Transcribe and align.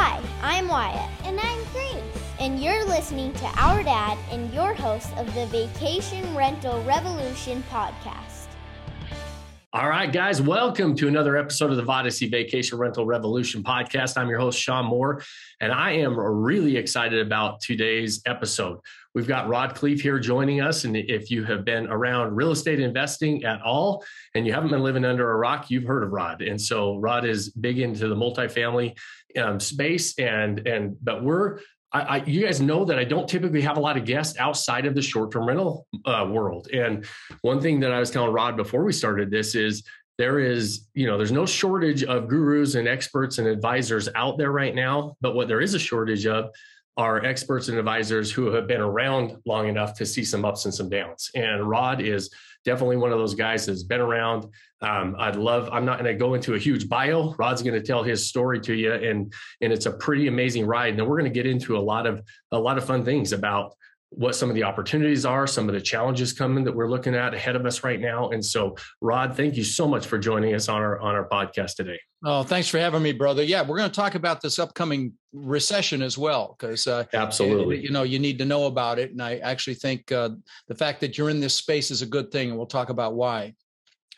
Hi, 0.00 0.22
I'm 0.42 0.68
Wyatt. 0.68 1.10
And 1.24 1.40
I'm 1.40 1.58
Grace. 1.72 2.22
And 2.38 2.62
you're 2.62 2.84
listening 2.84 3.32
to 3.32 3.46
Our 3.56 3.82
Dad 3.82 4.16
and 4.30 4.54
your 4.54 4.72
host 4.72 5.12
of 5.16 5.26
the 5.34 5.46
Vacation 5.46 6.36
Rental 6.36 6.80
Revolution 6.84 7.64
podcast. 7.68 8.27
All 9.74 9.86
right, 9.86 10.10
guys, 10.10 10.40
welcome 10.40 10.96
to 10.96 11.08
another 11.08 11.36
episode 11.36 11.70
of 11.70 11.76
the 11.76 11.82
Vodacy 11.82 12.30
Vacation 12.30 12.78
Rental 12.78 13.04
Revolution 13.04 13.62
podcast. 13.62 14.16
I'm 14.16 14.30
your 14.30 14.38
host, 14.38 14.58
Sean 14.58 14.86
Moore, 14.86 15.22
and 15.60 15.70
I 15.70 15.90
am 15.90 16.18
really 16.18 16.78
excited 16.78 17.20
about 17.20 17.60
today's 17.60 18.22
episode. 18.24 18.78
We've 19.14 19.28
got 19.28 19.46
Rod 19.46 19.74
Khleif 19.74 20.00
here 20.00 20.18
joining 20.18 20.62
us. 20.62 20.84
And 20.84 20.96
if 20.96 21.30
you 21.30 21.44
have 21.44 21.66
been 21.66 21.86
around 21.88 22.34
real 22.34 22.50
estate 22.50 22.80
investing 22.80 23.44
at 23.44 23.60
all 23.60 24.02
and 24.34 24.46
you 24.46 24.54
haven't 24.54 24.70
been 24.70 24.82
living 24.82 25.04
under 25.04 25.30
a 25.30 25.36
rock, 25.36 25.70
you've 25.70 25.84
heard 25.84 26.02
of 26.02 26.12
Rod. 26.12 26.40
And 26.40 26.58
so 26.58 26.96
Rod 26.96 27.26
is 27.26 27.50
big 27.50 27.78
into 27.78 28.08
the 28.08 28.16
multifamily 28.16 28.96
um, 29.36 29.60
space. 29.60 30.18
And, 30.18 30.66
and, 30.66 30.96
but 31.02 31.22
we're, 31.22 31.58
I, 31.92 32.00
I, 32.00 32.24
you 32.24 32.44
guys 32.44 32.60
know 32.60 32.84
that 32.84 32.98
I 32.98 33.04
don't 33.04 33.28
typically 33.28 33.62
have 33.62 33.76
a 33.76 33.80
lot 33.80 33.96
of 33.96 34.04
guests 34.04 34.38
outside 34.38 34.84
of 34.86 34.94
the 34.94 35.02
short-term 35.02 35.46
rental 35.46 35.86
uh, 36.04 36.28
world. 36.30 36.68
And 36.72 37.06
one 37.42 37.60
thing 37.60 37.80
that 37.80 37.92
I 37.92 37.98
was 37.98 38.10
telling 38.10 38.32
Rod 38.32 38.56
before 38.56 38.84
we 38.84 38.92
started 38.92 39.30
this 39.30 39.54
is 39.54 39.82
there 40.18 40.40
is, 40.40 40.86
you 40.94 41.06
know, 41.06 41.16
there's 41.16 41.32
no 41.32 41.46
shortage 41.46 42.04
of 42.04 42.28
gurus 42.28 42.74
and 42.74 42.88
experts 42.88 43.38
and 43.38 43.46
advisors 43.46 44.08
out 44.14 44.36
there 44.36 44.50
right 44.50 44.74
now. 44.74 45.16
But 45.20 45.34
what 45.34 45.48
there 45.48 45.60
is 45.60 45.74
a 45.74 45.78
shortage 45.78 46.26
of 46.26 46.50
are 46.96 47.24
experts 47.24 47.68
and 47.68 47.78
advisors 47.78 48.30
who 48.32 48.52
have 48.52 48.66
been 48.66 48.80
around 48.80 49.36
long 49.46 49.68
enough 49.68 49.94
to 49.94 50.04
see 50.04 50.24
some 50.24 50.44
ups 50.44 50.64
and 50.64 50.74
some 50.74 50.88
downs. 50.88 51.30
And 51.36 51.68
Rod 51.68 52.02
is 52.02 52.28
definitely 52.68 52.98
one 52.98 53.12
of 53.12 53.18
those 53.18 53.34
guys 53.34 53.64
that's 53.64 53.82
been 53.82 54.00
around. 54.00 54.46
Um, 54.82 55.16
I'd 55.18 55.36
love, 55.36 55.70
I'm 55.72 55.86
not 55.86 55.98
going 55.98 56.12
to 56.12 56.18
go 56.18 56.34
into 56.34 56.52
a 56.54 56.58
huge 56.58 56.86
bio. 56.86 57.34
Rod's 57.38 57.62
going 57.62 57.80
to 57.80 57.80
tell 57.80 58.02
his 58.02 58.28
story 58.28 58.60
to 58.60 58.74
you 58.74 58.92
and, 58.92 59.32
and 59.62 59.72
it's 59.72 59.86
a 59.86 59.92
pretty 59.92 60.28
amazing 60.28 60.66
ride. 60.66 60.92
And 60.92 61.08
we're 61.08 61.18
going 61.18 61.32
to 61.32 61.34
get 61.34 61.46
into 61.46 61.78
a 61.78 61.80
lot 61.80 62.06
of, 62.06 62.22
a 62.52 62.58
lot 62.58 62.76
of 62.76 62.84
fun 62.84 63.06
things 63.06 63.32
about 63.32 63.74
what 64.10 64.34
some 64.34 64.48
of 64.48 64.54
the 64.54 64.62
opportunities 64.62 65.24
are, 65.26 65.46
some 65.46 65.68
of 65.68 65.74
the 65.74 65.80
challenges 65.80 66.32
coming 66.32 66.64
that 66.64 66.74
we're 66.74 66.88
looking 66.88 67.14
at 67.14 67.34
ahead 67.34 67.56
of 67.56 67.66
us 67.66 67.84
right 67.84 68.00
now. 68.00 68.30
And 68.30 68.44
so, 68.44 68.74
Rod, 69.00 69.36
thank 69.36 69.56
you 69.56 69.64
so 69.64 69.86
much 69.86 70.06
for 70.06 70.18
joining 70.18 70.54
us 70.54 70.68
on 70.68 70.80
our 70.80 70.98
on 71.00 71.14
our 71.14 71.28
podcast 71.28 71.76
today. 71.76 71.98
Oh, 72.24 72.42
thanks 72.42 72.68
for 72.68 72.78
having 72.78 73.02
me, 73.02 73.12
brother. 73.12 73.44
Yeah, 73.44 73.62
we're 73.62 73.76
going 73.76 73.90
to 73.90 73.94
talk 73.94 74.14
about 74.14 74.40
this 74.40 74.58
upcoming 74.58 75.12
recession 75.32 76.02
as 76.02 76.18
well, 76.18 76.56
because 76.58 76.86
uh, 76.86 77.04
absolutely, 77.12 77.80
you 77.80 77.90
know, 77.90 78.02
you 78.02 78.18
need 78.18 78.38
to 78.38 78.44
know 78.44 78.66
about 78.66 78.98
it. 78.98 79.12
And 79.12 79.22
I 79.22 79.36
actually 79.36 79.74
think 79.74 80.10
uh, 80.10 80.30
the 80.66 80.74
fact 80.74 81.00
that 81.00 81.16
you're 81.16 81.30
in 81.30 81.40
this 81.40 81.54
space 81.54 81.90
is 81.90 82.02
a 82.02 82.06
good 82.06 82.32
thing, 82.32 82.48
and 82.48 82.56
we'll 82.56 82.66
talk 82.66 82.88
about 82.88 83.14
why. 83.14 83.54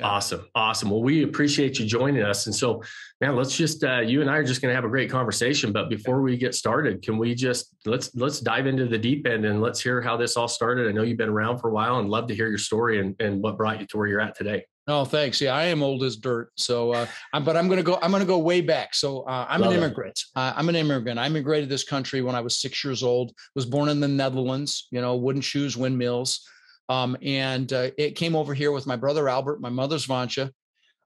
Awesome. 0.03 0.47
Awesome. 0.55 0.89
Well, 0.89 1.03
we 1.03 1.25
appreciate 1.25 1.79
you 1.79 1.85
joining 1.85 2.23
us. 2.23 2.47
And 2.47 2.55
so, 2.55 2.83
man, 3.21 3.37
let's 3.37 3.55
just, 3.55 3.85
uh, 3.85 4.01
you 4.01 4.23
and 4.23 4.31
I 4.31 4.37
are 4.37 4.45
just 4.45 4.63
going 4.63 4.71
to 4.71 4.75
have 4.75 4.85
a 4.85 4.89
great 4.89 5.11
conversation. 5.11 5.73
But 5.73 5.91
before 5.91 6.23
we 6.23 6.39
get 6.39 6.55
started, 6.55 7.03
can 7.03 7.19
we 7.19 7.35
just, 7.35 7.75
let's, 7.85 8.15
let's 8.15 8.41
dive 8.41 8.67
into 8.67 8.87
the 8.87 8.97
deep 8.97 9.27
end 9.27 9.45
and 9.45 9.61
let's 9.61 9.81
hear 9.81 10.01
how 10.01 10.17
this 10.17 10.39
all 10.39 10.49
started. 10.49 10.89
I 10.89 10.93
know 10.93 11.03
you've 11.03 11.19
been 11.19 11.29
around 11.29 11.59
for 11.59 11.69
a 11.69 11.73
while 11.73 11.99
and 11.99 12.09
love 12.09 12.29
to 12.29 12.35
hear 12.35 12.49
your 12.49 12.59
story 12.59 12.99
and, 12.99 13.15
and 13.21 13.43
what 13.43 13.59
brought 13.59 13.79
you 13.79 13.87
to 13.89 13.99
where 13.99 14.07
you're 14.07 14.23
at 14.23 14.35
today. 14.35 14.65
Oh, 14.89 15.05
thanks. 15.05 15.39
Yeah, 15.41 15.55
I 15.55 15.65
am 15.65 15.83
old 15.83 16.03
as 16.03 16.17
dirt. 16.17 16.51
So, 16.57 16.93
uh, 16.93 17.07
I'm, 17.35 17.45
but 17.45 17.57
I'm 17.57 17.69
going 17.69 17.77
to 17.77 17.85
go, 17.85 17.99
I'm 18.01 18.11
going 18.11 18.23
to 18.23 18.27
go 18.27 18.39
way 18.39 18.63
back. 18.63 18.95
So 18.95 19.21
uh, 19.23 19.47
I'm 19.49 19.61
love 19.61 19.73
an 19.73 19.79
immigrant. 19.79 20.19
Uh, 20.35 20.55
I'm 20.57 20.69
an 20.71 20.77
immigrant. 20.77 21.19
I 21.19 21.27
immigrated 21.27 21.69
this 21.69 21.85
country 21.85 22.23
when 22.23 22.35
I 22.35 22.41
was 22.41 22.59
six 22.59 22.83
years 22.83 23.03
old, 23.03 23.33
was 23.55 23.67
born 23.67 23.91
in 23.91 24.01
the 24.01 24.09
Netherlands, 24.09 24.89
you 24.91 25.03
know, 25.03 25.15
wooden 25.17 25.43
shoes, 25.43 25.77
windmills. 25.77 26.49
Um, 26.91 27.17
and 27.23 27.73
uh, 27.73 27.91
it 27.97 28.17
came 28.17 28.35
over 28.35 28.53
here 28.53 28.73
with 28.73 28.85
my 28.87 28.97
brother 28.97 29.29
Albert, 29.29 29.61
my 29.61 29.69
mother's 29.69 30.07
Vansha. 30.07 30.51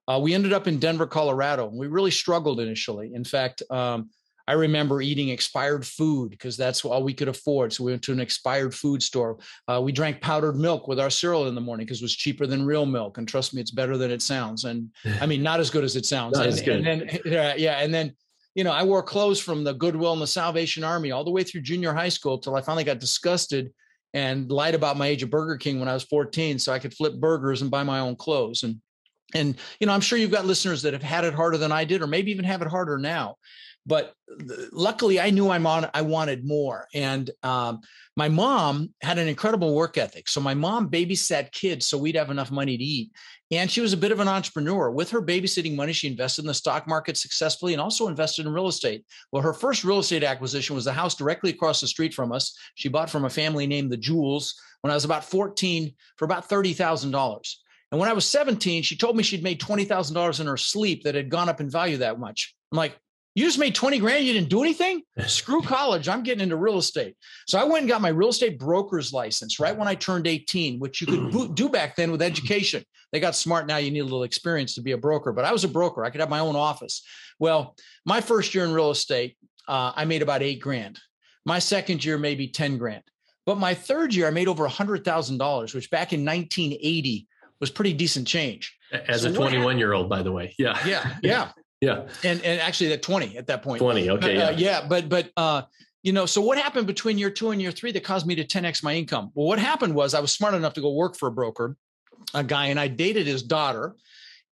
Uh, 0.07 0.19
we 0.21 0.33
ended 0.33 0.51
up 0.51 0.67
in 0.67 0.79
Denver, 0.79 1.05
Colorado. 1.05 1.71
We 1.71 1.87
really 1.87 2.11
struggled 2.11 2.59
initially. 2.59 3.13
In 3.13 3.23
fact, 3.23 3.61
um, 3.69 4.09
I 4.47 4.53
remember 4.53 5.01
eating 5.01 5.29
expired 5.29 5.85
food 5.85 6.31
because 6.31 6.57
that's 6.57 6.83
all 6.83 7.03
we 7.03 7.13
could 7.13 7.27
afford. 7.27 7.71
So 7.71 7.83
we 7.83 7.91
went 7.91 8.03
to 8.03 8.11
an 8.11 8.19
expired 8.19 8.73
food 8.73 9.01
store. 9.01 9.37
Uh, 9.67 9.79
we 9.81 9.91
drank 9.91 10.21
powdered 10.21 10.55
milk 10.55 10.87
with 10.87 10.99
our 10.99 11.09
cereal 11.09 11.47
in 11.47 11.55
the 11.55 11.61
morning 11.61 11.85
because 11.85 12.01
it 12.01 12.03
was 12.03 12.15
cheaper 12.15 12.47
than 12.47 12.65
real 12.65 12.85
milk. 12.85 13.17
And 13.17 13.27
trust 13.27 13.53
me, 13.53 13.61
it's 13.61 13.71
better 13.71 13.97
than 13.97 14.11
it 14.11 14.21
sounds. 14.21 14.65
And 14.65 14.89
I 15.21 15.27
mean, 15.27 15.43
not 15.43 15.59
as 15.59 15.69
good 15.69 15.83
as 15.83 15.95
it 15.95 16.05
sounds. 16.05 16.37
and, 16.39 16.67
and, 16.67 16.85
then, 16.85 17.19
yeah, 17.57 17.79
and 17.79 17.93
then 17.93 18.15
you 18.55 18.63
know, 18.63 18.71
I 18.71 18.83
wore 18.83 19.03
clothes 19.03 19.39
from 19.39 19.63
the 19.63 19.73
Goodwill 19.73 20.13
and 20.13 20.21
the 20.21 20.27
Salvation 20.27 20.83
Army 20.83 21.11
all 21.11 21.25
the 21.25 21.31
way 21.31 21.43
through 21.43 21.61
junior 21.61 21.93
high 21.93 22.09
school 22.09 22.39
till 22.39 22.55
I 22.55 22.61
finally 22.61 22.85
got 22.85 22.99
disgusted 22.99 23.71
and 24.15 24.49
lied 24.49 24.73
about 24.73 24.97
my 24.97 25.07
age 25.07 25.23
of 25.23 25.29
Burger 25.29 25.57
King 25.57 25.77
when 25.77 25.89
I 25.89 25.93
was 25.93 26.03
14 26.03 26.57
so 26.57 26.71
I 26.71 26.79
could 26.79 26.93
flip 26.93 27.19
burgers 27.19 27.61
and 27.61 27.69
buy 27.69 27.83
my 27.83 27.99
own 27.99 28.15
clothes. 28.15 28.63
And 28.63 28.81
and 29.33 29.57
you 29.79 29.85
know, 29.85 29.93
I'm 29.93 30.01
sure 30.01 30.17
you've 30.17 30.31
got 30.31 30.45
listeners 30.45 30.81
that 30.83 30.93
have 30.93 31.03
had 31.03 31.25
it 31.25 31.33
harder 31.33 31.57
than 31.57 31.71
I 31.71 31.83
did, 31.83 32.01
or 32.01 32.07
maybe 32.07 32.31
even 32.31 32.45
have 32.45 32.61
it 32.61 32.69
harder 32.69 32.97
now. 32.97 33.35
But 33.85 34.13
luckily, 34.71 35.19
I 35.19 35.29
knew 35.29 35.49
I'm 35.49 35.67
on. 35.67 35.89
I 35.93 36.01
wanted 36.01 36.45
more, 36.45 36.87
and 36.93 37.29
um, 37.43 37.81
my 38.17 38.29
mom 38.29 38.93
had 39.01 39.19
an 39.19 39.27
incredible 39.27 39.75
work 39.75 39.97
ethic. 39.97 40.27
So 40.27 40.41
my 40.41 40.53
mom 40.53 40.89
babysat 40.89 41.51
kids 41.51 41.85
so 41.85 41.97
we'd 41.97 42.15
have 42.15 42.31
enough 42.31 42.49
money 42.49 42.77
to 42.77 42.83
eat. 42.83 43.11
And 43.51 43.69
she 43.69 43.81
was 43.81 43.93
a 43.93 43.97
bit 43.97 44.11
of 44.11 44.19
an 44.19 44.27
entrepreneur. 44.27 44.89
With 44.89 45.11
her 45.11 45.21
babysitting 45.21 45.75
money, 45.75 45.93
she 45.93 46.07
invested 46.07 46.41
in 46.41 46.47
the 46.47 46.53
stock 46.53 46.87
market 46.87 47.15
successfully 47.15 47.73
and 47.73 47.81
also 47.81 48.07
invested 48.07 48.45
in 48.45 48.53
real 48.53 48.67
estate. 48.67 49.05
Well, 49.31 49.43
her 49.43 49.53
first 49.53 49.83
real 49.83 49.99
estate 49.99 50.23
acquisition 50.23 50.75
was 50.75 50.85
the 50.85 50.93
house 50.93 51.13
directly 51.13 51.51
across 51.51 51.79
the 51.79 51.87
street 51.87 52.13
from 52.13 52.31
us. 52.31 52.57
She 52.73 52.89
bought 52.89 53.09
from 53.09 53.25
a 53.25 53.29
family 53.29 53.67
named 53.67 53.91
the 53.91 53.97
Jewels 53.97 54.55
when 54.81 54.91
I 54.91 54.95
was 54.95 55.05
about 55.05 55.25
14 55.25 55.93
for 56.17 56.25
about 56.25 56.49
$30,000. 56.49 57.55
And 57.91 57.99
when 57.99 58.09
I 58.09 58.13
was 58.13 58.25
17, 58.25 58.81
she 58.81 58.97
told 58.97 59.15
me 59.15 59.21
she'd 59.23 59.43
made 59.43 59.61
$20,000 59.61 60.39
in 60.39 60.47
her 60.47 60.57
sleep 60.57 61.03
that 61.03 61.15
had 61.15 61.29
gone 61.29 61.49
up 61.49 61.61
in 61.61 61.69
value 61.69 61.97
that 61.97 62.19
much. 62.19 62.55
I'm 62.71 62.77
like, 62.77 62.97
you 63.35 63.43
just 63.43 63.59
made 63.59 63.75
20 63.75 63.99
grand. 63.99 64.25
You 64.25 64.33
didn't 64.33 64.49
do 64.49 64.63
anything. 64.63 65.01
Screw 65.27 65.61
college. 65.61 66.07
I'm 66.07 66.23
getting 66.23 66.41
into 66.41 66.55
real 66.55 66.77
estate. 66.77 67.15
So 67.47 67.59
I 67.59 67.65
went 67.65 67.81
and 67.81 67.89
got 67.89 68.01
my 68.01 68.09
real 68.09 68.29
estate 68.29 68.57
broker's 68.57 69.11
license 69.11 69.59
right 69.59 69.77
when 69.77 69.89
I 69.89 69.95
turned 69.95 70.25
18, 70.25 70.79
which 70.79 71.01
you 71.01 71.07
could 71.07 71.53
do 71.53 71.67
back 71.67 71.97
then 71.97 72.11
with 72.11 72.21
education. 72.21 72.83
They 73.11 73.19
got 73.19 73.35
smart 73.35 73.67
now. 73.67 73.77
You 73.77 73.91
need 73.91 73.99
a 73.99 74.05
little 74.05 74.23
experience 74.23 74.73
to 74.75 74.81
be 74.81 74.93
a 74.93 74.97
broker, 74.97 75.33
but 75.33 75.43
I 75.43 75.51
was 75.51 75.65
a 75.65 75.67
broker. 75.67 76.05
I 76.05 76.09
could 76.09 76.21
have 76.21 76.29
my 76.29 76.39
own 76.39 76.55
office. 76.55 77.03
Well, 77.37 77.75
my 78.05 78.21
first 78.21 78.55
year 78.55 78.63
in 78.63 78.73
real 78.73 78.91
estate, 78.91 79.37
uh, 79.67 79.91
I 79.95 80.05
made 80.05 80.21
about 80.21 80.41
eight 80.41 80.61
grand. 80.61 80.99
My 81.45 81.59
second 81.59 82.03
year, 82.03 82.17
maybe 82.17 82.47
10 82.47 82.77
grand. 82.77 83.03
But 83.45 83.57
my 83.57 83.73
third 83.73 84.15
year, 84.15 84.27
I 84.27 84.31
made 84.31 84.47
over 84.47 84.67
$100,000, 84.67 85.75
which 85.75 85.91
back 85.91 86.13
in 86.13 86.25
1980 86.25 87.27
was 87.59 87.69
pretty 87.69 87.93
decent 87.93 88.27
change. 88.27 88.75
As 88.91 89.21
so 89.21 89.29
a 89.29 89.33
21 89.33 89.77
year 89.77 89.93
old, 89.93 90.09
by 90.09 90.23
the 90.23 90.31
way. 90.31 90.55
Yeah. 90.57 90.77
Yeah. 90.87 91.15
Yeah. 91.21 91.51
Yeah. 91.85 92.07
And 92.23 92.41
and 92.43 92.61
actually 92.61 92.93
at 92.93 93.01
20 93.01 93.37
at 93.37 93.47
that 93.47 93.63
point. 93.63 93.79
20. 93.79 94.09
Okay. 94.11 94.37
Uh, 94.37 94.51
yeah. 94.51 94.57
yeah. 94.57 94.87
But 94.87 95.09
but 95.09 95.31
uh, 95.37 95.63
you 96.03 96.11
know, 96.11 96.25
so 96.25 96.41
what 96.41 96.57
happened 96.57 96.87
between 96.87 97.17
year 97.17 97.31
two 97.31 97.49
and 97.49 97.61
year 97.61 97.71
three 97.71 97.91
that 97.91 98.03
caused 98.03 98.27
me 98.27 98.35
to 98.35 98.43
10x 98.43 98.83
my 98.83 98.93
income? 98.93 99.31
Well, 99.33 99.47
what 99.47 99.59
happened 99.59 99.95
was 99.95 100.13
I 100.13 100.19
was 100.19 100.31
smart 100.31 100.53
enough 100.53 100.73
to 100.73 100.81
go 100.81 100.93
work 100.93 101.15
for 101.15 101.27
a 101.27 101.31
broker, 101.31 101.77
a 102.33 102.43
guy, 102.43 102.67
and 102.67 102.79
I 102.79 102.87
dated 102.87 103.25
his 103.25 103.41
daughter, 103.41 103.95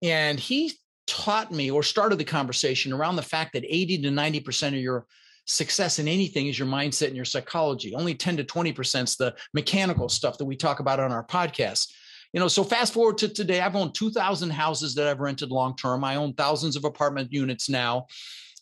and 0.02 0.40
he 0.40 0.72
taught 1.06 1.52
me 1.52 1.70
or 1.70 1.82
started 1.82 2.18
the 2.18 2.24
conversation 2.24 2.92
around 2.92 3.16
the 3.16 3.22
fact 3.22 3.52
that 3.52 3.64
80 3.66 4.02
to 4.02 4.08
90% 4.08 4.68
of 4.68 4.74
your 4.74 5.06
success 5.46 5.98
in 5.98 6.08
anything 6.08 6.46
is 6.46 6.58
your 6.58 6.68
mindset 6.68 7.08
and 7.08 7.16
your 7.16 7.24
psychology. 7.24 7.94
Only 7.94 8.14
10 8.14 8.36
to 8.38 8.44
20% 8.44 9.02
is 9.04 9.16
the 9.16 9.34
mechanical 9.52 10.08
stuff 10.08 10.38
that 10.38 10.44
we 10.44 10.56
talk 10.56 10.80
about 10.80 11.00
on 11.00 11.12
our 11.12 11.26
podcast. 11.26 11.88
You 12.32 12.40
know, 12.40 12.48
so 12.48 12.64
fast 12.64 12.94
forward 12.94 13.18
to 13.18 13.28
today, 13.28 13.60
I've 13.60 13.76
owned 13.76 13.94
2,000 13.94 14.50
houses 14.50 14.94
that 14.94 15.06
I've 15.06 15.20
rented 15.20 15.50
long 15.50 15.76
term. 15.76 16.02
I 16.02 16.16
own 16.16 16.32
thousands 16.34 16.76
of 16.76 16.84
apartment 16.84 17.32
units 17.32 17.68
now. 17.68 18.06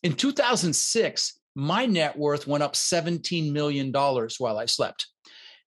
In 0.03 0.15
2006, 0.15 1.41
my 1.55 1.87
net 1.87 2.19
worth 2.19 2.47
went 2.47 2.63
up 2.63 2.75
$17 2.75 3.53
million 3.53 3.93
while 3.93 4.59
I 4.59 4.67
slept. 4.67 5.07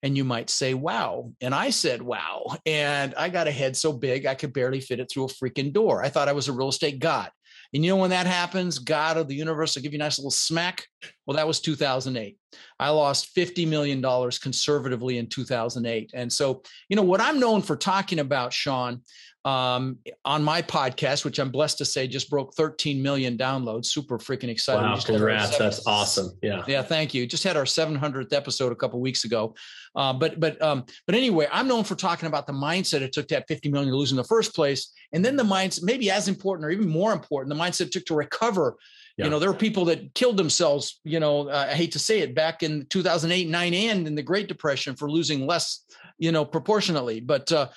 And 0.02 0.18
you 0.18 0.26
might 0.26 0.50
say, 0.50 0.74
wow. 0.74 1.32
And 1.40 1.56
I 1.56 1.70
said, 1.70 2.02
wow. 2.02 2.58
And 2.66 3.16
I 3.16 3.30
got 3.30 3.48
a 3.48 3.52
head 3.52 3.78
so 3.78 3.94
big, 3.94 4.26
I 4.26 4.36
could 4.36 4.52
barely 4.52 4.82
fit 4.82 5.00
it 5.00 5.10
through 5.10 5.26
a 5.26 5.28
freaking 5.28 5.72
door. 5.72 6.04
I 6.04 6.10
thought 6.10 6.28
I 6.28 6.34
was 6.34 6.50
a 6.50 6.54
real 6.54 6.70
estate 6.70 7.00
god. 7.00 7.32
And 7.74 7.84
you 7.84 7.92
know 7.92 7.98
when 7.98 8.12
that 8.12 8.28
happens, 8.28 8.78
God 8.78 9.18
of 9.18 9.28
the 9.28 9.36
universe 9.36 9.76
will 9.76 9.82
give 9.82 9.94
you 9.94 9.98
a 9.98 10.04
nice 10.04 10.20
little 10.20 10.32
smack. 10.32 10.88
Well, 11.26 11.38
that 11.38 11.48
was 11.48 11.60
2008. 11.60 12.38
I 12.80 12.90
lost 12.90 13.36
$50 13.36 13.68
million 13.68 14.02
conservatively 14.42 15.18
in 15.18 15.28
2008. 15.28 16.12
And 16.14 16.32
so, 16.32 16.62
you 16.90 16.96
know, 16.96 17.02
what 17.02 17.22
I'm 17.22 17.40
known 17.40 17.62
for 17.62 17.76
talking 17.76 18.20
about, 18.20 18.54
Sean, 18.54 19.02
um, 19.46 19.98
on 20.24 20.42
my 20.42 20.62
podcast, 20.62 21.26
which 21.26 21.38
I'm 21.38 21.50
blessed 21.50 21.78
to 21.80 21.86
say 21.86 22.08
just 22.08 22.30
broke 22.30 22.54
13 22.56 23.02
million 23.02 23.38
downloads. 23.38 23.88
Super 23.88 24.18
freaking 24.18 24.48
excited. 24.48 24.82
Wow, 24.82 24.98
congrats! 25.00 25.58
That's 25.58 25.86
awesome. 25.86 26.32
Yeah, 26.42 26.64
yeah. 26.68 26.82
Thank 26.82 27.14
you. 27.14 27.28
Just 27.28 27.44
had 27.44 27.58
our 27.58 27.66
700th 27.66 28.32
episode 28.32 28.72
a 28.72 28.76
couple 28.76 29.02
weeks 29.02 29.26
ago. 29.26 29.54
Uh, 29.96 30.14
but 30.14 30.40
but 30.40 30.62
um, 30.62 30.86
but 31.06 31.16
anyway, 31.16 31.48
I'm 31.52 31.68
known 31.68 31.84
for 31.84 31.96
talking 31.96 32.28
about 32.28 32.48
the 32.48 32.54
mindset 32.54 33.02
it 33.02 33.12
took 33.12 33.28
to 33.30 33.36
have 33.36 33.44
50 33.48 33.70
million 33.70 33.92
to 33.92 33.98
lose 33.98 34.12
in 34.12 34.18
the 34.18 34.24
first 34.24 34.56
place, 34.56 34.94
and 35.12 35.24
then 35.24 35.36
the 35.36 35.44
mindset, 35.44 35.84
maybe 35.84 36.10
as 36.10 36.28
important 36.30 36.66
or 36.66 36.70
even 36.72 36.88
more 36.88 37.12
important, 37.12 37.54
the 37.56 37.62
mindset 37.62 37.88
it 37.88 37.92
took 37.92 38.06
to 38.06 38.16
recover. 38.16 38.78
Yeah. 39.18 39.26
You 39.26 39.32
know, 39.32 39.40
there 39.40 39.52
were 39.52 39.58
people 39.58 39.86
that 39.86 40.16
killed 40.16 40.38
themselves. 40.38 41.00
You 41.04 41.20
know, 41.20 41.50
uh, 41.50 41.68
I 41.70 41.76
hate 41.76 41.92
to 41.92 42.00
say 42.00 42.20
it, 42.20 42.34
back 42.34 42.64
in 42.64 42.88
2008, 42.90 43.50
nine, 43.50 43.74
and 43.74 44.08
in 44.08 44.16
the 44.16 44.24
Great 44.24 44.48
Depression 44.48 44.96
for 44.96 45.12
losing 45.12 45.46
less. 45.46 45.86
You 46.18 46.32
know, 46.32 46.46
proportionately, 46.46 47.20
but. 47.20 47.52
Uh, 47.52 47.68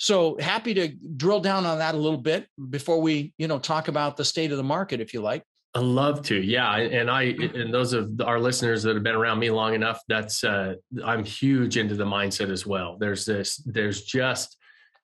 so 0.00 0.38
happy 0.40 0.72
to 0.72 0.88
drill 0.88 1.40
down 1.40 1.66
on 1.66 1.76
that 1.76 1.94
a 1.94 1.98
little 1.98 2.18
bit 2.18 2.46
before 2.70 3.02
we, 3.02 3.34
you 3.36 3.46
know, 3.46 3.58
talk 3.58 3.88
about 3.88 4.16
the 4.16 4.24
state 4.24 4.50
of 4.50 4.56
the 4.56 4.64
market, 4.64 4.98
if 4.98 5.12
you 5.12 5.20
like. 5.20 5.44
I 5.74 5.80
love 5.80 6.22
to, 6.22 6.36
yeah, 6.36 6.74
and 6.74 7.10
I 7.10 7.24
and 7.54 7.72
those 7.72 7.92
of 7.92 8.18
our 8.24 8.40
listeners 8.40 8.82
that 8.84 8.94
have 8.94 9.04
been 9.04 9.14
around 9.14 9.38
me 9.38 9.50
long 9.50 9.74
enough, 9.74 10.00
that's 10.08 10.42
uh, 10.42 10.76
I'm 11.04 11.22
huge 11.22 11.76
into 11.76 11.94
the 11.94 12.06
mindset 12.06 12.50
as 12.50 12.64
well. 12.64 12.96
There's 12.98 13.26
this, 13.26 13.58
there's 13.66 14.02
just 14.04 14.56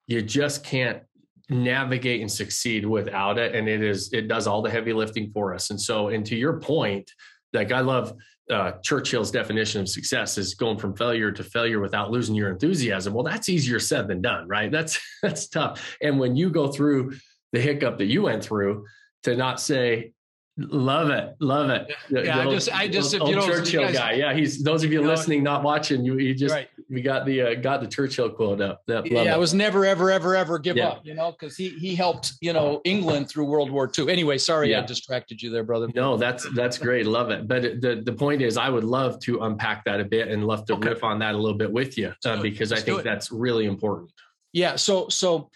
you 0.07 0.23
just 0.23 0.65
can't 0.65 1.03
navigate 1.51 2.23
and 2.23 2.33
succeed 2.33 2.87
without 2.87 3.39
it, 3.39 3.55
and 3.55 3.69
it 3.69 3.83
is 3.83 4.11
it 4.15 4.29
does 4.29 4.47
all 4.47 4.63
the 4.63 4.71
heavy 4.71 4.95
lifting 4.95 5.31
for 5.31 5.55
us. 5.55 5.69
And 5.69 5.81
so, 5.81 6.09
and 6.09 6.25
to 6.25 6.35
your 6.35 6.59
point, 6.59 7.13
like 7.57 7.73
I 7.73 7.81
love 7.81 8.15
uh, 8.51 8.73
Churchill's 8.83 9.31
definition 9.31 9.81
of 9.81 9.89
success 9.89 10.39
is 10.39 10.55
going 10.55 10.79
from 10.79 10.95
failure 10.95 11.33
to 11.33 11.43
failure 11.43 11.81
without 11.81 12.11
losing 12.11 12.35
your 12.35 12.51
enthusiasm. 12.51 13.13
Well, 13.13 13.25
that's 13.25 13.49
easier 13.49 13.81
said 13.81 14.07
than 14.07 14.23
done, 14.23 14.47
right? 14.47 14.71
That's 14.71 15.01
that's 15.23 15.49
tough. 15.49 15.97
And 16.01 16.19
when 16.19 16.37
you 16.37 16.51
go 16.51 16.69
through 16.69 17.15
the 17.53 17.61
hiccup 17.61 17.99
that 17.99 18.07
you 18.07 18.23
went 18.23 18.45
through, 18.45 18.85
to 19.25 19.37
not 19.37 19.61
say, 19.61 20.13
Love 20.59 21.11
it, 21.11 21.37
love 21.39 21.69
it. 21.69 21.93
Yeah, 22.09 22.39
I 22.39 22.51
just, 22.51 22.75
I 22.75 22.89
just, 22.89 23.15
old, 23.15 23.29
you 23.29 23.37
know, 23.37 23.47
Churchill 23.47 23.83
guys, 23.83 23.95
guy. 23.95 24.13
Yeah, 24.13 24.33
he's 24.33 24.63
those 24.63 24.85
of 24.85 24.91
you, 24.91 25.01
you 25.01 25.05
know, 25.05 25.11
listening, 25.11 25.43
not 25.43 25.63
watching. 25.63 26.03
You, 26.03 26.19
you 26.19 26.35
just, 26.35 26.55
right. 26.55 26.69
we 26.89 27.03
got 27.03 27.27
the, 27.27 27.43
uh, 27.43 27.55
got 27.57 27.83
the 27.83 27.87
Churchill 27.87 28.31
quote 28.31 28.63
up. 28.63 28.81
That, 28.87 29.05
yeah, 29.05 29.21
it. 29.21 29.27
it 29.35 29.39
was 29.39 29.53
never, 29.53 29.85
ever, 29.85 30.11
ever, 30.11 30.35
ever 30.35 30.59
give 30.59 30.79
Yeah. 30.79 30.89
up. 30.89 31.05
You 31.05 31.13
know, 31.13 31.33
because 31.33 31.59
he 31.59 31.69
he 31.69 31.95
helped, 31.95 32.33
you 32.41 32.55
know, 32.55 32.81
England 32.85 33.29
through 33.29 33.45
World 33.45 33.71
War 33.71 33.91
II. 33.99 34.11
Anyway, 34.11 34.39
sorry, 34.39 34.75
I 34.75 34.81
distracted 34.81 35.43
you 35.43 35.51
there, 35.51 35.63
brother. 35.65 35.89
No, 35.95 36.17
that's 36.17 36.47
that's 36.55 36.79
great. 36.79 37.05
Love 37.07 37.29
it. 37.31 37.47
But 37.47 37.83
the 37.83 38.01
the 38.03 38.13
point 38.15 38.41
is, 38.41 38.57
I 38.57 38.71
would 38.71 38.85
love 38.85 39.19
to 39.21 39.41
unpack 39.41 39.85
that 39.85 40.01
a 40.01 40.05
bit 40.07 40.29
and 40.29 40.47
love 40.47 40.65
to 40.67 40.75
Okay. 40.77 40.89
riff 40.89 41.05
on 41.05 41.19
that 41.19 41.35
a 41.35 41.39
little 41.39 41.59
bit 41.59 41.71
with 41.71 41.99
you 41.99 42.15
uh, 42.25 42.41
because 42.41 42.73
I 42.73 42.77
Let's 42.77 42.87
do 42.87 42.93
think 42.93 43.05
that's 43.05 43.31
really 43.31 43.67
important. 43.67 44.11
Yeah. 44.55 44.77
So, 44.77 45.09
so, 45.11 45.51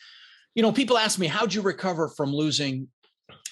you 0.54 0.62
know, 0.62 0.72
people 0.72 0.98
ask 0.98 1.18
me, 1.18 1.26
how'd 1.26 1.54
you 1.54 1.62
recover 1.62 2.08
from 2.08 2.34
losing, 2.34 2.88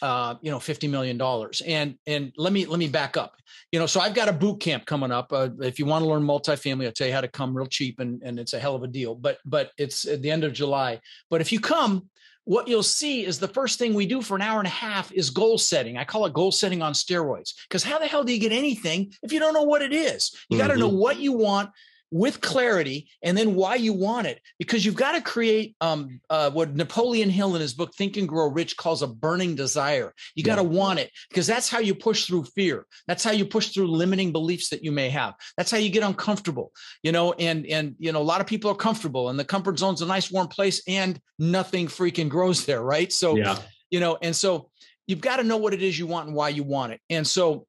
uh, 0.03 0.35
you 0.41 0.51
know, 0.51 0.59
$50 0.59 0.91
million? 0.91 1.21
And, 1.67 1.99
and 2.07 2.33
let 2.37 2.53
me, 2.53 2.67
let 2.67 2.79
me 2.79 2.89
back 2.89 3.17
up, 3.17 3.37
you 3.73 3.79
know, 3.79 3.87
so 3.87 4.01
I've 4.01 4.15
got 4.15 4.29
a 4.29 4.33
boot 4.33 4.61
camp 4.61 4.87
coming 4.87 5.11
up. 5.11 5.33
Uh, 5.33 5.51
if 5.61 5.79
you 5.79 5.87
want 5.87 6.05
to 6.05 6.09
learn 6.09 6.23
multifamily, 6.23 6.87
I'll 6.87 6.93
tell 6.93 7.07
you 7.07 7.13
how 7.13 7.21
to 7.21 7.29
come 7.29 7.57
real 7.57 7.67
cheap 7.67 8.01
and, 8.01 8.23
and 8.23 8.39
it's 8.39 8.53
a 8.53 8.59
hell 8.59 8.75
of 8.75 8.83
a 8.83 8.89
deal, 8.89 9.15
but, 9.15 9.39
but 9.45 9.73
it's 9.79 10.07
at 10.07 10.23
the 10.23 10.31
end 10.31 10.45
of 10.45 10.53
July. 10.53 11.01
But 11.31 11.41
if 11.41 11.53
you 11.53 11.61
come, 11.61 12.09
what 12.49 12.67
you'll 12.67 12.83
see 12.83 13.27
is 13.27 13.39
the 13.39 13.47
first 13.47 13.79
thing 13.79 13.93
we 13.93 14.07
do 14.07 14.23
for 14.23 14.35
an 14.35 14.41
hour 14.41 14.59
and 14.59 14.67
a 14.67 14.71
half 14.71 15.13
is 15.13 15.29
goal 15.29 15.59
setting. 15.59 15.99
I 15.99 16.05
call 16.05 16.25
it 16.25 16.33
goal 16.33 16.51
setting 16.51 16.81
on 16.81 16.95
steroids. 16.95 17.53
Because 17.69 17.85
how 17.85 17.99
the 17.99 18.07
hell 18.07 18.25
do 18.25 18.33
you 18.33 18.41
get 18.41 18.53
anything 18.53 19.13
if 19.23 19.35
you 19.35 19.39
don't 19.39 19.53
know 19.53 19.65
what 19.65 19.83
it 19.83 19.93
is? 19.93 20.35
You 20.49 20.57
got 20.57 20.69
to 20.69 20.77
know 20.79 20.89
what 20.89 21.19
you 21.19 21.33
want 21.33 21.69
with 22.11 22.41
clarity 22.41 23.09
and 23.23 23.37
then 23.37 23.55
why 23.55 23.75
you 23.75 23.93
want 23.93 24.27
it 24.27 24.41
because 24.59 24.85
you've 24.85 24.95
got 24.95 25.13
to 25.13 25.21
create 25.21 25.77
um, 25.81 26.21
uh, 26.31 26.51
what 26.51 26.75
napoleon 26.75 27.31
hill 27.31 27.55
in 27.55 27.61
his 27.61 27.75
book 27.75 27.95
think 27.95 28.17
and 28.17 28.29
grow 28.29 28.49
rich 28.49 28.77
calls 28.77 29.03
a 29.03 29.07
burning 29.07 29.55
desire. 29.55 30.15
You 30.35 30.43
got 30.43 30.57
to 30.57 30.63
want 30.63 30.99
it 30.99 31.11
because 31.29 31.47
that's 31.47 31.69
how 31.69 31.79
you 31.79 31.95
push 31.95 32.27
through 32.27 32.45
fear. 32.45 32.87
That's 33.07 33.25
how 33.25 33.33
you 33.33 33.45
push 33.45 33.69
through 33.69 33.89
limiting 33.89 34.33
beliefs 34.33 34.71
that 34.71 34.83
you 34.83 34.93
may 34.93 35.11
have. 35.11 35.35
That's 35.57 35.71
how 35.71 35.79
you 35.79 35.91
get 35.91 36.03
uncomfortable 36.03 36.73
you 37.03 37.13
know 37.13 37.33
and 37.35 37.67
and 37.67 37.95
you 37.99 38.13
know 38.13 38.21
a 38.21 38.23
lot 38.23 38.41
of 38.41 38.47
people 38.47 38.71
are 38.71 38.75
comfortable 38.75 39.29
and 39.29 39.39
the 39.39 39.45
comfort 39.45 39.79
zone's 39.79 40.03
a 40.03 40.07
nice 40.07 40.31
warm 40.31 40.49
place 40.49 40.83
and 40.89 41.21
nothing 41.39 41.87
freaking 41.87 42.29
grows 42.29 42.65
there 42.67 42.83
right? 42.83 43.13
So 43.13 43.37
Yeah. 43.37 43.59
you 43.91 44.01
know 44.01 44.19
and 44.23 44.35
so 44.35 44.71
you've 45.07 45.21
got 45.21 45.37
to 45.37 45.45
know 45.45 45.57
what 45.57 45.75
it 45.75 45.83
is 45.83 45.99
you 45.99 46.07
want 46.07 46.27
and 46.27 46.37
why 46.37 46.51
you 46.51 46.63
want 46.63 46.93
it. 46.93 47.01
And 47.09 47.27
so 47.27 47.67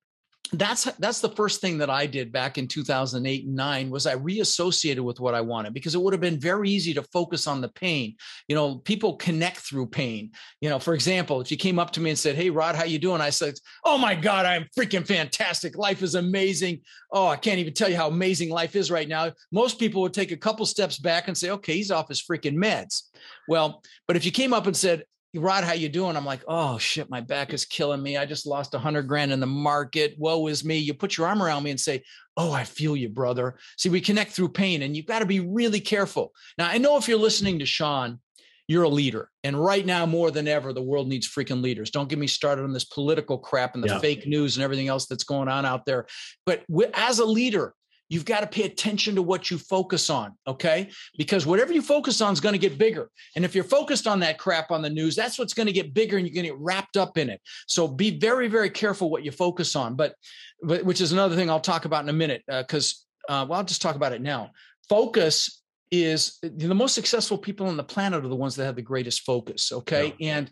that's 0.54 0.86
that's 0.96 1.22
the 1.22 1.30
first 1.30 1.62
thing 1.62 1.78
that 1.78 1.90
I 1.90 2.06
did 2.06 2.31
back 2.31 2.57
in 2.57 2.68
2008 2.68 3.46
and 3.46 3.56
9 3.56 3.90
was 3.90 4.07
I 4.07 4.16
reassociated 4.16 5.04
with 5.04 5.19
what 5.19 5.36
I 5.36 5.42
wanted 5.42 5.74
because 5.74 5.94
it 5.94 6.01
would 6.01 6.13
have 6.13 6.22
been 6.22 6.40
very 6.40 6.69
easy 6.69 6.94
to 6.96 7.04
focus 7.04 7.46
on 7.46 7.62
the 7.62 7.69
pain. 7.69 8.16
You 8.48 8.56
know, 8.56 8.78
people 8.78 9.16
connect 9.18 9.57
through 9.57 9.88
pain. 9.88 10.31
You 10.62 10.69
know, 10.69 10.80
for 10.80 10.94
example, 10.94 11.40
if 11.42 11.51
you 11.51 11.57
came 11.57 11.78
up 11.78 11.92
to 11.92 12.01
me 12.01 12.10
and 12.10 12.19
said, 12.19 12.36
"Hey 12.36 12.50
Rod, 12.50 12.75
how 12.75 12.84
you 12.84 13.00
doing?" 13.00 13.22
I 13.22 13.30
said, 13.30 13.56
"Oh 13.86 13.98
my 13.98 14.16
god, 14.16 14.46
I'm 14.46 14.66
freaking 14.78 15.06
fantastic. 15.06 15.78
Life 15.78 16.01
is 16.01 16.16
amazing. 16.16 16.81
Oh, 17.12 17.28
I 17.28 17.36
can't 17.36 17.60
even 17.60 17.74
tell 17.74 17.90
you 17.90 17.98
how 17.98 18.07
amazing 18.07 18.50
life 18.50 18.75
is 18.75 18.90
right 18.90 19.07
now." 19.07 19.31
Most 19.51 19.80
people 19.80 20.01
would 20.01 20.13
take 20.13 20.31
a 20.31 20.38
couple 20.38 20.66
steps 20.66 20.98
back 20.98 21.28
and 21.28 21.38
say, 21.38 21.51
"Okay, 21.51 21.75
he's 21.75 21.92
off 21.92 22.07
his 22.07 22.24
freaking 22.24 22.56
meds." 22.56 23.04
Well, 23.48 23.84
but 24.07 24.16
if 24.16 24.25
you 24.25 24.31
came 24.31 24.54
up 24.54 24.68
and 24.68 24.75
said, 24.75 25.04
Rod, 25.35 25.63
how 25.63 25.73
you 25.73 25.89
doing? 25.89 26.17
I'm 26.17 26.25
like, 26.25 26.41
oh 26.47 26.79
shit, 26.79 27.09
my 27.09 27.21
back 27.21 27.53
is 27.53 27.63
killing 27.63 28.01
me. 28.01 28.17
I 28.17 28.25
just 28.25 28.47
lost 28.47 28.73
a 28.73 28.79
hundred 28.79 29.03
grand 29.03 29.31
in 29.31 29.39
the 29.39 29.45
market. 29.45 30.15
Woe 30.17 30.47
is 30.47 30.65
me. 30.65 30.77
You 30.77 30.95
put 30.95 31.17
your 31.17 31.27
arm 31.27 31.43
around 31.43 31.63
me 31.63 31.69
and 31.69 31.79
say, 31.79 32.03
oh, 32.35 32.51
I 32.51 32.63
feel 32.63 32.95
you, 32.95 33.09
brother. 33.09 33.57
See, 33.77 33.89
we 33.89 34.01
connect 34.01 34.31
through 34.31 34.49
pain, 34.49 34.81
and 34.81 34.97
you've 34.97 35.05
got 35.05 35.19
to 35.19 35.25
be 35.27 35.39
really 35.39 35.81
careful. 35.81 36.31
Now, 36.57 36.67
I 36.69 36.79
know 36.79 36.97
if 36.97 37.07
you're 37.07 37.19
listening 37.19 37.59
to 37.59 37.65
Sean, 37.65 38.19
you're 38.67 38.83
a 38.83 38.89
leader, 38.89 39.29
and 39.43 39.59
right 39.59 39.85
now 39.85 40.05
more 40.05 40.31
than 40.31 40.47
ever, 40.47 40.73
the 40.73 40.81
world 40.81 41.07
needs 41.07 41.27
freaking 41.27 41.61
leaders. 41.61 41.91
Don't 41.91 42.07
get 42.09 42.19
me 42.19 42.27
started 42.27 42.63
on 42.63 42.73
this 42.73 42.85
political 42.85 43.37
crap 43.37 43.75
and 43.75 43.83
the 43.83 43.87
Yeah. 43.89 43.99
fake 43.99 44.25
news 44.25 44.57
and 44.57 44.63
everything 44.63 44.87
else 44.87 45.05
that's 45.05 45.23
going 45.23 45.47
on 45.47 45.65
out 45.65 45.85
there. 45.85 46.07
But 46.45 46.63
as 46.93 47.19
a 47.19 47.25
leader, 47.25 47.73
You've 48.09 48.25
got 48.25 48.39
to 48.39 48.47
pay 48.47 48.63
attention 48.63 49.13
to 49.15 49.21
what 49.21 49.51
you 49.51 49.59
focus 49.59 50.09
on, 50.09 50.33
okay? 50.47 50.89
Because 51.15 51.45
whatever 51.45 51.71
you 51.71 51.81
focus 51.83 52.21
on 52.21 52.33
is 52.33 52.39
going 52.39 52.53
to 52.53 52.59
get 52.59 52.79
bigger. 52.79 53.09
And 53.35 53.45
if 53.45 53.53
you're 53.53 53.63
focused 53.63 54.07
on 54.07 54.19
that 54.21 54.39
crap 54.39 54.71
on 54.71 54.81
the 54.81 54.89
news, 54.89 55.15
that's 55.15 55.38
what's 55.38 55.53
going 55.53 55.67
to 55.67 55.71
get 55.71 55.94
bigger 55.94 56.17
and 56.17 56.25
you're 56.25 56.33
going 56.33 56.45
to 56.45 56.51
get 56.51 56.59
wrapped 56.59 56.97
up 56.97 57.19
in 57.19 57.29
it. 57.29 57.39
So 57.67 57.88
be 57.88 58.17
very, 58.17 58.47
very 58.47 58.71
careful 58.71 59.11
what 59.11 59.23
you 59.23 59.31
focus 59.31 59.75
on. 59.75 59.95
But, 59.95 60.15
but 60.63 60.83
which 60.83 61.01
is 61.01 61.11
another 61.11 61.35
thing 61.35 61.51
I'll 61.51 61.59
talk 61.59 61.85
about 61.85 62.03
in 62.03 62.09
a 62.09 62.13
minute, 62.13 62.41
because, 62.47 63.06
uh, 63.29 63.45
well, 63.47 63.59
I'll 63.59 63.65
just 63.65 63.81
talk 63.81 63.95
about 63.95 64.13
it 64.13 64.21
now. 64.21 64.51
Focus 64.89 65.62
is 65.91 66.39
the 66.41 66.73
most 66.73 66.95
successful 66.95 67.38
people 67.38 67.67
on 67.67 67.77
the 67.77 67.83
planet 67.83 68.25
are 68.25 68.27
the 68.27 68.35
ones 68.35 68.55
that 68.55 68.65
have 68.65 68.75
the 68.75 68.81
greatest 68.81 69.21
focus, 69.21 69.71
okay? 69.71 70.15
And, 70.19 70.50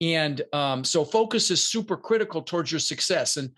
and 0.00 0.42
um, 0.52 0.84
so 0.84 1.04
focus 1.04 1.50
is 1.50 1.68
super 1.68 1.96
critical 1.96 2.40
towards 2.40 2.70
your 2.70 2.78
success. 2.78 3.36
And, 3.36 3.50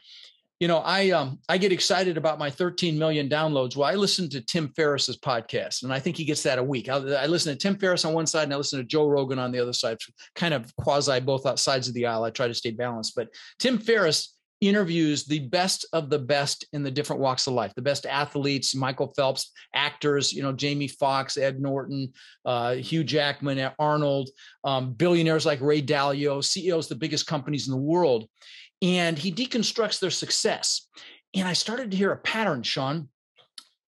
you 0.62 0.68
know, 0.68 0.78
I 0.78 1.10
um 1.10 1.40
I 1.48 1.58
get 1.58 1.72
excited 1.72 2.16
about 2.16 2.38
my 2.38 2.48
13 2.48 2.96
million 2.96 3.28
downloads. 3.28 3.74
Well, 3.74 3.90
I 3.90 3.96
listen 3.96 4.30
to 4.30 4.40
Tim 4.40 4.72
Ferriss's 4.76 5.18
podcast, 5.18 5.82
and 5.82 5.92
I 5.92 5.98
think 5.98 6.16
he 6.16 6.24
gets 6.24 6.44
that 6.44 6.60
a 6.60 6.62
week. 6.62 6.88
I, 6.88 6.98
I 6.98 7.26
listen 7.26 7.52
to 7.52 7.58
Tim 7.58 7.76
Ferriss 7.76 8.04
on 8.04 8.12
one 8.12 8.28
side, 8.28 8.44
and 8.44 8.54
I 8.54 8.58
listen 8.58 8.78
to 8.78 8.84
Joe 8.84 9.08
Rogan 9.08 9.40
on 9.40 9.50
the 9.50 9.58
other 9.58 9.72
side. 9.72 9.98
Kind 10.36 10.54
of 10.54 10.72
quasi 10.76 11.18
both 11.18 11.58
sides 11.58 11.88
of 11.88 11.94
the 11.94 12.06
aisle. 12.06 12.22
I 12.22 12.30
try 12.30 12.46
to 12.46 12.54
stay 12.54 12.70
balanced, 12.70 13.16
but 13.16 13.26
Tim 13.58 13.76
Ferriss 13.76 14.36
interviews 14.60 15.24
the 15.24 15.40
best 15.40 15.84
of 15.92 16.08
the 16.08 16.18
best 16.20 16.64
in 16.72 16.84
the 16.84 16.90
different 16.90 17.20
walks 17.20 17.48
of 17.48 17.52
life 17.52 17.74
the 17.74 17.82
best 17.82 18.06
athletes 18.06 18.76
michael 18.76 19.12
phelps 19.16 19.50
actors 19.74 20.32
you 20.32 20.40
know 20.40 20.52
jamie 20.52 20.86
foxx 20.86 21.36
ed 21.36 21.60
norton 21.60 22.12
uh, 22.44 22.74
hugh 22.74 23.02
jackman 23.02 23.72
arnold 23.80 24.30
um, 24.62 24.92
billionaires 24.92 25.44
like 25.44 25.60
ray 25.60 25.82
dalio 25.82 26.40
ceos 26.40 26.86
the 26.86 26.94
biggest 26.94 27.26
companies 27.26 27.66
in 27.66 27.72
the 27.72 27.76
world 27.76 28.28
and 28.82 29.16
he 29.16 29.32
deconstructs 29.32 30.00
their 30.00 30.10
success. 30.10 30.88
And 31.34 31.48
I 31.48 31.54
started 31.54 31.90
to 31.92 31.96
hear 31.96 32.12
a 32.12 32.18
pattern, 32.18 32.62
Sean. 32.62 33.08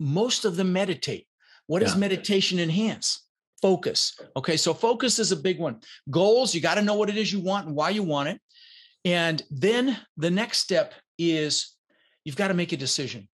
Most 0.01 0.45
of 0.45 0.57
them 0.57 0.73
meditate. 0.73 1.27
What 1.67 1.81
does 1.81 1.97
meditation 1.97 2.59
enhance? 2.59 3.27
Focus. 3.61 4.19
Okay, 4.37 4.57
so 4.57 4.75
focus 4.75 5.19
is 5.19 5.33
a 5.33 5.37
big 5.37 5.59
one. 5.59 5.81
Goals, 6.11 6.55
you 6.55 6.61
got 6.61 6.75
to 6.75 6.83
know 6.83 6.95
what 6.95 7.09
it 7.09 7.17
is 7.17 7.33
you 7.33 7.41
want 7.41 7.67
and 7.67 7.75
why 7.75 7.91
you 7.91 8.03
want 8.03 8.29
it. 8.29 8.41
And 9.05 9.43
then 9.51 9.99
the 10.17 10.31
next 10.31 10.59
step 10.59 10.95
is 11.19 11.75
you've 12.25 12.37
got 12.37 12.49
to 12.49 12.55
make 12.55 12.73
a 12.73 12.77
decision. 12.77 13.29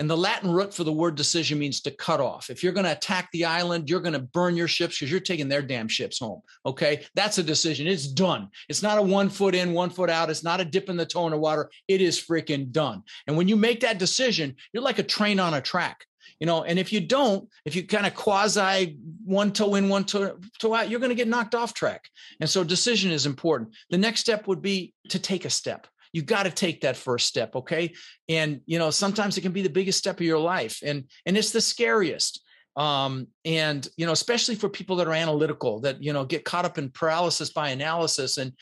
And 0.00 0.08
the 0.08 0.16
Latin 0.16 0.52
root 0.52 0.72
for 0.72 0.84
the 0.84 0.92
word 0.92 1.16
decision 1.16 1.58
means 1.58 1.80
to 1.80 1.90
cut 1.90 2.20
off. 2.20 2.50
If 2.50 2.62
you're 2.62 2.72
going 2.72 2.84
to 2.84 2.92
attack 2.92 3.30
the 3.32 3.44
island, 3.44 3.90
you're 3.90 4.00
going 4.00 4.12
to 4.12 4.20
burn 4.20 4.56
your 4.56 4.68
ships 4.68 4.96
because 4.96 5.10
you're 5.10 5.18
taking 5.18 5.48
their 5.48 5.62
damn 5.62 5.88
ships 5.88 6.20
home. 6.20 6.40
Okay. 6.64 7.04
That's 7.14 7.38
a 7.38 7.42
decision. 7.42 7.88
It's 7.88 8.06
done. 8.06 8.48
It's 8.68 8.82
not 8.82 8.98
a 8.98 9.02
one 9.02 9.28
foot 9.28 9.56
in, 9.56 9.72
one 9.72 9.90
foot 9.90 10.08
out. 10.08 10.30
It's 10.30 10.44
not 10.44 10.60
a 10.60 10.64
dip 10.64 10.88
in 10.88 10.96
the 10.96 11.06
toe 11.06 11.26
in 11.26 11.32
the 11.32 11.38
water. 11.38 11.68
It 11.88 12.00
is 12.00 12.20
freaking 12.20 12.70
done. 12.70 13.02
And 13.26 13.36
when 13.36 13.48
you 13.48 13.56
make 13.56 13.80
that 13.80 13.98
decision, 13.98 14.54
you're 14.72 14.84
like 14.84 15.00
a 15.00 15.02
train 15.04 15.40
on 15.40 15.54
a 15.54 15.60
track. 15.60 16.04
You 16.38 16.46
know, 16.46 16.62
and 16.62 16.78
if 16.78 16.92
you 16.92 17.00
don't, 17.00 17.48
if 17.64 17.74
you 17.74 17.84
kind 17.84 18.06
of 18.06 18.14
quasi 18.14 18.96
one 19.24 19.52
toe 19.52 19.74
in, 19.74 19.88
one 19.88 20.04
toe, 20.04 20.38
toe 20.60 20.74
out, 20.74 20.88
you're 20.88 21.00
going 21.00 21.10
to 21.10 21.16
get 21.16 21.26
knocked 21.26 21.56
off 21.56 21.74
track. 21.74 22.08
And 22.40 22.48
so 22.48 22.62
decision 22.62 23.10
is 23.10 23.26
important. 23.26 23.74
The 23.90 23.98
next 23.98 24.20
step 24.20 24.46
would 24.46 24.62
be 24.62 24.94
to 25.08 25.18
take 25.18 25.44
a 25.44 25.50
step 25.50 25.88
you 26.12 26.22
got 26.22 26.44
to 26.44 26.50
take 26.50 26.80
that 26.82 26.96
first 26.96 27.26
step 27.26 27.54
okay? 27.56 27.92
And 28.28 28.60
you 28.66 28.78
know 28.78 28.90
sometimes 28.90 29.36
it 29.36 29.42
can 29.42 29.52
be 29.52 29.62
the 29.62 29.70
biggest 29.70 29.98
step 29.98 30.20
of 30.20 30.26
your 30.26 30.38
life 30.38 30.80
and 30.84 31.04
and 31.26 31.36
it's 31.36 31.50
the 31.50 31.60
scariest. 31.60 32.42
Um 32.76 33.28
and 33.44 33.86
you 33.96 34.06
know 34.06 34.12
especially 34.12 34.54
for 34.54 34.68
people 34.68 34.96
that 34.96 35.08
are 35.08 35.14
analytical 35.14 35.80
that 35.80 36.02
you 36.02 36.12
know 36.12 36.24
get 36.24 36.44
caught 36.44 36.64
up 36.64 36.78
in 36.78 36.90
paralysis 36.90 37.50
by 37.50 37.70
analysis 37.70 38.38
and 38.38 38.52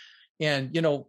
and 0.41 0.75
you 0.75 0.81
know 0.81 1.09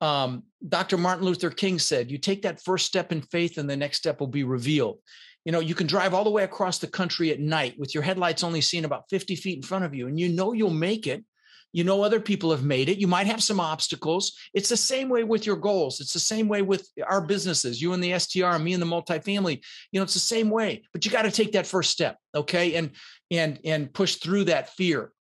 um 0.00 0.42
dr 0.68 0.96
martin 0.96 1.24
luther 1.24 1.50
king 1.50 1.78
said 1.78 2.10
you 2.10 2.18
take 2.18 2.42
that 2.42 2.60
first 2.60 2.86
step 2.86 3.12
in 3.12 3.22
faith 3.22 3.58
and 3.58 3.70
the 3.70 3.76
next 3.76 3.98
step 3.98 4.18
will 4.18 4.26
be 4.26 4.44
revealed. 4.44 4.98
You 5.44 5.52
know 5.52 5.60
you 5.60 5.74
can 5.74 5.86
drive 5.86 6.14
all 6.14 6.24
the 6.24 6.30
way 6.30 6.44
across 6.44 6.78
the 6.78 6.86
country 6.86 7.30
at 7.30 7.40
night 7.40 7.74
with 7.78 7.94
your 7.94 8.02
headlights 8.02 8.44
only 8.44 8.60
seeing 8.60 8.84
about 8.84 9.08
50 9.10 9.36
feet 9.36 9.56
in 9.56 9.62
front 9.62 9.84
of 9.84 9.94
you 9.94 10.08
and 10.08 10.18
you 10.18 10.28
know 10.28 10.52
you'll 10.52 10.70
make 10.70 11.06
it 11.06 11.24
you 11.72 11.84
know 11.84 12.02
other 12.02 12.20
people 12.20 12.50
have 12.50 12.64
made 12.64 12.88
it. 12.88 12.98
You 12.98 13.06
might 13.06 13.26
have 13.26 13.42
some 13.42 13.60
obstacles. 13.60 14.32
It's 14.54 14.68
the 14.68 14.76
same 14.76 15.08
way 15.08 15.24
with 15.24 15.46
your 15.46 15.56
goals. 15.56 16.00
It's 16.00 16.12
the 16.12 16.18
same 16.18 16.48
way 16.48 16.62
with 16.62 16.88
our 17.06 17.20
businesses 17.20 17.80
you 17.80 17.92
and 17.92 18.02
the 18.02 18.18
str 18.18 18.58
me 18.58 18.72
and 18.72 18.82
the 18.82 18.86
multifamily. 18.86 19.62
You 19.90 20.00
know 20.00 20.04
it's 20.04 20.14
the 20.14 20.20
same 20.20 20.50
way 20.50 20.82
but 20.92 21.04
you 21.04 21.10
got 21.10 21.22
to 21.22 21.30
take 21.30 21.52
that 21.52 21.66
first 21.66 21.90
step 21.90 22.18
okay 22.34 22.74
and 22.74 22.90
and 23.30 23.58
and 23.64 23.92
push 23.92 24.16
through 24.16 24.44
that 24.44 24.70
fear. 24.70 25.12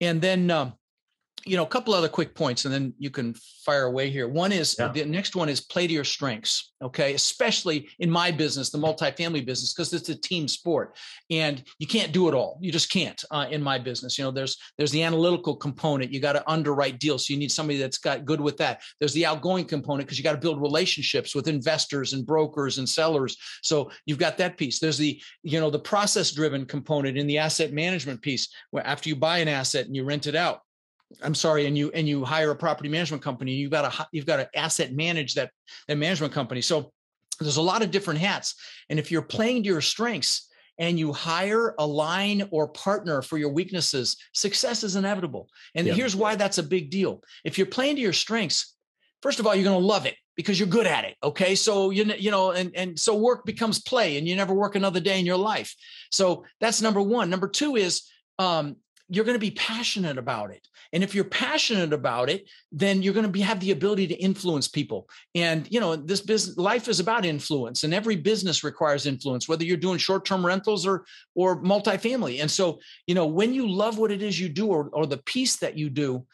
And 0.00 0.20
then 0.20 0.50
um, 0.50 0.74
you 1.46 1.56
know, 1.56 1.62
a 1.62 1.68
couple 1.68 1.94
other 1.94 2.08
quick 2.08 2.34
points 2.34 2.64
and 2.64 2.74
then 2.74 2.92
you 2.98 3.08
can 3.08 3.32
fire 3.64 3.84
away 3.84 4.10
here. 4.10 4.28
One 4.28 4.50
is 4.50 4.74
yeah. 4.78 4.88
the 4.88 5.04
next 5.04 5.36
one 5.36 5.48
is 5.48 5.60
play 5.60 5.86
to 5.86 5.92
your 5.92 6.04
strengths. 6.04 6.72
Okay. 6.82 7.14
Especially 7.14 7.88
in 8.00 8.10
my 8.10 8.30
business, 8.32 8.70
the 8.70 8.78
multifamily 8.78 9.46
business, 9.46 9.72
because 9.72 9.92
it's 9.92 10.08
a 10.08 10.20
team 10.20 10.48
sport 10.48 10.98
and 11.30 11.62
you 11.78 11.86
can't 11.86 12.12
do 12.12 12.28
it 12.28 12.34
all. 12.34 12.58
You 12.60 12.72
just 12.72 12.90
can't 12.90 13.22
uh, 13.30 13.46
in 13.48 13.62
my 13.62 13.78
business. 13.78 14.18
You 14.18 14.24
know, 14.24 14.32
there's, 14.32 14.58
there's 14.76 14.90
the 14.90 15.04
analytical 15.04 15.54
component. 15.56 16.12
You 16.12 16.20
got 16.20 16.32
to 16.32 16.50
underwrite 16.50 16.98
deals. 16.98 17.26
So 17.26 17.32
you 17.32 17.38
need 17.38 17.52
somebody 17.52 17.78
that's 17.78 17.98
got 17.98 18.24
good 18.24 18.40
with 18.40 18.56
that. 18.58 18.82
There's 18.98 19.14
the 19.14 19.24
outgoing 19.24 19.66
component 19.66 20.06
because 20.06 20.18
you 20.18 20.24
got 20.24 20.32
to 20.32 20.38
build 20.38 20.60
relationships 20.60 21.34
with 21.34 21.46
investors 21.46 22.12
and 22.12 22.26
brokers 22.26 22.78
and 22.78 22.88
sellers. 22.88 23.36
So 23.62 23.90
you've 24.04 24.18
got 24.18 24.36
that 24.38 24.58
piece. 24.58 24.80
There's 24.80 24.98
the, 24.98 25.20
you 25.44 25.60
know, 25.60 25.70
the 25.70 25.78
process 25.78 26.32
driven 26.32 26.66
component 26.66 27.16
in 27.16 27.28
the 27.28 27.38
asset 27.38 27.72
management 27.72 28.20
piece 28.20 28.48
where 28.72 28.86
after 28.86 29.08
you 29.08 29.14
buy 29.16 29.38
an 29.38 29.48
asset 29.48 29.86
and 29.86 29.94
you 29.94 30.04
rent 30.04 30.26
it 30.26 30.34
out, 30.34 30.60
I'm 31.22 31.34
sorry, 31.34 31.66
and 31.66 31.76
you 31.78 31.90
and 31.92 32.08
you 32.08 32.24
hire 32.24 32.50
a 32.50 32.56
property 32.56 32.88
management 32.88 33.22
company, 33.22 33.52
you've 33.52 33.70
got 33.70 33.90
to 33.90 34.08
you've 34.12 34.26
got 34.26 34.36
to 34.36 34.58
asset 34.58 34.92
manage 34.92 35.34
that 35.34 35.50
that 35.88 35.96
management 35.96 36.32
company. 36.32 36.60
So 36.60 36.92
there's 37.40 37.58
a 37.58 37.62
lot 37.62 37.82
of 37.82 37.90
different 37.90 38.20
hats, 38.20 38.54
and 38.90 38.98
if 38.98 39.10
you're 39.10 39.22
playing 39.22 39.62
to 39.62 39.68
your 39.68 39.80
strengths 39.80 40.48
and 40.78 40.98
you 40.98 41.12
hire 41.12 41.74
a 41.78 41.86
line 41.86 42.46
or 42.50 42.68
partner 42.68 43.22
for 43.22 43.38
your 43.38 43.50
weaknesses, 43.50 44.16
success 44.34 44.84
is 44.84 44.94
inevitable. 44.96 45.48
And 45.74 45.86
here's 45.86 46.14
why 46.14 46.36
that's 46.36 46.58
a 46.58 46.62
big 46.62 46.90
deal. 46.90 47.22
If 47.44 47.56
you're 47.56 47.66
playing 47.66 47.96
to 47.96 48.02
your 48.02 48.12
strengths, 48.12 48.74
first 49.22 49.40
of 49.40 49.46
all, 49.46 49.54
you're 49.54 49.64
going 49.64 49.80
to 49.80 49.86
love 49.86 50.04
it 50.04 50.16
because 50.36 50.60
you're 50.60 50.68
good 50.68 50.86
at 50.86 51.04
it. 51.04 51.16
Okay, 51.22 51.54
so 51.54 51.90
you 51.90 52.04
you 52.18 52.30
know, 52.30 52.50
and 52.50 52.72
and 52.74 52.98
so 52.98 53.16
work 53.16 53.44
becomes 53.44 53.80
play, 53.80 54.18
and 54.18 54.28
you 54.28 54.36
never 54.36 54.54
work 54.54 54.74
another 54.74 55.00
day 55.00 55.18
in 55.18 55.26
your 55.26 55.38
life. 55.38 55.74
So 56.10 56.44
that's 56.60 56.82
number 56.82 57.00
one. 57.00 57.30
Number 57.30 57.48
two 57.48 57.76
is 57.76 58.02
um, 58.38 58.76
you're 59.08 59.24
going 59.24 59.36
to 59.36 59.40
be 59.40 59.52
passionate 59.52 60.18
about 60.18 60.50
it 60.50 60.66
and 60.92 61.04
if 61.04 61.14
you're 61.14 61.24
passionate 61.24 61.92
about 61.92 62.28
it 62.28 62.48
then 62.72 63.02
you're 63.02 63.14
going 63.14 63.26
to 63.26 63.30
be 63.30 63.40
have 63.40 63.60
the 63.60 63.70
ability 63.70 64.06
to 64.06 64.14
influence 64.14 64.68
people 64.68 65.08
and 65.34 65.70
you 65.70 65.80
know 65.80 65.96
this 65.96 66.20
business 66.20 66.56
life 66.56 66.88
is 66.88 67.00
about 67.00 67.24
influence 67.24 67.84
and 67.84 67.94
every 67.94 68.16
business 68.16 68.64
requires 68.64 69.06
influence 69.06 69.48
whether 69.48 69.64
you're 69.64 69.76
doing 69.76 69.98
short-term 69.98 70.44
rentals 70.44 70.86
or 70.86 71.04
or 71.34 71.62
multifamily 71.62 72.40
and 72.40 72.50
so 72.50 72.78
you 73.06 73.14
know 73.14 73.26
when 73.26 73.54
you 73.54 73.68
love 73.68 73.98
what 73.98 74.10
it 74.10 74.22
is 74.22 74.38
you 74.38 74.48
do 74.48 74.68
or, 74.68 74.88
or 74.92 75.06
the 75.06 75.18
piece 75.18 75.56
that 75.56 75.76
you 75.76 75.88
do 75.88 76.24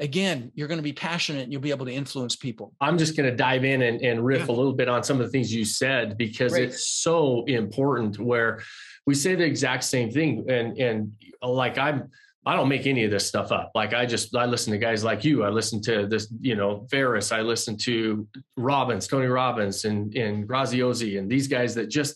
again, 0.00 0.50
you're 0.54 0.66
going 0.66 0.78
to 0.78 0.82
be 0.82 0.92
passionate 0.92 1.42
and 1.42 1.52
you'll 1.52 1.60
be 1.60 1.70
able 1.70 1.86
to 1.86 1.92
influence 1.92 2.34
people. 2.34 2.72
I'm 2.80 2.98
just 2.98 3.16
going 3.16 3.28
to 3.28 3.36
dive 3.36 3.64
in 3.64 3.82
and, 3.82 4.00
and 4.00 4.24
riff 4.24 4.48
yeah. 4.48 4.54
a 4.54 4.56
little 4.56 4.72
bit 4.72 4.88
on 4.88 5.04
some 5.04 5.20
of 5.20 5.26
the 5.26 5.30
things 5.30 5.54
you 5.54 5.64
said 5.64 6.16
because 6.16 6.52
Great. 6.52 6.70
it's 6.70 6.86
so 6.86 7.44
important 7.44 8.18
where 8.18 8.62
we 9.10 9.14
say 9.16 9.34
the 9.34 9.44
exact 9.44 9.82
same 9.82 10.08
thing. 10.08 10.48
And, 10.48 10.78
and 10.78 11.12
uh, 11.42 11.48
like 11.48 11.78
I'm, 11.78 12.10
I 12.46 12.54
don't 12.54 12.68
make 12.68 12.86
any 12.86 13.02
of 13.04 13.10
this 13.10 13.26
stuff 13.26 13.50
up. 13.50 13.72
Like 13.74 13.92
I 13.92 14.06
just 14.06 14.36
I 14.36 14.44
listen 14.44 14.72
to 14.72 14.78
guys 14.78 15.02
like 15.02 15.24
you. 15.24 15.42
I 15.42 15.48
listen 15.48 15.82
to 15.82 16.06
this, 16.06 16.32
you 16.40 16.54
know, 16.54 16.86
Ferriss. 16.92 17.32
I 17.32 17.40
listen 17.40 17.76
to 17.78 18.28
Robbins, 18.56 19.08
Tony 19.08 19.26
Robbins, 19.26 19.84
and 19.84 20.14
and 20.14 20.48
Graziosi, 20.48 21.18
and 21.18 21.28
these 21.28 21.48
guys 21.48 21.74
that 21.74 21.88
just 21.88 22.14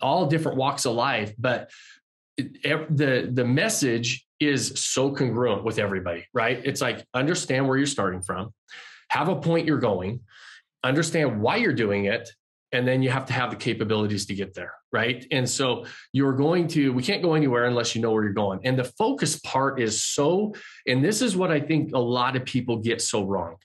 all 0.00 0.26
different 0.26 0.56
walks 0.56 0.86
of 0.86 0.94
life. 0.94 1.34
But 1.36 1.70
the 2.38 3.28
the 3.32 3.44
message 3.44 4.24
is 4.38 4.72
so 4.76 5.10
congruent 5.10 5.64
with 5.64 5.80
everybody, 5.80 6.26
right? 6.32 6.60
It's 6.64 6.80
like 6.80 7.04
understand 7.12 7.66
where 7.66 7.76
you're 7.76 7.86
starting 7.98 8.22
from, 8.22 8.54
have 9.08 9.28
a 9.28 9.36
point 9.36 9.66
you're 9.66 9.78
going, 9.78 10.20
understand 10.84 11.42
why 11.42 11.56
you're 11.56 11.80
doing 11.84 12.04
it, 12.04 12.30
and 12.72 12.86
then 12.86 13.02
you 13.02 13.10
have 13.10 13.26
to 13.26 13.32
have 13.32 13.50
the 13.50 13.56
capabilities 13.56 14.26
to 14.26 14.34
get 14.34 14.54
there, 14.54 14.74
right? 14.92 15.26
And 15.30 15.48
so 15.48 15.86
you're 16.12 16.34
going 16.34 16.68
to 16.68 16.92
we 16.92 17.02
can't 17.02 17.22
go 17.22 17.34
anywhere 17.34 17.64
unless 17.64 17.94
you 17.94 18.02
know 18.02 18.12
where 18.12 18.24
you're 18.24 18.32
going. 18.32 18.60
And 18.64 18.78
the 18.78 18.84
focus 18.84 19.40
part 19.40 19.80
is 19.80 20.02
so 20.02 20.54
and 20.86 21.04
this 21.04 21.22
is 21.22 21.36
what 21.36 21.50
I 21.50 21.60
think 21.60 21.92
a 21.94 21.98
lot 21.98 22.36
of 22.36 22.44
people 22.44 22.76
get 22.78 23.00
so 23.00 23.24
wrong 23.24 23.56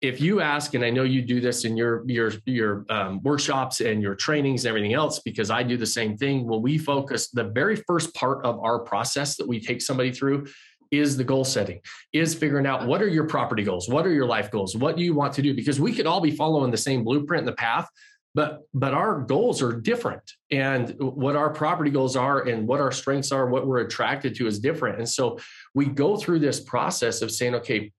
if 0.00 0.18
you 0.18 0.40
ask, 0.40 0.72
and 0.72 0.82
I 0.82 0.88
know 0.88 1.02
you 1.02 1.20
do 1.20 1.40
this 1.40 1.64
in 1.64 1.76
your 1.76 2.02
your 2.06 2.32
your 2.46 2.86
um, 2.88 3.22
workshops 3.22 3.80
and 3.80 4.00
your 4.00 4.14
trainings 4.14 4.64
and 4.64 4.70
everything 4.70 4.94
else, 4.94 5.18
because 5.18 5.50
I 5.50 5.62
do 5.62 5.76
the 5.76 5.86
same 5.86 6.16
thing. 6.16 6.46
When 6.46 6.62
we 6.62 6.78
focus, 6.78 7.28
the 7.28 7.44
very 7.44 7.76
first 7.76 8.14
part 8.14 8.44
of 8.44 8.58
our 8.60 8.78
process 8.78 9.36
that 9.36 9.46
we 9.46 9.60
take 9.60 9.82
somebody 9.82 10.10
through 10.10 10.46
is 10.90 11.16
the 11.16 11.24
goal 11.24 11.44
setting, 11.44 11.80
is 12.12 12.34
figuring 12.34 12.66
out 12.66 12.86
what 12.86 13.02
are 13.02 13.08
your 13.08 13.24
property 13.24 13.62
goals, 13.62 13.88
what 13.88 14.06
are 14.06 14.12
your 14.12 14.26
life 14.26 14.50
goals, 14.50 14.74
what 14.74 14.96
do 14.96 15.04
you 15.04 15.14
want 15.14 15.34
to 15.34 15.42
do? 15.42 15.54
Because 15.54 15.78
we 15.78 15.92
could 15.92 16.06
all 16.06 16.20
be 16.20 16.32
following 16.32 16.70
the 16.70 16.76
same 16.76 17.04
blueprint 17.04 17.42
and 17.42 17.48
the 17.48 17.52
path, 17.56 17.88
but 18.34 18.62
but 18.72 18.94
our 18.94 19.20
goals 19.20 19.60
are 19.62 19.72
different, 19.72 20.22
and 20.50 20.94
what 20.98 21.36
our 21.36 21.50
property 21.50 21.90
goals 21.90 22.16
are, 22.16 22.42
and 22.42 22.66
what 22.66 22.80
our 22.80 22.92
strengths 22.92 23.32
are, 23.32 23.46
what 23.46 23.66
we're 23.66 23.80
attracted 23.80 24.34
to 24.36 24.46
is 24.46 24.58
different. 24.58 24.98
And 24.98 25.08
so 25.08 25.38
we 25.74 25.86
go 25.86 26.16
through 26.16 26.38
this 26.38 26.60
process 26.60 27.22
of 27.22 27.30
saying, 27.30 27.54
okay, 27.56 27.92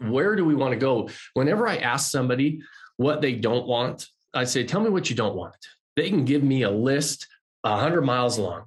where 0.00 0.36
do 0.36 0.44
we 0.44 0.54
want 0.54 0.72
to 0.72 0.78
go? 0.78 1.08
Whenever 1.34 1.66
I 1.66 1.76
ask 1.78 2.10
somebody 2.10 2.60
what 2.96 3.20
they 3.20 3.34
don't 3.34 3.66
want, 3.66 4.06
I 4.34 4.44
say, 4.44 4.64
tell 4.64 4.80
me 4.80 4.90
what 4.90 5.10
you 5.10 5.16
don't 5.16 5.36
want. 5.36 5.56
They 5.96 6.08
can 6.08 6.24
give 6.24 6.42
me 6.42 6.62
a 6.62 6.70
list 6.70 7.26
100 7.62 8.02
miles 8.02 8.38
long. 8.38 8.64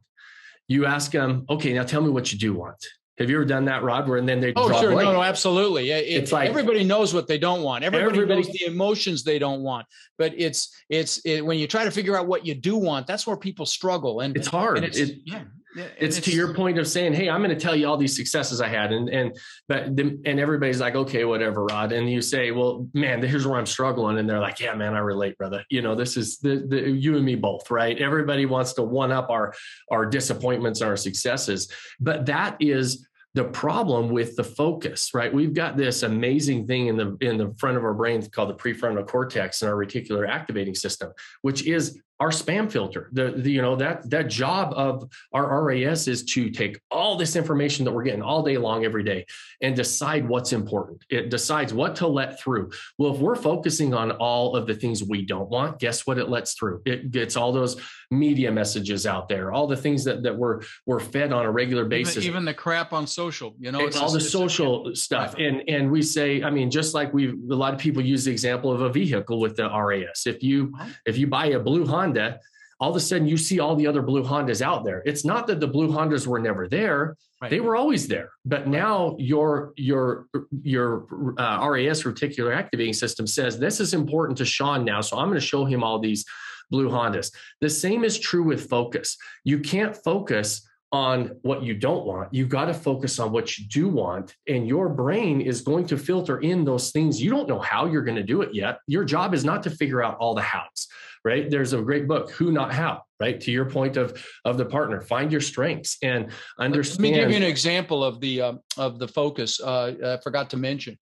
You 0.67 0.85
ask 0.85 1.11
them, 1.11 1.45
okay, 1.49 1.73
now 1.73 1.83
tell 1.83 2.01
me 2.01 2.09
what 2.09 2.31
you 2.31 2.39
do 2.39 2.53
want. 2.53 2.83
Have 3.17 3.29
you 3.29 3.35
ever 3.35 3.45
done 3.45 3.65
that, 3.65 3.83
Rod? 3.83 4.07
Where 4.07 4.17
and 4.17 4.27
then 4.27 4.39
they 4.39 4.53
oh 4.55 4.71
sure 4.79 4.91
no 4.91 5.11
no 5.11 5.21
absolutely 5.21 5.91
it, 5.91 6.05
it's 6.07 6.31
like 6.31 6.49
everybody 6.49 6.83
knows 6.83 7.13
what 7.13 7.27
they 7.27 7.37
don't 7.37 7.61
want. 7.61 7.83
Everybody, 7.83 8.19
everybody 8.19 8.41
knows 8.41 8.51
the 8.51 8.65
emotions 8.65 9.23
they 9.23 9.37
don't 9.37 9.61
want. 9.61 9.85
But 10.17 10.33
it's 10.37 10.73
it's 10.89 11.19
it, 11.19 11.45
when 11.45 11.59
you 11.59 11.67
try 11.67 11.83
to 11.83 11.91
figure 11.91 12.15
out 12.15 12.27
what 12.27 12.45
you 12.45 12.55
do 12.55 12.77
want, 12.77 13.07
that's 13.07 13.27
where 13.27 13.37
people 13.37 13.65
struggle. 13.65 14.21
And 14.21 14.35
it's 14.35 14.47
hard. 14.47 14.77
And 14.77 14.85
it's, 14.85 14.97
it, 14.97 15.19
yeah, 15.25 15.43
it's, 15.75 16.17
it's, 16.17 16.25
to 16.25 16.31
your 16.31 16.53
point 16.53 16.77
of 16.77 16.87
saying, 16.87 17.13
"Hey, 17.13 17.29
I'm 17.29 17.41
going 17.41 17.55
to 17.55 17.59
tell 17.59 17.75
you 17.75 17.87
all 17.87 17.97
these 17.97 18.15
successes 18.15 18.61
I 18.61 18.67
had," 18.67 18.91
and 18.91 19.09
and 19.09 19.37
but 19.67 19.95
the, 19.95 20.19
and 20.25 20.39
everybody's 20.39 20.79
like, 20.79 20.95
"Okay, 20.95 21.25
whatever, 21.25 21.65
Rod." 21.65 21.91
And 21.91 22.09
you 22.09 22.21
say, 22.21 22.51
"Well, 22.51 22.87
man, 22.93 23.21
here's 23.21 23.47
where 23.47 23.57
I'm 23.57 23.65
struggling," 23.65 24.17
and 24.17 24.29
they're 24.29 24.39
like, 24.39 24.59
"Yeah, 24.59 24.73
man, 24.75 24.93
I 24.93 24.99
relate, 24.99 25.37
brother. 25.37 25.63
You 25.69 25.81
know, 25.81 25.95
this 25.95 26.17
is 26.17 26.39
the, 26.39 26.65
the 26.67 26.89
you 26.89 27.15
and 27.15 27.25
me 27.25 27.35
both, 27.35 27.71
right? 27.71 27.97
Everybody 27.97 28.45
wants 28.45 28.73
to 28.73 28.83
one 28.83 29.11
up 29.11 29.29
our 29.29 29.53
our 29.89 30.05
disappointments, 30.05 30.81
our 30.81 30.97
successes, 30.97 31.71
but 31.99 32.25
that 32.25 32.57
is 32.59 33.07
the 33.33 33.45
problem 33.45 34.09
with 34.09 34.35
the 34.35 34.43
focus 34.43 35.11
right 35.13 35.33
we've 35.33 35.53
got 35.53 35.77
this 35.77 36.03
amazing 36.03 36.67
thing 36.67 36.87
in 36.87 36.97
the 36.97 37.17
in 37.21 37.37
the 37.37 37.53
front 37.57 37.77
of 37.77 37.83
our 37.85 37.93
brain 37.93 38.21
called 38.29 38.49
the 38.49 38.53
prefrontal 38.53 39.07
cortex 39.07 39.61
and 39.61 39.71
our 39.71 39.77
reticular 39.77 40.27
activating 40.27 40.75
system 40.75 41.11
which 41.41 41.65
is 41.65 42.01
our 42.21 42.29
spam 42.29 42.71
filter. 42.71 43.09
The, 43.13 43.31
the, 43.31 43.51
you 43.51 43.63
know 43.63 43.75
that 43.77 44.07
that 44.11 44.27
job 44.27 44.73
of 44.75 45.09
our 45.33 45.63
RAS 45.63 46.07
is 46.07 46.23
to 46.25 46.51
take 46.51 46.79
all 46.91 47.17
this 47.17 47.35
information 47.35 47.83
that 47.85 47.91
we're 47.91 48.03
getting 48.03 48.21
all 48.21 48.43
day 48.43 48.59
long 48.59 48.85
every 48.85 49.03
day 49.03 49.25
and 49.59 49.75
decide 49.75 50.29
what's 50.29 50.53
important. 50.53 51.03
It 51.09 51.31
decides 51.31 51.73
what 51.73 51.95
to 51.95 52.07
let 52.07 52.39
through. 52.39 52.71
Well, 52.99 53.15
if 53.15 53.19
we're 53.19 53.35
focusing 53.35 53.95
on 53.95 54.11
all 54.11 54.55
of 54.55 54.67
the 54.67 54.75
things 54.75 55.03
we 55.03 55.25
don't 55.25 55.49
want, 55.49 55.79
guess 55.79 56.05
what 56.05 56.19
it 56.19 56.29
lets 56.29 56.53
through? 56.53 56.83
It 56.85 57.09
gets 57.09 57.35
all 57.35 57.51
those 57.51 57.81
media 58.11 58.51
messages 58.51 59.07
out 59.07 59.27
there, 59.27 59.51
all 59.51 59.65
the 59.65 59.75
things 59.75 60.03
that 60.03 60.21
that 60.21 60.37
we're 60.37 60.61
we're 60.85 60.99
fed 60.99 61.33
on 61.33 61.45
a 61.45 61.51
regular 61.51 61.85
basis. 61.85 62.17
Even, 62.17 62.27
even 62.27 62.45
the 62.45 62.53
crap 62.53 62.93
on 62.93 63.07
social, 63.07 63.55
you 63.59 63.71
know, 63.71 63.79
it's, 63.79 63.95
it's 63.95 63.97
all 63.97 64.11
the 64.11 64.21
social 64.21 64.93
stuff. 64.93 65.33
And 65.39 65.67
and 65.67 65.89
we 65.89 66.03
say, 66.03 66.43
I 66.43 66.51
mean, 66.51 66.69
just 66.69 66.93
like 66.93 67.11
we 67.15 67.29
a 67.29 67.55
lot 67.55 67.73
of 67.73 67.79
people 67.79 68.03
use 68.03 68.25
the 68.25 68.31
example 68.31 68.71
of 68.71 68.81
a 68.81 68.89
vehicle 68.89 69.39
with 69.39 69.55
the 69.55 69.67
RAS. 69.67 70.27
If 70.27 70.43
you 70.43 70.77
if 71.07 71.17
you 71.17 71.25
buy 71.25 71.47
a 71.47 71.59
blue 71.59 71.87
Honda 71.87 72.10
Honda, 72.11 72.39
all 72.79 72.89
of 72.89 72.95
a 72.95 72.99
sudden 72.99 73.27
you 73.27 73.37
see 73.37 73.59
all 73.59 73.75
the 73.75 73.87
other 73.87 74.01
blue 74.01 74.23
Hondas 74.23 74.61
out 74.61 74.83
there. 74.83 75.03
It's 75.05 75.23
not 75.23 75.47
that 75.47 75.59
the 75.59 75.67
blue 75.67 75.89
Hondas 75.89 76.25
were 76.25 76.39
never 76.39 76.67
there; 76.67 77.15
right. 77.41 77.49
they 77.49 77.59
were 77.59 77.75
always 77.75 78.07
there. 78.07 78.31
But 78.45 78.67
now 78.67 79.15
your 79.19 79.73
your 79.77 80.25
your 80.63 81.05
uh, 81.37 81.67
RAS 81.69 82.03
reticular 82.03 82.55
activating 82.55 82.93
system 82.93 83.27
says 83.27 83.59
this 83.59 83.79
is 83.79 83.93
important 83.93 84.37
to 84.39 84.45
Sean 84.45 84.83
now, 84.83 85.01
so 85.01 85.17
I'm 85.17 85.27
going 85.27 85.39
to 85.39 85.45
show 85.45 85.65
him 85.65 85.83
all 85.83 85.99
these 85.99 86.25
blue 86.71 86.89
Hondas. 86.89 87.31
The 87.59 87.69
same 87.69 88.03
is 88.03 88.19
true 88.19 88.43
with 88.43 88.69
focus. 88.69 89.17
You 89.43 89.59
can't 89.59 89.95
focus 89.95 90.67
on 90.93 91.37
what 91.43 91.63
you 91.63 91.73
don't 91.73 92.05
want. 92.05 92.33
You 92.33 92.45
got 92.45 92.65
to 92.65 92.73
focus 92.73 93.17
on 93.17 93.31
what 93.31 93.57
you 93.57 93.65
do 93.67 93.87
want. 93.87 94.35
And 94.49 94.67
your 94.67 94.89
brain 94.89 95.39
is 95.39 95.61
going 95.61 95.85
to 95.87 95.97
filter 95.97 96.39
in 96.39 96.65
those 96.65 96.91
things. 96.91 97.21
You 97.21 97.29
don't 97.29 97.47
know 97.47 97.59
how 97.59 97.85
you're 97.85 98.03
going 98.03 98.17
to 98.17 98.23
do 98.23 98.41
it 98.41 98.53
yet. 98.53 98.79
Your 98.87 99.05
job 99.05 99.33
is 99.33 99.45
not 99.45 99.63
to 99.63 99.69
figure 99.69 100.03
out 100.03 100.17
all 100.17 100.35
the 100.35 100.41
hows 100.41 100.89
right? 101.23 101.49
There's 101.49 101.73
a 101.73 101.81
great 101.81 102.07
book, 102.07 102.31
Who 102.31 102.51
Not 102.51 102.73
How, 102.73 103.03
right? 103.19 103.39
To 103.41 103.51
your 103.51 103.65
point 103.65 103.97
of 103.97 104.23
of 104.45 104.57
the 104.57 104.65
partner, 104.65 105.01
find 105.01 105.31
your 105.31 105.41
strengths 105.41 105.97
and 106.01 106.31
understand. 106.59 107.03
Let 107.03 107.11
me 107.11 107.19
give 107.19 107.31
you 107.31 107.37
an 107.37 107.43
example 107.43 108.03
of 108.03 108.19
the 108.19 108.41
uh, 108.41 108.53
of 108.77 108.99
the 108.99 109.07
focus. 109.07 109.59
Uh, 109.59 109.93
I 110.03 110.17
forgot 110.23 110.49
to 110.51 110.57
mention, 110.57 110.97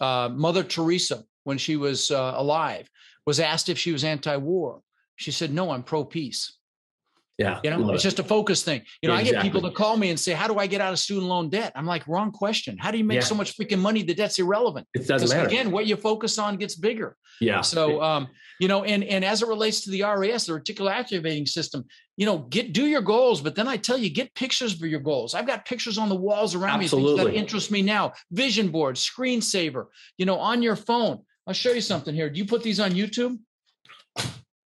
uh, 0.00 0.30
Mother 0.32 0.62
Teresa, 0.62 1.24
when 1.44 1.58
she 1.58 1.76
was 1.76 2.10
uh, 2.10 2.34
alive, 2.36 2.88
was 3.26 3.40
asked 3.40 3.68
if 3.68 3.78
she 3.78 3.92
was 3.92 4.04
anti-war. 4.04 4.80
She 5.16 5.30
said, 5.30 5.52
"No, 5.52 5.70
I'm 5.70 5.82
pro-peace." 5.82 6.58
Yeah. 7.38 7.58
You 7.64 7.70
know, 7.70 7.90
it's 7.90 8.02
just 8.02 8.20
a 8.20 8.22
focus 8.24 8.62
thing. 8.62 8.82
You 9.02 9.08
know, 9.08 9.14
Yeah, 9.14 9.20
I 9.20 9.24
get 9.24 9.42
people 9.42 9.60
to 9.62 9.70
call 9.72 9.96
me 9.96 10.10
and 10.10 10.18
say, 10.20 10.32
How 10.32 10.46
do 10.46 10.58
I 10.58 10.66
get 10.68 10.80
out 10.80 10.92
of 10.92 10.98
student 11.00 11.26
loan 11.26 11.50
debt? 11.50 11.72
I'm 11.74 11.86
like, 11.86 12.06
wrong 12.06 12.30
question. 12.30 12.76
How 12.78 12.90
do 12.92 12.98
you 12.98 13.04
make 13.04 13.16
Yeah. 13.16 13.24
so 13.24 13.34
much 13.34 13.56
freaking 13.56 13.80
money? 13.80 14.02
The 14.04 14.14
debt's 14.14 14.38
irrelevant. 14.38 14.86
It 14.94 15.06
doesn't 15.08 15.28
matter. 15.36 15.48
again, 15.48 15.70
what 15.72 15.86
you 15.86 15.96
focus 15.96 16.38
on 16.38 16.56
gets 16.56 16.76
bigger. 16.76 17.16
yeah. 17.40 17.60
So, 17.62 18.00
um, 18.00 18.28
you 18.60 18.68
know, 18.68 18.84
and 18.84 19.02
and 19.02 19.24
as 19.24 19.42
it 19.42 19.48
relates 19.48 19.80
to 19.84 19.90
the 19.90 20.02
RAS, 20.02 20.46
the 20.46 20.52
reticular 20.52 20.92
activating 20.92 21.44
system, 21.44 21.84
you 22.16 22.24
know, 22.24 22.38
get 22.38 22.72
do 22.72 22.86
your 22.86 23.02
goals, 23.02 23.40
but 23.40 23.56
then 23.56 23.66
I 23.66 23.76
tell 23.78 23.98
you, 23.98 24.10
get 24.10 24.32
pictures 24.34 24.72
for 24.78 24.86
your 24.86 25.00
goals. 25.00 25.34
I've 25.34 25.46
got 25.46 25.64
pictures 25.64 25.98
on 25.98 26.08
the 26.08 26.14
walls 26.14 26.54
around 26.54 26.78
me, 26.78 26.86
things 26.86 27.16
that 27.18 27.34
interest 27.34 27.72
me 27.72 27.82
now. 27.82 28.12
Vision 28.30 28.68
board, 28.68 28.94
screensaver, 28.94 29.86
you 30.18 30.26
know, 30.26 30.38
on 30.38 30.62
your 30.62 30.76
phone. 30.76 31.18
I'll 31.48 31.54
show 31.54 31.72
you 31.72 31.80
something 31.80 32.14
here. 32.14 32.30
Do 32.30 32.38
you 32.38 32.44
put 32.46 32.62
these 32.62 32.78
on 32.78 32.92
YouTube? 32.92 33.38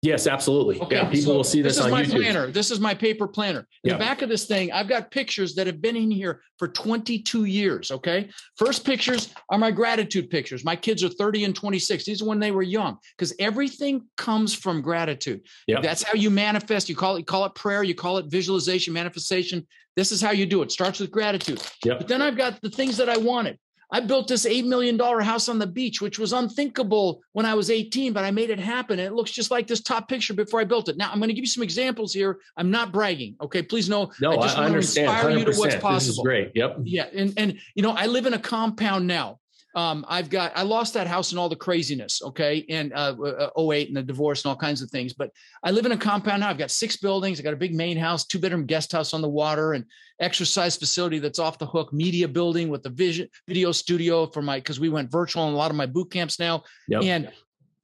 Yes, 0.05 0.27
absolutely. 0.27 0.77
yeah. 0.91 1.09
People 1.09 1.31
so 1.31 1.35
will 1.37 1.43
see 1.43 1.61
this, 1.61 1.75
this 1.75 1.79
is 1.79 1.85
on 1.85 1.91
my 1.91 2.03
YouTube. 2.03 2.21
planner. 2.21 2.51
This 2.51 2.71
is 2.71 2.79
my 2.79 2.93
paper 2.93 3.27
planner. 3.27 3.67
In 3.83 3.89
Yeah. 3.89 3.93
the 3.93 3.99
back 3.99 4.21
of 4.21 4.29
this 4.29 4.45
thing, 4.45 4.71
I've 4.71 4.87
got 4.87 5.11
pictures 5.11 5.55
that 5.55 5.67
have 5.67 5.81
been 5.81 5.95
in 5.95 6.11
here 6.11 6.41
for 6.59 6.67
22 6.67 7.45
years. 7.45 7.91
Okay. 7.91 8.29
First 8.57 8.85
pictures 8.85 9.33
are 9.49 9.57
my 9.57 9.71
gratitude 9.71 10.29
pictures. 10.29 10.63
My 10.63 10.75
kids 10.75 11.03
are 11.03 11.09
30 11.09 11.43
and 11.45 11.55
26. 11.55 12.05
These 12.05 12.21
are 12.21 12.25
when 12.25 12.39
they 12.39 12.51
were 12.51 12.61
young 12.63 12.97
because 13.17 13.33
everything 13.39 14.03
comes 14.17 14.53
from 14.53 14.81
gratitude. 14.81 15.41
Yep. 15.67 15.81
That's 15.81 16.03
how 16.03 16.13
you 16.13 16.29
manifest. 16.29 16.87
You 16.87 16.95
call 16.95 17.15
it, 17.15 17.19
you 17.19 17.25
call 17.25 17.45
it 17.45 17.55
prayer, 17.55 17.83
you 17.83 17.95
call 17.95 18.17
it 18.17 18.25
visualization, 18.27 18.93
manifestation. 18.93 19.65
This 19.95 20.11
is 20.11 20.21
how 20.21 20.31
you 20.31 20.45
do 20.45 20.61
it. 20.61 20.71
Starts 20.71 20.99
with 20.99 21.09
gratitude. 21.11 21.61
Yep. 21.85 21.99
But 21.99 22.07
then 22.07 22.21
I've 22.21 22.37
got 22.37 22.61
the 22.61 22.69
things 22.69 22.97
that 22.97 23.09
I 23.09 23.17
wanted. 23.17 23.57
I 23.91 23.99
built 23.99 24.27
this 24.27 24.45
$8 24.45 24.65
million 24.65 24.99
house 24.99 25.49
on 25.49 25.59
the 25.59 25.67
beach, 25.67 26.01
which 26.01 26.19
was 26.19 26.33
unthinkable 26.33 27.21
when 27.33 27.45
I 27.45 27.53
was 27.53 27.69
18, 27.69 28.13
but 28.13 28.23
I 28.23 28.31
made 28.31 28.49
it 28.49 28.59
happen. 28.59 28.99
And 28.99 29.07
it 29.07 29.13
looks 29.13 29.31
just 29.31 29.51
like 29.51 29.67
this 29.67 29.81
top 29.81 30.09
picture 30.09 30.33
before 30.33 30.59
I 30.59 30.63
built 30.63 30.89
it. 30.89 30.97
Now, 30.97 31.11
I'm 31.11 31.19
going 31.19 31.29
to 31.29 31.33
give 31.33 31.43
you 31.43 31.49
some 31.49 31.63
examples 31.63 32.13
here. 32.13 32.39
I'm 32.57 32.71
not 32.71 32.91
bragging. 32.91 33.35
Okay. 33.41 33.61
Please 33.61 33.89
know. 33.89 34.11
No, 34.21 34.31
I, 34.31 34.35
just 34.35 34.57
I 34.57 34.61
want 34.61 34.71
to 34.71 34.75
understand. 34.75 35.07
inspire 35.07 35.29
you 35.37 35.45
to 35.45 35.51
100%. 35.51 35.57
what's 35.83 36.05
This 36.05 36.07
is 36.09 36.19
great. 36.19 36.51
Yep. 36.55 36.77
Yeah. 36.83 37.07
And, 37.13 37.33
and, 37.37 37.59
you 37.75 37.83
know, 37.83 37.91
I 37.91 38.07
live 38.07 38.25
in 38.25 38.33
a 38.33 38.39
compound 38.39 39.07
now. 39.07 39.39
Um, 39.75 40.05
I've 40.07 40.29
got, 40.29 40.53
I 40.55 40.63
lost 40.63 40.93
that 40.93 41.05
house 41.05 41.31
and 41.31 41.39
all 41.39 41.49
the 41.49 41.55
craziness. 41.55 42.21
Okay. 42.21 42.65
And, 42.69 42.93
uh, 42.93 43.15
uh, 43.55 43.61
08 43.61 43.89
and 43.89 43.97
the 43.97 44.03
divorce 44.03 44.43
and 44.43 44.49
all 44.49 44.55
kinds 44.55 44.81
of 44.81 44.89
things. 44.89 45.13
But 45.13 45.31
I 45.63 45.71
live 45.71 45.85
in 45.85 45.91
a 45.91 45.97
compound 45.97 46.39
now. 46.39 46.49
I've 46.49 46.57
got 46.57 46.71
six 46.71 46.95
buildings. 46.95 47.39
I 47.39 47.43
got 47.43 47.53
a 47.53 47.57
big 47.57 47.75
main 47.75 47.97
house, 47.97 48.25
two 48.25 48.39
bedroom 48.39 48.65
guest 48.65 48.93
house 48.93 49.13
on 49.13 49.21
the 49.21 49.29
water 49.29 49.73
and 49.73 49.83
exercise 50.21 50.77
facility 50.77 51.19
that's 51.19 51.39
off 51.39 51.59
the 51.59 51.65
hook, 51.65 51.91
media 51.91 52.27
building 52.27 52.69
with 52.69 52.83
the 52.83 52.89
vision 52.89 53.27
video 53.47 53.73
studio 53.73 54.25
for 54.25 54.41
my, 54.41 54.61
cause 54.61 54.79
we 54.79 54.87
went 54.87 55.11
virtual 55.11 55.43
on 55.43 55.53
a 55.53 55.57
lot 55.57 55.71
of 55.71 55.77
my 55.77 55.85
boot 55.85 56.09
camps 56.09 56.39
now. 56.39 56.63
Yep. 56.87 57.03
And 57.03 57.31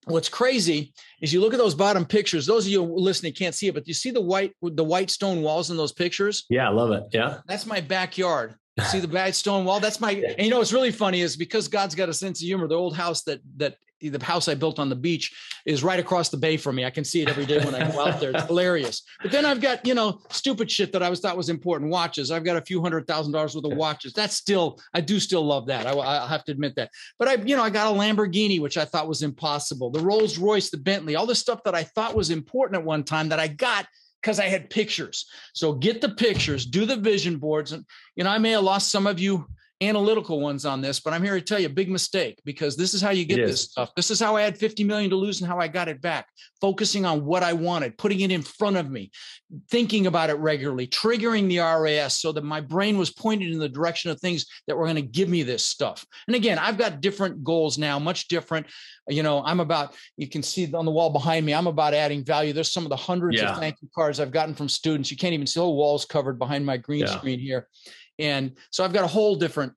what's 0.05 0.29
crazy 0.29 0.93
is 1.21 1.33
you 1.33 1.41
look 1.41 1.53
at 1.53 1.59
those 1.59 1.75
bottom 1.75 2.05
pictures. 2.05 2.45
Those 2.45 2.65
of 2.65 2.71
you 2.71 2.83
listening 2.83 3.33
can't 3.33 3.53
see 3.53 3.67
it, 3.67 3.73
but 3.73 3.85
you 3.85 3.93
see 3.93 4.11
the 4.11 4.21
white, 4.21 4.53
the 4.61 4.83
white 4.83 5.09
stone 5.09 5.41
walls 5.41 5.69
in 5.69 5.77
those 5.77 5.91
pictures. 5.91 6.45
Yeah. 6.49 6.69
I 6.69 6.71
love 6.71 6.91
it. 6.91 7.03
Yeah. 7.11 7.39
That's 7.47 7.65
my 7.65 7.81
backyard. 7.81 8.55
See 8.85 8.99
the 8.99 9.07
bad 9.07 9.35
stone 9.35 9.65
wall? 9.65 9.79
That's 9.79 9.99
my. 9.99 10.11
And 10.11 10.45
you 10.45 10.49
know 10.49 10.59
what's 10.59 10.73
really 10.73 10.91
funny 10.91 11.21
is 11.21 11.35
because 11.35 11.67
God's 11.67 11.95
got 11.95 12.09
a 12.09 12.13
sense 12.13 12.41
of 12.41 12.45
humor. 12.45 12.67
The 12.67 12.75
old 12.75 12.95
house 12.95 13.23
that 13.23 13.41
that 13.57 13.77
the 14.09 14.23
house 14.23 14.47
I 14.47 14.55
built 14.55 14.79
on 14.79 14.89
the 14.89 14.95
beach 14.95 15.31
is 15.65 15.83
right 15.83 15.99
across 15.99 16.29
the 16.29 16.37
bay 16.37 16.57
from 16.57 16.75
me. 16.75 16.85
I 16.85 16.89
can 16.89 17.03
see 17.03 17.21
it 17.21 17.29
every 17.29 17.45
day 17.45 17.63
when 17.63 17.75
I 17.75 17.91
go 17.91 18.05
out 18.05 18.19
there. 18.19 18.31
It's 18.31 18.45
hilarious. 18.45 19.03
But 19.21 19.31
then 19.31 19.45
I've 19.45 19.61
got 19.61 19.85
you 19.85 19.93
know 19.93 20.21
stupid 20.29 20.71
shit 20.71 20.91
that 20.93 21.03
I 21.03 21.09
was 21.09 21.19
thought 21.19 21.37
was 21.37 21.49
important. 21.49 21.91
Watches. 21.91 22.31
I've 22.31 22.43
got 22.43 22.57
a 22.57 22.61
few 22.61 22.81
hundred 22.81 23.07
thousand 23.07 23.33
dollars 23.33 23.55
worth 23.55 23.65
of 23.65 23.77
watches. 23.77 24.13
That's 24.13 24.35
still 24.35 24.79
I 24.93 25.01
do 25.01 25.19
still 25.19 25.45
love 25.45 25.67
that. 25.67 25.85
I, 25.85 25.91
I 25.91 26.27
have 26.27 26.43
to 26.45 26.51
admit 26.51 26.75
that. 26.75 26.89
But 27.19 27.27
I 27.27 27.33
you 27.35 27.55
know 27.55 27.63
I 27.63 27.69
got 27.69 27.93
a 27.93 27.97
Lamborghini 27.97 28.59
which 28.59 28.77
I 28.77 28.85
thought 28.85 29.07
was 29.07 29.21
impossible. 29.21 29.91
The 29.91 29.99
Rolls 29.99 30.37
Royce, 30.37 30.69
the 30.69 30.77
Bentley, 30.77 31.15
all 31.15 31.27
the 31.27 31.35
stuff 31.35 31.63
that 31.63 31.75
I 31.75 31.83
thought 31.83 32.15
was 32.15 32.29
important 32.29 32.79
at 32.79 32.85
one 32.85 33.03
time 33.03 33.29
that 33.29 33.39
I 33.39 33.47
got 33.47 33.85
because 34.21 34.39
I 34.39 34.45
had 34.45 34.69
pictures. 34.69 35.25
So 35.53 35.73
get 35.73 35.99
the 36.01 36.09
pictures, 36.09 36.65
do 36.65 36.85
the 36.85 36.95
vision 36.95 37.37
boards. 37.37 37.71
And, 37.71 37.85
you 38.15 38.23
know, 38.23 38.29
I 38.29 38.37
may 38.37 38.51
have 38.51 38.63
lost 38.63 38.91
some 38.91 39.07
of 39.07 39.19
you 39.19 39.47
analytical 39.81 40.39
ones 40.39 40.63
on 40.65 40.79
this, 40.79 40.99
but 40.99 41.11
I'm 41.11 41.23
here 41.23 41.33
to 41.33 41.41
tell 41.41 41.59
you 41.59 41.65
a 41.65 41.69
big 41.69 41.89
mistake 41.89 42.39
because 42.45 42.77
this 42.77 42.93
is 42.93 43.01
how 43.01 43.09
you 43.09 43.25
get 43.25 43.37
this 43.37 43.63
stuff. 43.63 43.89
This 43.95 44.11
is 44.11 44.19
how 44.19 44.35
I 44.35 44.43
had 44.43 44.57
50 44.57 44.83
million 44.83 45.09
to 45.09 45.15
lose 45.15 45.41
and 45.41 45.49
how 45.49 45.57
I 45.57 45.67
got 45.67 45.87
it 45.87 46.01
back. 46.01 46.27
Focusing 46.61 47.03
on 47.03 47.25
what 47.25 47.41
I 47.41 47.53
wanted, 47.53 47.97
putting 47.97 48.19
it 48.19 48.31
in 48.31 48.43
front 48.43 48.77
of 48.77 48.91
me, 48.91 49.09
thinking 49.71 50.05
about 50.05 50.29
it 50.29 50.37
regularly, 50.37 50.85
triggering 50.85 51.49
the 51.49 51.57
RAS 51.59 52.19
so 52.19 52.31
that 52.31 52.43
my 52.43 52.61
brain 52.61 52.97
was 52.99 53.09
pointed 53.11 53.51
in 53.51 53.57
the 53.57 53.67
direction 53.67 54.11
of 54.11 54.19
things 54.19 54.45
that 54.67 54.77
were 54.77 54.85
going 54.85 54.95
to 54.97 55.01
give 55.01 55.29
me 55.29 55.41
this 55.41 55.65
stuff. 55.65 56.05
And 56.27 56.35
again, 56.35 56.59
I've 56.59 56.77
got 56.77 57.01
different 57.01 57.43
goals 57.43 57.79
now, 57.79 57.97
much 57.97 58.27
different. 58.27 58.67
You 59.09 59.23
know, 59.23 59.43
I'm 59.43 59.59
about, 59.59 59.95
you 60.15 60.29
can 60.29 60.43
see 60.43 60.71
on 60.73 60.85
the 60.85 60.91
wall 60.91 61.09
behind 61.09 61.43
me, 61.43 61.55
I'm 61.55 61.65
about 61.67 61.95
adding 61.95 62.23
value. 62.23 62.53
There's 62.53 62.71
some 62.71 62.83
of 62.85 62.89
the 62.91 62.95
hundreds 62.95 63.37
Yeah. 63.41 63.49
of 63.53 63.57
thank 63.57 63.77
you 63.81 63.89
cards 63.95 64.19
I've 64.19 64.31
gotten 64.31 64.53
from 64.53 64.69
students. 64.69 65.09
You 65.09 65.17
can't 65.17 65.33
even 65.33 65.47
see 65.47 65.59
the 65.59 65.65
whole 65.65 65.75
walls 65.75 66.05
covered 66.05 66.37
behind 66.37 66.63
my 66.65 66.77
green 66.77 67.01
Yeah. 67.01 67.17
screen 67.17 67.39
here. 67.39 67.67
And 68.21 68.53
so 68.69 68.83
I've 68.83 68.93
got 68.93 69.03
a 69.03 69.07
whole 69.07 69.35
different 69.35 69.73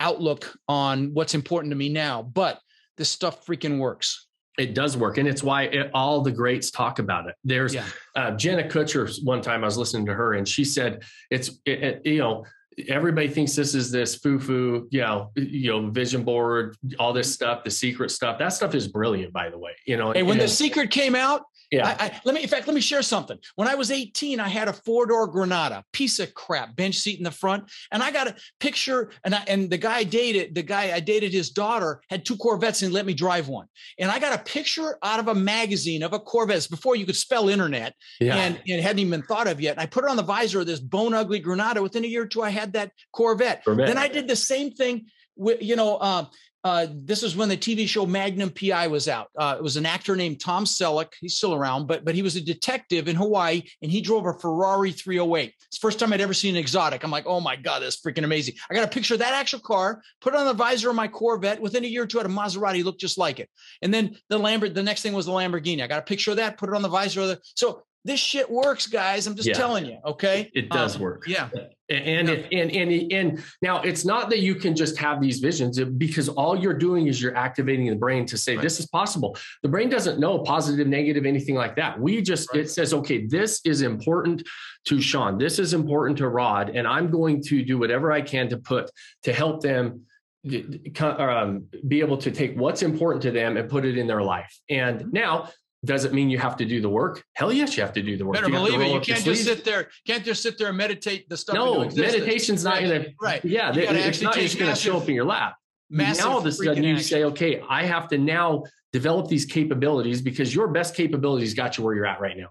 outlook 0.00 0.52
on 0.68 1.14
what's 1.14 1.34
important 1.34 1.70
to 1.70 1.76
me 1.76 1.88
now, 1.88 2.22
but 2.22 2.60
this 2.96 3.08
stuff 3.08 3.46
freaking 3.46 3.78
works. 3.78 4.26
It 4.58 4.72
does 4.74 4.96
work, 4.96 5.18
and 5.18 5.26
it's 5.26 5.42
why 5.42 5.62
it, 5.62 5.90
all 5.94 6.20
the 6.20 6.30
greats 6.30 6.70
talk 6.70 7.00
about 7.00 7.28
it. 7.28 7.34
There's 7.42 7.74
Yeah. 7.74 7.84
uh, 8.14 8.30
Jenna 8.32 8.62
Kutcher. 8.64 9.10
One 9.24 9.40
time 9.42 9.64
I 9.64 9.66
was 9.66 9.76
listening 9.76 10.06
to 10.06 10.14
her, 10.14 10.34
and 10.34 10.46
she 10.48 10.64
said 10.64 11.02
it's 11.30 11.50
it, 11.64 11.82
it- 11.82 12.06
you 12.06 12.18
know 12.18 12.44
everybody 12.88 13.28
thinks 13.28 13.54
this 13.54 13.72
is 13.74 13.92
this 13.92 14.16
foo 14.16 14.36
foo 14.36 14.88
you 14.90 15.00
know 15.00 15.30
you 15.36 15.70
know 15.70 15.90
vision 15.90 16.24
board 16.24 16.76
all 16.98 17.12
this 17.12 17.32
stuff 17.32 17.62
the 17.62 17.70
secret 17.70 18.10
stuff 18.10 18.36
that 18.36 18.48
stuff 18.48 18.74
is 18.74 18.88
brilliant 18.88 19.32
by 19.32 19.48
the 19.48 19.56
way 19.56 19.70
you 19.86 19.96
know 19.96 20.10
Hey, 20.10 20.24
when 20.24 20.38
the 20.38 20.48
secret 20.48 20.90
came 20.90 21.14
out, 21.14 21.42
yeah 21.70 21.96
I, 21.98 22.06
I, 22.06 22.20
let 22.24 22.34
me, 22.34 22.42
in 22.42 22.48
fact, 22.48 22.66
let 22.66 22.74
me 22.74 22.80
share 22.80 23.02
something. 23.02 23.38
When 23.56 23.68
I 23.68 23.74
was 23.74 23.90
18, 23.90 24.40
I 24.40 24.48
had 24.48 24.68
a 24.68 24.72
four 24.72 25.06
door 25.06 25.26
Granada, 25.26 25.84
piece 25.92 26.18
of 26.20 26.34
crap, 26.34 26.76
bench 26.76 26.96
seat 26.96 27.18
in 27.18 27.24
the 27.24 27.30
front, 27.30 27.70
and 27.92 28.02
I 28.02 28.10
got 28.10 28.28
a 28.28 28.36
picture. 28.60 29.10
And 29.24 29.34
I, 29.34 29.42
and 29.46 29.70
the 29.70 29.78
guy 29.78 29.96
I 29.98 30.04
dated, 30.04 30.54
the 30.54 30.62
guy 30.62 30.92
I 30.94 31.00
dated, 31.00 31.32
his 31.32 31.50
daughter 31.50 32.02
had 32.10 32.24
two 32.24 32.36
Corvettes 32.36 32.82
and 32.82 32.92
let 32.92 33.06
me 33.06 33.14
drive 33.14 33.48
one. 33.48 33.66
And 33.98 34.10
I 34.10 34.18
got 34.18 34.38
a 34.38 34.42
picture 34.42 34.98
out 35.02 35.20
of 35.20 35.28
a 35.28 35.34
magazine 35.34 36.02
of 36.02 36.12
a 36.12 36.18
Corvette 36.18 36.68
before 36.70 36.96
you 36.96 37.06
could 37.06 37.16
spell 37.16 37.48
internet, 37.48 37.94
yeah 38.20 38.36
and 38.36 38.60
it 38.66 38.82
hadn't 38.82 39.00
even 39.00 39.10
been 39.10 39.22
thought 39.22 39.46
of 39.46 39.60
yet. 39.60 39.72
And 39.72 39.80
I 39.80 39.86
put 39.86 40.04
it 40.04 40.10
on 40.10 40.16
the 40.16 40.22
visor 40.22 40.60
of 40.60 40.66
this 40.66 40.80
bone 40.80 41.14
ugly 41.14 41.38
Granada. 41.38 41.82
Within 41.82 42.04
a 42.04 42.08
year 42.08 42.22
or 42.22 42.26
two, 42.26 42.42
I 42.42 42.50
had 42.50 42.72
that 42.74 42.92
Corvette. 43.12 43.64
Corvette. 43.64 43.86
Then 43.86 43.98
I 43.98 44.08
did 44.08 44.28
the 44.28 44.36
same 44.36 44.70
thing 44.70 45.06
with, 45.36 45.62
you 45.62 45.76
know, 45.76 45.98
um, 46.00 46.28
uh, 46.64 46.86
this 46.90 47.22
was 47.22 47.36
when 47.36 47.50
the 47.50 47.56
TV 47.56 47.86
show 47.86 48.06
Magnum 48.06 48.48
PI 48.50 48.86
was 48.86 49.06
out. 49.06 49.28
Uh, 49.38 49.54
it 49.58 49.62
was 49.62 49.76
an 49.76 49.84
actor 49.84 50.16
named 50.16 50.40
Tom 50.40 50.64
Selleck. 50.64 51.12
He's 51.20 51.36
still 51.36 51.52
around, 51.52 51.86
but 51.86 52.06
but 52.06 52.14
he 52.14 52.22
was 52.22 52.36
a 52.36 52.40
detective 52.40 53.06
in 53.06 53.16
Hawaii, 53.16 53.62
and 53.82 53.92
he 53.92 54.00
drove 54.00 54.24
a 54.24 54.32
Ferrari 54.32 54.90
308. 54.90 55.52
It's 55.66 55.76
first 55.76 55.98
time 55.98 56.14
I'd 56.14 56.22
ever 56.22 56.32
seen 56.32 56.54
an 56.54 56.60
exotic. 56.60 57.04
I'm 57.04 57.10
like, 57.10 57.26
oh 57.26 57.40
my 57.40 57.54
god, 57.54 57.82
that's 57.82 58.00
freaking 58.00 58.24
amazing. 58.24 58.54
I 58.70 58.74
got 58.74 58.84
a 58.84 58.88
picture 58.88 59.12
of 59.12 59.20
that 59.20 59.34
actual 59.34 59.60
car, 59.60 60.00
put 60.22 60.32
it 60.32 60.40
on 60.40 60.46
the 60.46 60.54
visor 60.54 60.88
of 60.88 60.96
my 60.96 61.06
Corvette. 61.06 61.60
Within 61.60 61.84
a 61.84 61.88
year 61.88 62.04
or 62.04 62.06
two, 62.06 62.18
I 62.18 62.22
had 62.22 62.30
a 62.30 62.34
Maserati 62.34 62.82
looked 62.82 63.00
just 63.00 63.18
like 63.18 63.40
it. 63.40 63.50
And 63.82 63.92
then 63.92 64.16
the 64.30 64.38
Lambert, 64.38 64.74
the 64.74 64.82
next 64.82 65.02
thing 65.02 65.12
was 65.12 65.26
the 65.26 65.32
Lamborghini. 65.32 65.82
I 65.82 65.86
got 65.86 65.98
a 65.98 66.02
picture 66.02 66.30
of 66.30 66.38
that, 66.38 66.56
put 66.56 66.70
it 66.70 66.74
on 66.74 66.82
the 66.82 66.88
visor 66.88 67.20
of 67.20 67.28
the. 67.28 67.40
So 67.56 67.82
this 68.04 68.20
shit 68.20 68.50
works, 68.50 68.86
guys. 68.86 69.26
I'm 69.26 69.34
just 69.34 69.48
Yeah. 69.48 69.54
telling 69.54 69.86
you. 69.86 69.98
Okay, 70.04 70.50
it 70.54 70.68
does 70.68 70.96
Um, 70.96 71.02
work 71.02 71.24
Yeah. 71.26 71.48
and 71.88 72.28
Yeah. 72.28 72.34
it, 72.34 72.46
and 72.52 72.70
and 72.70 73.12
and 73.12 73.42
now 73.62 73.80
it's 73.82 74.04
not 74.04 74.28
that 74.30 74.40
you 74.40 74.54
can 74.54 74.74
just 74.76 74.96
have 74.98 75.20
these 75.20 75.38
visions 75.38 75.78
because 75.82 76.28
all 76.28 76.58
you're 76.58 76.78
doing 76.78 77.06
is 77.06 77.20
you're 77.22 77.36
activating 77.36 77.86
the 77.88 77.96
brain 77.96 78.26
to 78.26 78.36
say 78.36 78.56
Right. 78.56 78.62
this 78.62 78.78
is 78.80 78.86
possible 78.86 79.36
the 79.62 79.68
brain 79.68 79.88
doesn't 79.90 80.18
know 80.18 80.38
positive 80.40 80.86
negative 80.86 81.24
anything 81.26 81.54
like 81.54 81.76
that 81.76 81.98
we 82.00 82.20
just 82.22 82.48
Right. 82.52 82.62
it 82.62 82.70
says 82.70 82.92
okay 82.94 83.26
this 83.26 83.60
is 83.64 83.82
important 83.82 84.42
to 84.86 85.00
sean 85.00 85.36
this 85.38 85.58
is 85.58 85.74
important 85.74 86.16
to 86.18 86.28
rod 86.28 86.70
and 86.74 86.86
i'm 86.86 87.10
going 87.10 87.42
to 87.42 87.62
do 87.62 87.78
whatever 87.78 88.12
i 88.12 88.22
can 88.22 88.48
to 88.48 88.56
put 88.56 88.90
to 89.24 89.32
help 89.32 89.60
them 89.62 90.02
d- 90.46 90.62
d- 90.62 90.90
co- 90.90 91.16
um, 91.18 91.66
be 91.88 92.00
able 92.00 92.16
to 92.18 92.30
take 92.30 92.54
what's 92.58 92.82
important 92.82 93.22
to 93.22 93.30
them 93.30 93.56
and 93.58 93.68
put 93.68 93.84
it 93.84 93.96
in 93.98 94.06
their 94.06 94.22
life 94.22 94.52
and 94.70 95.10
now 95.12 95.48
does 95.84 96.04
it 96.04 96.12
mean 96.12 96.30
you 96.30 96.38
have 96.38 96.56
to 96.56 96.64
do 96.64 96.80
the 96.80 96.88
work 96.88 97.22
hell 97.34 97.52
yes 97.52 97.76
you 97.76 97.82
have 97.82 97.92
to 97.92 98.02
do 98.02 98.16
the 98.16 98.24
work 98.24 98.34
Better 98.34 98.46
You 98.48 98.52
believe 98.54 98.80
it. 98.80 98.92
You 98.92 99.00
can't 99.00 99.24
just 99.24 99.44
sit 99.44 99.64
there. 99.64 99.88
Can't 100.06 100.24
just 100.24 100.42
sit 100.42 100.58
there 100.58 100.68
and 100.68 100.76
meditate 100.76 101.28
the 101.28 101.36
stuff. 101.36 101.54
No, 101.54 101.84
meditation's 101.90 102.64
not 102.64 102.74
Right. 102.74 102.88
going 102.88 103.02
to. 103.04 103.10
Right. 103.20 103.44
Yeah, 103.44 103.72
it's 103.74 104.20
not 104.20 104.34
just 104.34 104.58
going 104.58 104.72
to 104.74 104.80
show 104.80 104.96
up 104.96 105.08
in 105.08 105.14
your 105.14 105.24
lap. 105.24 105.56
Now 105.90 106.12
all 106.30 106.38
of 106.38 106.46
a 106.46 106.52
sudden 106.52 106.82
you 106.82 106.94
action. 106.94 107.04
say, 107.04 107.24
okay, 107.24 107.62
I 107.68 107.84
have 107.84 108.08
to 108.08 108.18
now 108.18 108.64
develop 108.94 109.26
these 109.26 109.44
capabilities 109.44 110.22
because 110.22 110.54
your 110.54 110.68
best 110.68 110.94
capabilities 110.94 111.52
got 111.52 111.76
you 111.76 111.82
where 111.82 111.96
you're 111.96 112.06
at 112.06 112.20
right 112.20 112.36
now. 112.36 112.50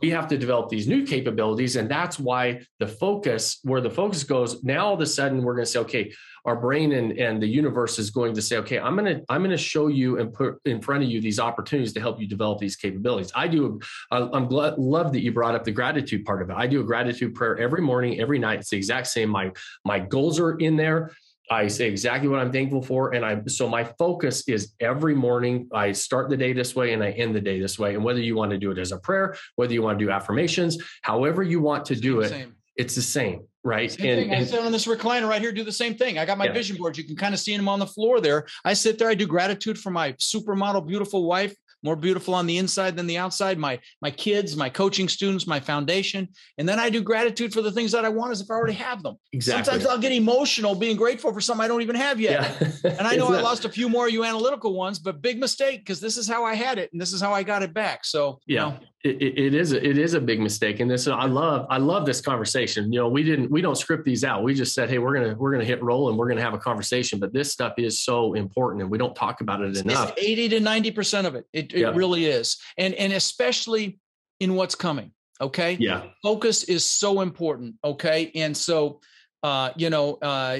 We 0.00 0.08
have 0.08 0.26
to 0.28 0.38
develop 0.38 0.70
these 0.70 0.88
new 0.88 1.04
capabilities, 1.04 1.76
and 1.76 1.90
that's 1.90 2.18
why 2.18 2.62
the 2.78 2.86
focus, 2.86 3.58
where 3.64 3.82
the 3.82 3.90
focus 3.90 4.24
goes, 4.24 4.64
now 4.64 4.86
all 4.86 4.94
of 4.94 5.00
a 5.02 5.06
sudden 5.06 5.42
we're 5.42 5.54
going 5.54 5.66
to 5.66 5.70
say, 5.70 5.80
okay, 5.80 6.10
our 6.46 6.56
brain 6.56 6.92
and, 6.92 7.12
and 7.18 7.42
the 7.42 7.46
universe 7.46 7.98
is 7.98 8.08
going 8.08 8.34
to 8.34 8.40
say, 8.40 8.56
okay, 8.56 8.78
I'm 8.78 8.96
going 8.96 9.14
to 9.14 9.24
I'm 9.28 9.42
going 9.42 9.50
to 9.50 9.58
show 9.58 9.88
you 9.88 10.18
and 10.20 10.32
put 10.32 10.58
in 10.64 10.80
front 10.80 11.04
of 11.04 11.10
you 11.10 11.20
these 11.20 11.38
opportunities 11.38 11.92
to 11.94 12.00
help 12.00 12.18
you 12.18 12.26
develop 12.26 12.60
these 12.60 12.76
capabilities. 12.76 13.30
I 13.34 13.46
do. 13.46 13.78
I'm 14.10 14.46
glad, 14.46 14.78
love 14.78 15.12
that 15.12 15.20
you 15.20 15.32
brought 15.32 15.54
up 15.54 15.64
the 15.64 15.72
gratitude 15.72 16.24
part 16.24 16.40
of 16.40 16.48
it. 16.48 16.56
I 16.56 16.66
do 16.66 16.80
a 16.80 16.84
gratitude 16.84 17.34
prayer 17.34 17.58
every 17.58 17.82
morning, 17.82 18.20
every 18.20 18.38
night. 18.38 18.60
It's 18.60 18.70
the 18.70 18.78
exact 18.78 19.08
same. 19.08 19.28
My 19.28 19.52
my 19.84 19.98
goals 19.98 20.40
are 20.40 20.56
in 20.56 20.76
there 20.76 21.10
I 21.50 21.68
say 21.68 21.88
exactly 21.88 22.28
what 22.28 22.40
I'm 22.40 22.52
thankful 22.52 22.82
for. 22.82 23.14
And 23.14 23.24
I, 23.24 23.42
so 23.46 23.68
my 23.68 23.84
focus 23.84 24.48
is 24.48 24.72
every 24.80 25.14
morning, 25.14 25.68
I 25.72 25.92
start 25.92 26.30
the 26.30 26.36
day 26.36 26.52
this 26.52 26.74
way 26.74 26.92
and 26.94 27.02
I 27.02 27.10
end 27.10 27.34
the 27.34 27.40
day 27.40 27.60
this 27.60 27.78
way. 27.78 27.94
And 27.94 28.02
whether 28.02 28.20
you 28.20 28.34
want 28.34 28.50
to 28.52 28.58
do 28.58 28.70
it 28.70 28.78
as 28.78 28.92
a 28.92 28.98
prayer, 28.98 29.36
whether 29.56 29.72
you 29.72 29.82
want 29.82 29.98
to 29.98 30.04
do 30.04 30.10
affirmations, 30.10 30.78
however 31.02 31.42
you 31.42 31.60
want 31.60 31.84
to 31.86 31.96
do 31.96 32.20
it, 32.20 32.30
Same. 32.30 32.54
it's 32.76 32.94
the 32.94 33.02
same. 33.02 33.46
Right. 33.64 33.90
Same 33.90 34.06
and, 34.06 34.30
thing. 34.30 34.34
I 34.34 34.44
sit 34.44 34.60
on 34.60 34.72
this 34.72 34.86
recliner 34.86 35.26
right 35.28 35.40
here, 35.40 35.50
do 35.50 35.64
the 35.64 35.72
same 35.72 35.94
thing. 35.94 36.18
I 36.18 36.26
got 36.26 36.36
my 36.36 36.44
Yeah. 36.44 36.52
vision 36.52 36.76
board. 36.76 36.98
You 36.98 37.04
can 37.04 37.16
kind 37.16 37.32
of 37.32 37.40
see 37.40 37.56
them 37.56 37.68
on 37.68 37.78
the 37.78 37.86
floor 37.86 38.20
there. 38.20 38.46
I 38.64 38.74
sit 38.74 38.98
there, 38.98 39.08
I 39.08 39.14
do 39.14 39.26
gratitude 39.26 39.78
for 39.78 39.90
my 39.90 40.12
supermodel, 40.12 40.86
beautiful 40.86 41.24
wife, 41.26 41.54
more 41.82 41.96
beautiful 41.96 42.34
on 42.34 42.46
the 42.46 42.56
inside 42.58 42.96
than 42.96 43.06
the 43.06 43.18
outside, 43.18 43.58
my 43.58 43.78
my 44.00 44.10
kids, 44.10 44.56
my 44.56 44.68
coaching 44.70 45.08
students, 45.08 45.46
my 45.46 45.60
foundation. 45.60 46.28
And 46.58 46.66
then 46.68 46.78
I 46.78 46.88
do 46.90 47.02
gratitude 47.02 47.52
for 47.52 47.60
the 47.62 47.70
things 47.72 47.92
that 47.92 48.04
I 48.04 48.08
want 48.10 48.32
as 48.32 48.40
if 48.40 48.50
I 48.50 48.54
already 48.54 48.72
have 48.74 49.02
them. 49.02 49.16
exactly. 49.32 49.64
Sometimes 49.64 49.86
I'll 49.86 49.98
get 49.98 50.12
emotional 50.12 50.74
being 50.74 50.96
grateful 50.96 51.32
for 51.32 51.40
something 51.42 51.62
I 51.64 51.68
don't 51.68 51.82
even 51.82 51.96
have 51.96 52.20
yet. 52.20 52.40
yeah. 52.84 52.90
And 52.98 53.06
I 53.06 53.16
know 53.16 53.28
I 53.34 53.40
lost 53.40 53.64
a 53.64 53.68
few 53.68 53.88
more 53.88 54.08
you 54.08 54.24
analytical 54.24 54.74
ones, 54.74 54.98
but 54.98 55.20
big 55.22 55.38
mistake 55.38 55.80
because 55.80 56.00
this 56.00 56.16
is 56.16 56.26
how 56.28 56.44
I 56.44 56.54
had 56.54 56.78
it 56.78 56.90
and 56.92 57.00
this 57.00 57.12
is 57.12 57.20
how 57.20 57.32
I 57.34 57.42
got 57.42 57.62
it 57.62 57.72
back. 57.74 58.04
So 58.04 58.40
you 58.46 58.56
Yeah. 58.56 58.60
know, 58.62 58.78
it, 59.04 59.20
it 59.20 59.38
it 59.46 59.54
is 59.54 59.72
a, 59.72 59.86
it 59.86 59.98
is 59.98 60.14
a 60.14 60.20
big 60.20 60.40
mistake 60.40 60.80
and 60.80 60.90
this 60.90 61.06
I 61.06 61.26
love 61.26 61.66
I 61.68 61.76
love 61.76 62.06
this 62.06 62.22
conversation 62.22 62.90
you 62.90 62.98
know 63.00 63.08
we 63.08 63.22
didn't 63.22 63.50
we 63.54 63.60
don't 63.62 63.76
script 63.76 64.04
these 64.04 64.24
out 64.24 64.42
we 64.42 64.52
just 64.52 64.74
said 64.74 64.90
hey 64.90 64.98
we're 64.98 65.14
gonna 65.14 65.32
we're 65.38 65.52
gonna 65.52 65.64
hit 65.64 65.80
roll 65.80 66.08
and 66.08 66.18
we're 66.18 66.26
gonna 66.26 66.40
have 66.42 66.54
a 66.54 66.58
conversation 66.58 67.20
but 67.20 67.32
this 67.32 67.52
stuff 67.52 67.74
is 67.78 68.00
so 68.00 68.34
important 68.34 68.82
and 68.82 68.90
we 68.90 68.98
don't 68.98 69.14
talk 69.14 69.40
about 69.42 69.60
it 69.60 69.76
enough 69.76 70.12
It's 70.16 70.26
80 70.26 70.48
to 70.48 70.60
90% 70.60 71.24
of 71.24 71.36
it. 71.36 71.46
It, 71.52 71.72
it 71.72 71.78
Yeah. 71.82 71.92
really 71.94 72.26
is. 72.26 72.56
And 72.76 72.94
and 72.94 73.12
especially 73.12 74.00
in 74.40 74.56
what's 74.56 74.74
coming. 74.74 75.12
Okay. 75.40 75.76
yeah 75.78 76.02
Focus 76.20 76.64
is 76.64 76.84
so 76.84 77.20
important. 77.20 77.76
Okay. 77.84 78.32
And 78.34 78.56
so 78.56 79.00
uh, 79.44 79.70
you 79.76 79.90
know, 79.90 80.14
uh, 80.22 80.58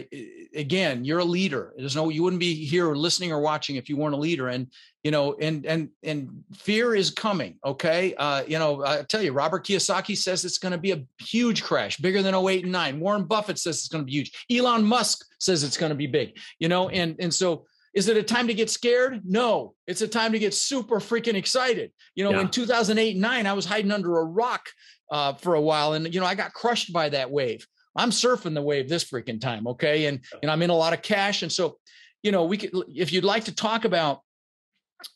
again, 0.54 1.06
you're 1.06 1.20
a 1.20 1.24
leader. 1.24 1.72
There's 1.74 1.96
no, 1.96 2.10
you 2.10 2.22
wouldn't 2.22 2.38
be 2.38 2.66
here 2.66 2.94
listening 2.94 3.32
or 3.32 3.40
watching 3.40 3.76
if 3.76 3.88
you 3.88 3.96
weren't 3.96 4.14
a 4.14 4.18
leader. 4.18 4.48
And, 4.48 4.66
you 5.02 5.10
know, 5.10 5.36
and, 5.40 5.64
and, 5.64 5.88
and 6.02 6.44
fear 6.54 6.94
is 6.94 7.10
coming. 7.10 7.56
Okay. 7.64 8.14
Uh, 8.16 8.42
you 8.46 8.58
know, 8.58 8.84
I 8.84 9.00
tell 9.00 9.22
you, 9.22 9.32
Robert 9.32 9.64
Kiyosaki 9.64 10.14
says 10.14 10.44
it's 10.44 10.58
going 10.58 10.72
to 10.72 10.78
be 10.78 10.92
a 10.92 11.02
huge 11.18 11.62
crash, 11.62 11.96
bigger 11.96 12.20
than 12.20 12.34
08 12.34 12.64
and 12.64 12.72
nine. 12.72 13.00
Warren 13.00 13.24
Buffett 13.24 13.58
says 13.58 13.78
it's 13.78 13.88
going 13.88 14.02
to 14.02 14.06
be 14.06 14.12
huge. 14.12 14.44
Elon 14.52 14.84
Musk 14.84 15.24
says 15.40 15.64
it's 15.64 15.78
going 15.78 15.88
to 15.88 15.96
be 15.96 16.06
big, 16.06 16.36
you 16.58 16.68
know, 16.68 16.90
and, 16.90 17.16
and 17.20 17.32
so 17.32 17.64
is 17.94 18.08
it 18.08 18.18
a 18.18 18.22
time 18.22 18.48
to 18.48 18.54
get 18.54 18.68
scared? 18.68 19.22
No, 19.24 19.74
it's 19.86 20.02
a 20.02 20.08
time 20.08 20.32
to 20.32 20.38
get 20.38 20.52
super 20.52 20.96
freaking 21.00 21.36
excited. 21.36 21.90
You 22.16 22.24
know, 22.24 22.32
Yeah. 22.32 22.42
in 22.42 22.48
2008 22.50 23.12
and 23.12 23.20
nine, 23.22 23.46
I 23.46 23.54
was 23.54 23.64
hiding 23.64 23.92
under 23.92 24.18
a 24.18 24.24
rock 24.24 24.68
uh, 25.10 25.32
for 25.34 25.54
a 25.54 25.60
while, 25.60 25.94
and 25.94 26.12
you 26.12 26.20
know, 26.20 26.26
I 26.26 26.34
got 26.34 26.52
crushed 26.52 26.92
by 26.92 27.08
that 27.10 27.30
wave. 27.30 27.66
I'm 27.96 28.10
surfing 28.10 28.54
the 28.54 28.62
wave 28.62 28.88
this 28.88 29.04
freaking 29.04 29.40
time, 29.40 29.66
okay? 29.68 30.06
And 30.06 30.20
and 30.42 30.50
I'm 30.50 30.62
in 30.62 30.70
a 30.70 30.74
lot 30.76 30.92
of 30.92 31.02
cash, 31.02 31.42
and 31.42 31.50
so, 31.52 31.78
you 32.22 32.32
know, 32.32 32.44
we 32.44 32.56
could 32.56 32.70
if 32.94 33.12
you'd 33.12 33.24
like 33.24 33.44
to 33.44 33.54
talk 33.54 33.84
about, 33.84 34.20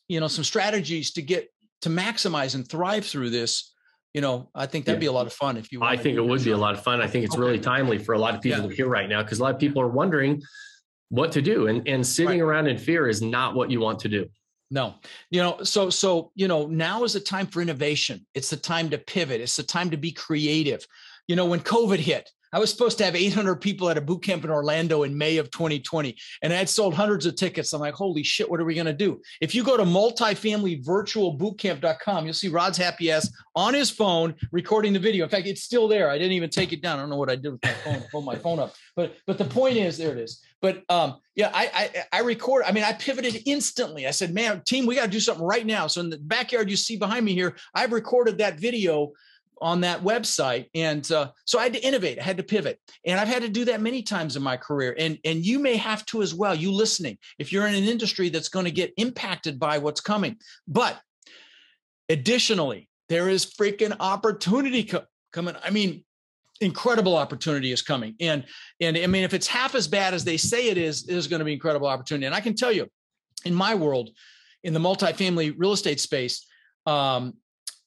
you 0.08 0.20
know, 0.20 0.28
some 0.28 0.44
strategies 0.44 1.12
to 1.12 1.22
get 1.22 1.48
to 1.82 1.88
maximize 1.88 2.54
and 2.54 2.68
thrive 2.68 3.04
through 3.06 3.30
this. 3.30 3.72
You 4.14 4.22
know, 4.22 4.50
I 4.54 4.66
think 4.66 4.86
that'd 4.86 4.96
Yeah. 4.98 5.00
be 5.00 5.06
a 5.06 5.12
lot 5.12 5.26
of 5.26 5.32
fun 5.32 5.56
if 5.58 5.70
you. 5.70 5.80
I 5.80 5.90
wanna 5.90 6.02
think 6.02 6.16
it 6.16 6.22
would 6.24 6.42
be 6.42 6.50
a 6.50 6.56
lot 6.56 6.74
of 6.74 6.82
fun 6.82 7.00
I 7.02 7.06
think 7.06 7.24
it's 7.24 7.34
Okay. 7.34 7.40
really 7.42 7.58
timely 7.60 7.98
for 7.98 8.14
a 8.14 8.18
lot 8.18 8.34
of 8.34 8.40
people 8.40 8.62
Yeah. 8.62 8.68
to 8.68 8.74
hear 8.74 8.88
right 8.88 9.08
now 9.08 9.22
because 9.22 9.38
a 9.38 9.42
lot 9.42 9.54
of 9.54 9.60
people 9.60 9.82
are 9.82 9.88
wondering 9.88 10.42
what 11.10 11.30
to 11.32 11.42
do 11.42 11.66
and 11.68 11.86
and 11.86 12.06
sitting 12.06 12.30
Right. 12.30 12.40
around 12.40 12.66
in 12.68 12.78
fear 12.78 13.06
is 13.08 13.20
not 13.22 13.54
what 13.54 13.70
you 13.70 13.80
want 13.80 13.98
to 14.00 14.08
do 14.08 14.26
No, 14.70 14.94
you 15.30 15.40
know, 15.42 15.62
so 15.62 15.88
so 15.90 16.30
you 16.34 16.46
know, 16.48 16.66
now 16.66 17.04
is 17.04 17.12
the 17.14 17.20
time 17.20 17.46
for 17.46 17.60
innovation. 17.62 18.26
It's 18.34 18.50
the 18.50 18.56
time 18.56 18.90
to 18.90 18.98
pivot. 18.98 19.40
It's 19.40 19.56
the 19.56 19.62
time 19.62 19.90
to 19.90 19.96
be 19.96 20.10
creative. 20.12 20.86
You 21.26 21.36
know, 21.36 21.46
when 21.46 21.60
COVID 21.60 21.98
hit, 21.98 22.28
I 22.52 22.58
was 22.58 22.70
supposed 22.70 22.98
to 22.98 23.04
have 23.04 23.14
800 23.14 23.54
people 23.56 23.90
at 23.90 23.98
a 23.98 24.00
boot 24.00 24.22
camp 24.22 24.44
in 24.44 24.50
Orlando 24.50 25.02
in 25.02 25.14
May 25.16 25.36
of 25.36 25.50
2020, 25.50 26.16
and 26.42 26.52
I 26.52 26.56
had 26.56 26.68
sold 26.68 26.94
hundreds 26.94 27.26
of 27.26 27.36
tickets. 27.36 27.72
I'm 27.72 27.80
like, 27.80 27.94
holy 27.94 28.22
shit, 28.22 28.50
what 28.50 28.60
are 28.60 28.64
we 28.64 28.74
going 28.74 28.86
to 28.86 28.92
do? 28.92 29.20
If 29.40 29.54
you 29.54 29.64
go 29.64 29.76
to 29.76 29.84
multifamilyvirtualbootcamp.com, 29.84 32.24
you'll 32.24 32.34
see 32.34 32.48
Rod's 32.48 32.78
happy 32.78 33.10
ass 33.10 33.30
on 33.54 33.74
his 33.74 33.90
phone 33.90 34.34
recording 34.52 34.92
the 34.92 34.98
video. 34.98 35.24
In 35.24 35.30
fact, 35.30 35.46
it's 35.46 35.62
still 35.62 35.88
there. 35.88 36.10
I 36.10 36.18
didn't 36.18 36.32
even 36.32 36.50
take 36.50 36.72
it 36.72 36.82
down. 36.82 36.98
I 36.98 37.02
don't 37.02 37.10
know 37.10 37.16
what 37.16 37.30
I 37.30 37.36
did 37.36 37.52
with 37.52 37.62
my 37.62 37.70
phone. 37.70 38.02
Pull 38.10 38.22
my 38.22 38.34
phone 38.36 38.58
up, 38.58 38.74
but 38.96 39.14
but 39.26 39.38
the 39.38 39.44
point 39.44 39.76
is, 39.76 39.98
there 39.98 40.12
it 40.12 40.18
is. 40.18 40.42
But 40.60 40.82
um, 40.88 41.18
yeah, 41.34 41.50
I, 41.54 41.70
I 41.74 42.18
I 42.18 42.20
record. 42.22 42.64
I 42.66 42.72
mean, 42.72 42.84
I 42.84 42.92
pivoted 42.92 43.42
instantly. 43.46 44.06
I 44.06 44.10
said, 44.10 44.34
"Man, 44.34 44.62
team, 44.64 44.86
we 44.86 44.94
got 44.94 45.04
to 45.04 45.10
do 45.10 45.20
something 45.20 45.44
right 45.44 45.66
now." 45.66 45.86
So 45.86 46.00
in 46.00 46.10
the 46.10 46.18
backyard 46.18 46.70
you 46.70 46.76
see 46.76 46.96
behind 46.96 47.24
me 47.24 47.34
here, 47.34 47.56
I've 47.74 47.92
recorded 47.92 48.38
that 48.38 48.58
video 48.58 49.12
on 49.60 49.80
that 49.82 50.02
website, 50.02 50.68
and 50.74 51.10
uh, 51.10 51.30
so 51.44 51.58
I 51.58 51.64
had 51.64 51.72
to 51.74 51.84
innovate. 51.84 52.18
I 52.18 52.22
had 52.22 52.36
to 52.36 52.42
pivot, 52.42 52.78
and 53.04 53.18
I've 53.18 53.28
had 53.28 53.42
to 53.42 53.48
do 53.48 53.64
that 53.66 53.80
many 53.80 54.02
times 54.02 54.36
in 54.36 54.42
my 54.42 54.56
career. 54.56 54.94
And 54.98 55.18
and 55.24 55.44
you 55.44 55.58
may 55.58 55.76
have 55.76 56.04
to 56.06 56.22
as 56.22 56.34
well. 56.34 56.54
You 56.54 56.72
listening, 56.72 57.18
if 57.38 57.52
you're 57.52 57.66
in 57.66 57.74
an 57.74 57.84
industry 57.84 58.28
that's 58.28 58.48
going 58.48 58.64
to 58.64 58.70
get 58.70 58.92
impacted 58.96 59.58
by 59.58 59.78
what's 59.78 60.00
coming, 60.00 60.36
but 60.66 61.00
additionally, 62.08 62.88
there 63.08 63.28
is 63.28 63.46
freaking 63.46 63.96
opportunity 64.00 64.84
co- 64.84 65.04
coming. 65.32 65.54
I 65.62 65.70
mean, 65.70 66.04
incredible 66.60 67.16
opportunity 67.16 67.72
is 67.72 67.82
coming. 67.82 68.14
And 68.20 68.44
and 68.80 68.96
I 68.96 69.06
mean, 69.06 69.24
if 69.24 69.34
it's 69.34 69.46
half 69.46 69.74
as 69.74 69.88
bad 69.88 70.14
as 70.14 70.24
they 70.24 70.36
say 70.36 70.68
it 70.68 70.78
is, 70.78 71.04
there's 71.04 71.28
going 71.28 71.40
to 71.40 71.44
be 71.44 71.52
incredible 71.52 71.86
opportunity. 71.86 72.26
And 72.26 72.34
I 72.34 72.40
can 72.40 72.54
tell 72.54 72.72
you, 72.72 72.88
in 73.44 73.54
my 73.54 73.74
world, 73.74 74.10
in 74.64 74.72
the 74.72 74.80
multifamily 74.80 75.54
real 75.56 75.72
estate 75.72 76.00
space, 76.00 76.46
um, 76.86 77.34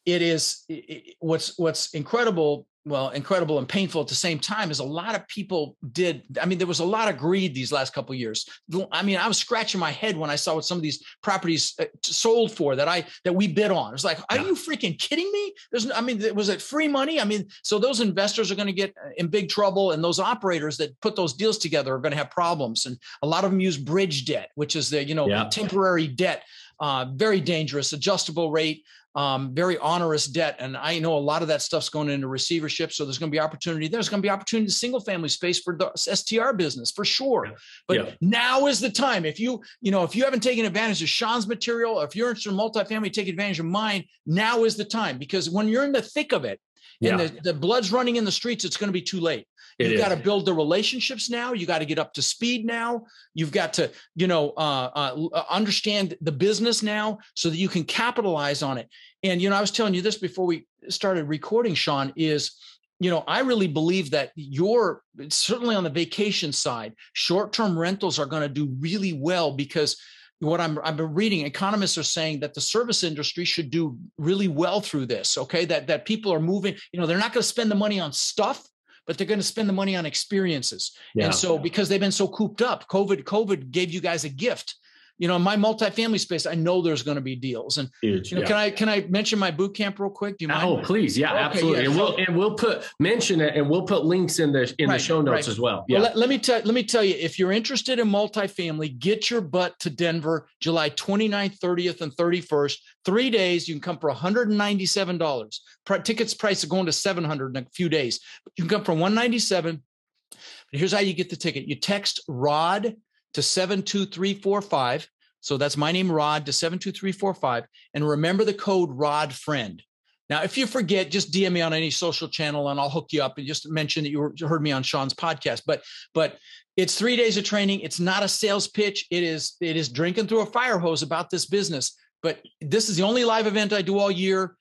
it 0.06 0.22
is 0.22 0.64
it- 0.70 1.16
what's 1.20 1.58
what's 1.58 1.94
incredible. 1.94 2.68
Well, 2.84 3.10
incredible 3.12 3.60
and 3.60 3.70
painful 3.70 4.02
at 4.02 4.08
the 4.08 4.16
same 4.16 4.40
time 4.40 4.72
is 4.72 4.80
a 4.80 4.84
lot 4.84 5.14
of 5.14 5.28
people 5.28 5.78
did. 5.92 6.24
I 6.42 6.48
mean, 6.48 6.58
there 6.58 6.66
was 6.66 6.80
a 6.80 6.84
lot 6.84 7.10
of 7.10 7.18
greed 7.20 7.54
these 7.54 7.72
last 7.72 7.94
couple 7.94 8.14
of 8.14 8.20
years. 8.20 8.50
I 8.92 9.04
mean, 9.04 9.18
I 9.18 9.28
was 9.28 9.38
scratching 9.38 9.80
my 9.80 9.92
head 9.92 10.18
when 10.18 10.32
I 10.32 10.36
saw 10.36 10.56
what 10.56 10.66
some 10.66 10.78
of 10.80 10.82
these 10.82 11.04
properties 11.22 11.76
uh, 11.80 11.86
sold 12.04 12.52
for 12.52 12.76
that 12.76 12.88
I 12.88 13.06
that 13.24 13.34
we 13.36 13.48
bid 13.48 13.70
on. 13.70 13.90
It 13.90 13.92
was 13.92 14.04
like, 14.04 14.18
are 14.32 14.38
Yeah. 14.38 14.46
you 14.48 14.56
freaking 14.56 14.98
kidding 14.98 15.32
me? 15.32 15.54
There's, 15.70 15.86
no- 15.86 15.94
I 15.94 16.02
mean, 16.02 16.34
was 16.34 16.50
it 16.50 16.60
free 16.60 16.88
money? 16.88 17.22
I 17.22 17.24
mean, 17.24 17.48
so 17.62 17.78
those 17.78 18.00
investors 18.00 18.50
are 18.50 18.56
going 18.56 18.66
to 18.66 18.74
get 18.74 18.96
uh, 18.98 19.10
in 19.18 19.28
big 19.28 19.50
trouble, 19.50 19.92
and 19.92 20.04
those 20.04 20.18
operators 20.20 20.78
that 20.78 21.00
put 21.02 21.16
those 21.16 21.34
deals 21.34 21.60
together 21.60 21.94
are 21.94 22.00
going 22.00 22.14
to 22.14 22.18
have 22.18 22.32
problems. 22.32 22.88
And 22.88 22.98
a 23.22 23.28
lot 23.28 23.44
of 23.46 23.52
them 23.52 23.60
use 23.60 23.78
bridge 23.78 24.26
debt, 24.26 24.50
which 24.56 24.76
is 24.76 24.90
the 24.90 25.06
you 25.06 25.14
know 25.14 25.28
Yeah. 25.28 25.48
temporary 25.52 26.08
debt, 26.08 26.42
uh, 26.80 27.06
very 27.14 27.42
dangerous, 27.42 27.94
adjustable 27.94 28.50
rate. 28.50 28.84
Um, 29.14 29.54
very 29.54 29.78
onerous 29.78 30.26
debt, 30.26 30.56
and 30.60 30.78
I 30.78 31.00
know 31.00 31.18
a 31.18 31.20
lot 31.20 31.42
of 31.42 31.50
that 31.50 31.62
stuff's 31.62 31.90
going 31.90 32.10
into 32.10 32.28
receivership. 32.28 32.94
So 32.94 33.04
there's 33.04 33.18
going 33.18 33.30
to 33.30 33.36
be 33.36 33.42
opportunity. 33.42 33.90
There's 33.90 34.08
going 34.08 34.22
to 34.22 34.26
be 34.26 34.30
opportunity 34.30 34.66
in 34.68 34.72
single 34.72 35.02
family 35.02 35.28
space 35.28 35.60
for 35.60 35.76
the 35.76 35.92
STR 35.96 36.54
business 36.54 36.92
for 36.92 37.04
sure. 37.04 37.52
But 37.90 37.98
Yeah. 37.98 38.12
now 38.22 38.68
is 38.68 38.80
the 38.80 38.90
time. 38.90 39.26
If 39.26 39.38
you, 39.38 39.62
you 39.82 39.92
know, 39.92 40.04
if 40.04 40.16
you 40.16 40.24
haven't 40.24 40.44
taken 40.44 40.66
advantage 40.66 41.02
of 41.04 41.10
Sean's 41.10 41.46
material, 41.46 42.00
or 42.00 42.06
if 42.06 42.16
you're 42.16 42.30
interested 42.30 42.52
in 42.52 42.58
multifamily, 42.58 43.12
take 43.12 43.28
advantage 43.28 43.60
of 43.60 43.66
mine. 43.66 44.06
Now 44.26 44.64
is 44.64 44.78
the 44.78 44.86
time 44.86 45.18
because 45.18 45.50
when 45.50 45.68
you're 45.68 45.84
in 45.84 45.92
the 45.92 46.02
thick 46.02 46.32
of 46.32 46.46
it 46.46 46.62
and 47.02 47.20
Yeah. 47.20 47.28
the, 47.28 47.40
the 47.42 47.54
blood's 47.54 47.92
running 47.92 48.16
in 48.16 48.26
the 48.26 48.32
streets, 48.32 48.66
it's 48.66 48.78
going 48.78 48.90
to 48.90 48.94
be 48.94 49.02
too 49.02 49.20
late. 49.20 49.48
It 49.80 49.92
You've 49.92 50.00
got 50.00 50.10
to 50.10 50.18
build 50.18 50.46
the 50.46 50.54
relationships 50.54 51.30
now. 51.30 51.54
You 51.54 51.66
got 51.66 51.80
to 51.80 51.86
get 51.86 51.98
up 51.98 52.14
to 52.14 52.22
speed 52.22 52.66
now. 52.66 53.06
You've 53.34 53.52
got 53.52 53.74
to, 53.74 53.92
you 54.16 54.28
know, 54.28 54.52
uh, 54.52 54.90
uh, 54.96 55.28
uh, 55.34 55.44
understand 55.50 56.16
the 56.22 56.32
business 56.32 56.84
now 56.84 57.20
so 57.36 57.50
that 57.50 57.58
you 57.58 57.70
can 57.70 57.84
capitalize 57.84 58.62
on 58.62 58.78
it. 58.78 58.90
And 59.24 59.42
you 59.42 59.50
know, 59.50 59.56
I 59.56 59.62
was 59.62 59.72
telling 59.72 59.94
you 59.94 60.02
this 60.02 60.18
before 60.18 60.46
we 60.46 60.68
started 60.90 61.28
recording, 61.28 61.74
Sean. 61.74 62.14
Is 62.16 62.52
you 63.00 63.10
know, 63.10 63.24
I 63.28 63.40
really 63.40 63.68
believe 63.68 64.12
that 64.12 64.32
your 64.36 65.02
certainly 65.30 65.76
on 65.76 65.84
the 65.84 65.90
vacation 65.90 66.52
side, 66.52 66.94
short-term 67.14 67.78
rentals 67.78 68.20
are 68.20 68.28
going 68.28 68.44
to 68.44 68.50
do 68.50 68.76
really 68.80 69.14
well 69.14 69.52
because 69.52 69.98
what 70.42 70.60
I'm 70.60 70.80
I've 70.84 70.98
been 70.98 71.14
reading, 71.14 71.46
economists 71.46 71.98
are 71.98 72.04
saying 72.04 72.40
that 72.42 72.54
the 72.54 72.62
service 72.62 73.04
industry 73.04 73.46
should 73.46 73.70
do 73.70 73.98
really 74.18 74.48
well 74.48 74.82
through 74.82 75.06
this. 75.06 75.38
Okay, 75.38 75.66
that 75.66 75.88
that 75.88 76.06
people 76.06 76.34
are 76.34 76.40
moving. 76.40 76.76
You 76.92 77.00
know, 77.00 77.06
they're 77.06 77.18
not 77.18 77.34
going 77.34 77.44
to 77.44 77.48
spend 77.48 77.70
the 77.70 77.76
money 77.76 78.00
on 78.00 78.12
stuff, 78.12 78.68
but 79.06 79.18
they're 79.18 79.28
going 79.28 79.40
to 79.40 79.46
spend 79.46 79.70
the 79.70 79.74
money 79.74 79.96
on 79.96 80.06
experiences. 80.06 80.92
Yeah. 81.14 81.26
And 81.26 81.36
so 81.36 81.58
because 81.58 81.90
they've 81.90 82.00
been 82.00 82.12
so 82.12 82.28
cooped 82.28 82.62
up, 82.62 82.88
COVID 82.90 83.24
COVID 83.24 83.72
gave 83.72 83.92
you 83.92 84.02
guys 84.02 84.24
a 84.24 84.30
gift. 84.30 84.76
You 85.22 85.28
know, 85.28 85.36
in 85.36 85.44
my 85.44 85.56
multifamily 85.56 86.20
space, 86.20 86.48
I 86.48 86.56
know 86.56 86.82
there's 86.82 87.04
going 87.04 87.14
to 87.14 87.22
be 87.22 87.36
deals. 87.36 87.78
And 87.78 87.92
Huge. 88.02 88.32
you 88.32 88.38
know, 88.38 88.42
yeah. 88.42 88.48
can 88.48 88.58
I 88.58 88.72
can 88.72 88.90
I 88.90 89.02
mention 89.08 89.38
my 89.38 89.52
boot 89.52 89.76
camp 89.76 90.00
real 90.00 90.10
quick? 90.10 90.40
Do 90.40 90.46
you 90.46 90.50
mind? 90.50 90.68
Oh, 90.68 90.82
please. 90.82 91.16
Yeah, 91.16 91.32
Okay, 91.32 91.40
absolutely. 91.44 91.84
yeah, 91.84 91.90
and 91.90 91.96
we'll 91.96 92.16
and 92.18 92.36
we'll 92.36 92.56
put 92.56 92.90
mention 93.00 93.40
it 93.40 93.56
and 93.56 93.70
we'll 93.70 93.84
put 93.84 94.04
links 94.04 94.40
in 94.40 94.52
the 94.52 94.74
in 94.80 94.90
Right, 94.90 94.98
the 94.98 95.04
show 95.04 95.22
notes 95.22 95.46
right. 95.46 95.48
as 95.48 95.60
well. 95.60 95.86
Well, 95.88 96.02
let, 96.02 96.18
let 96.18 96.28
me 96.28 96.40
tell 96.40 96.60
let 96.64 96.74
me 96.74 96.82
tell 96.84 97.04
you, 97.04 97.14
if 97.20 97.38
you're 97.38 97.52
interested 97.52 98.00
in 98.00 98.08
multifamily, 98.10 98.98
get 98.98 99.30
your 99.30 99.42
butt 99.42 99.80
to 99.82 99.92
Denver, 99.92 100.48
July 100.60 100.90
29th, 100.90 101.60
30th, 101.60 102.02
and 102.02 102.12
31st. 102.18 102.78
Three 103.06 103.30
days, 103.30 103.68
you 103.68 103.76
can 103.76 103.82
come 103.82 104.00
for 104.00 104.12
$197. 104.12 105.60
Pri- 105.86 106.00
tickets 106.00 106.34
price 106.34 106.64
are 106.64 106.68
going 106.68 106.88
to 106.88 106.92
700 106.92 107.56
in 107.56 107.64
a 107.64 107.70
few 107.70 107.90
days. 107.90 108.20
You 108.58 108.64
can 108.64 108.70
come 108.70 108.84
for 108.84 108.94
197. 108.94 109.84
But 110.32 110.80
here's 110.80 110.94
how 110.94 111.00
you 111.00 111.14
get 111.14 111.30
the 111.30 111.36
ticket. 111.36 111.68
You 111.68 111.76
text 111.76 112.22
Rod 112.28 112.96
to 113.34 113.42
72345. 113.42 115.08
So 115.40 115.58
that's 115.58 115.78
my 115.78 115.92
name, 115.92 116.12
Rod, 116.12 116.46
to 116.46 116.54
72345. 116.54 117.66
And 117.94 118.08
remember 118.08 118.46
the 118.46 118.54
code 118.54 118.90
Rod 118.92 119.34
Friend. 119.34 119.82
Now, 120.30 120.44
if 120.44 120.58
you 120.58 120.66
forget, 120.66 121.12
just 121.12 121.34
DM 121.34 121.52
me 121.52 121.62
on 121.62 121.74
any 121.74 121.90
social 121.90 122.30
channel 122.30 122.70
and 122.70 122.80
I'll 122.80 122.90
hook 122.90 123.08
you 123.12 123.22
up 123.22 123.38
and 123.38 123.46
just 123.46 123.70
mention 123.70 124.04
that 124.04 124.12
you 124.12 124.32
heard 124.48 124.62
me 124.62 124.72
on 124.72 124.82
Sean's 124.82 125.14
podcast. 125.14 125.64
But 125.66 125.84
but 126.14 126.38
it's 126.78 126.98
three 126.98 127.18
days 127.18 127.36
of 127.36 127.44
training. 127.44 127.82
It's 127.82 128.00
not 128.00 128.24
a 128.24 128.30
sales 128.30 128.70
pitch. 128.70 129.08
It 129.12 129.24
is 129.24 129.58
it 129.60 129.76
is 129.76 129.90
drinking 129.90 130.28
through 130.28 130.42
a 130.42 130.46
fire 130.46 130.80
hose 130.80 131.02
about 131.04 131.30
this 131.30 131.48
business. 131.48 131.98
But 132.24 132.40
this 132.62 132.88
is 132.88 132.96
the 132.96 133.04
only 133.04 133.26
live 133.26 133.46
event 133.46 133.74
I 133.74 133.82
do 133.82 133.98
all 133.98 134.12
year 134.12 134.56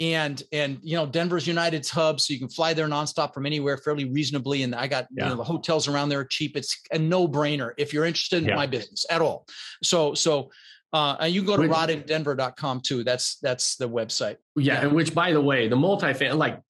and 0.00 0.44
and 0.52 0.78
you 0.82 0.96
know 0.96 1.06
denver's 1.06 1.46
united's 1.46 1.90
hub 1.90 2.20
so 2.20 2.32
you 2.32 2.38
can 2.38 2.48
fly 2.48 2.72
there 2.72 2.86
nonstop 2.86 3.34
from 3.34 3.46
anywhere 3.46 3.76
fairly 3.76 4.04
reasonably 4.04 4.62
and 4.62 4.74
i 4.74 4.86
got 4.86 5.06
yeah. 5.10 5.24
you 5.24 5.30
know 5.30 5.36
the 5.36 5.44
hotels 5.44 5.88
around 5.88 6.08
there 6.08 6.20
are 6.20 6.24
cheap 6.24 6.56
it's 6.56 6.80
a 6.92 6.98
no-brainer 6.98 7.72
if 7.78 7.92
you're 7.92 8.04
interested 8.04 8.42
in 8.42 8.48
yeah. 8.48 8.56
my 8.56 8.66
business 8.66 9.04
at 9.10 9.20
all 9.20 9.46
so 9.82 10.14
so 10.14 10.50
uh, 10.90 11.16
and 11.20 11.34
you 11.34 11.42
can 11.42 11.54
go 11.54 11.62
to 11.62 11.68
rodindenver.com 11.68 12.80
too 12.80 13.04
that's 13.04 13.36
that's 13.40 13.76
the 13.76 13.88
website 13.88 14.36
yeah, 14.56 14.74
yeah. 14.74 14.80
and 14.82 14.92
which 14.92 15.14
by 15.14 15.32
the 15.32 15.40
way 15.40 15.68
the 15.68 15.76
multi 15.76 16.14
fan, 16.14 16.38
like 16.38 16.60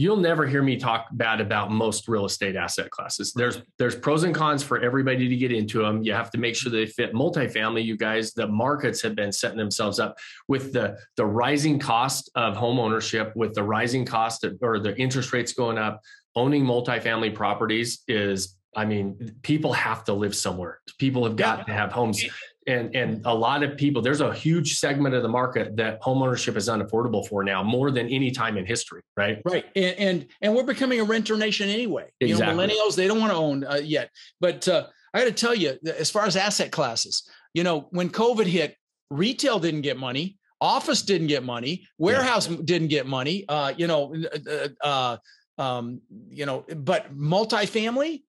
you'll 0.00 0.16
never 0.16 0.46
hear 0.46 0.62
me 0.62 0.78
talk 0.78 1.08
bad 1.12 1.42
about 1.42 1.70
most 1.70 2.08
real 2.08 2.24
estate 2.24 2.56
asset 2.56 2.90
classes. 2.90 3.34
There's 3.34 3.62
there's 3.78 3.94
pros 3.94 4.24
and 4.24 4.34
cons 4.34 4.62
for 4.62 4.80
everybody 4.80 5.28
to 5.28 5.36
get 5.36 5.52
into 5.52 5.82
them. 5.82 6.02
You 6.02 6.14
have 6.14 6.30
to 6.30 6.38
make 6.38 6.56
sure 6.56 6.72
they 6.72 6.86
fit. 6.86 7.12
Multifamily, 7.12 7.84
you 7.84 7.98
guys, 7.98 8.32
the 8.32 8.46
markets 8.46 9.02
have 9.02 9.14
been 9.14 9.30
setting 9.30 9.58
themselves 9.58 10.00
up 10.00 10.16
with 10.48 10.72
the 10.72 10.98
the 11.16 11.26
rising 11.26 11.78
cost 11.78 12.30
of 12.34 12.56
home 12.56 12.80
ownership, 12.80 13.36
with 13.36 13.52
the 13.54 13.62
rising 13.62 14.06
cost 14.06 14.42
of, 14.42 14.56
or 14.62 14.78
the 14.78 14.96
interest 14.96 15.34
rates 15.34 15.52
going 15.52 15.76
up. 15.76 16.00
Owning 16.34 16.64
multifamily 16.64 17.34
properties 17.34 18.02
is 18.08 18.56
I 18.74 18.84
mean, 18.86 19.36
people 19.42 19.72
have 19.72 20.04
to 20.04 20.14
live 20.14 20.34
somewhere. 20.34 20.80
People 20.98 21.24
have 21.24 21.36
got 21.36 21.58
yeah. 21.58 21.64
to 21.64 21.72
have 21.72 21.92
homes 21.92 22.24
and 22.66 22.94
and 22.94 23.22
a 23.24 23.34
lot 23.34 23.62
of 23.62 23.76
people 23.76 24.02
there's 24.02 24.20
a 24.20 24.32
huge 24.32 24.78
segment 24.78 25.14
of 25.14 25.22
the 25.22 25.28
market 25.28 25.76
that 25.76 26.00
homeownership 26.02 26.56
is 26.56 26.68
unaffordable 26.68 27.26
for 27.26 27.42
now 27.42 27.62
more 27.62 27.90
than 27.90 28.06
any 28.08 28.30
time 28.30 28.56
in 28.56 28.66
history 28.66 29.02
right 29.16 29.40
right 29.44 29.66
and 29.76 29.96
and, 29.98 30.26
and 30.42 30.54
we're 30.54 30.62
becoming 30.62 31.00
a 31.00 31.04
renter 31.04 31.36
nation 31.36 31.68
anyway 31.68 32.06
exactly. 32.20 32.28
you 32.28 32.56
know 32.56 32.62
millennials 32.62 32.94
they 32.96 33.06
don't 33.06 33.18
want 33.18 33.32
to 33.32 33.36
own 33.36 33.64
uh, 33.64 33.80
yet 33.82 34.10
but 34.40 34.66
uh, 34.68 34.86
i 35.14 35.20
got 35.20 35.24
to 35.24 35.32
tell 35.32 35.54
you 35.54 35.78
as 35.98 36.10
far 36.10 36.26
as 36.26 36.36
asset 36.36 36.70
classes 36.70 37.28
you 37.54 37.64
know 37.64 37.88
when 37.90 38.10
covid 38.10 38.46
hit 38.46 38.76
retail 39.10 39.58
didn't 39.58 39.82
get 39.82 39.96
money 39.96 40.36
office 40.60 41.02
didn't 41.02 41.28
get 41.28 41.42
money 41.42 41.86
warehouse 41.98 42.48
yeah. 42.48 42.58
didn't 42.64 42.88
get 42.88 43.06
money 43.06 43.44
uh, 43.48 43.72
you 43.76 43.86
know 43.86 44.14
uh, 44.46 44.68
uh, 44.86 45.16
um, 45.62 46.00
you 46.28 46.44
know 46.44 46.64
but 46.76 47.14
multifamily 47.16 48.22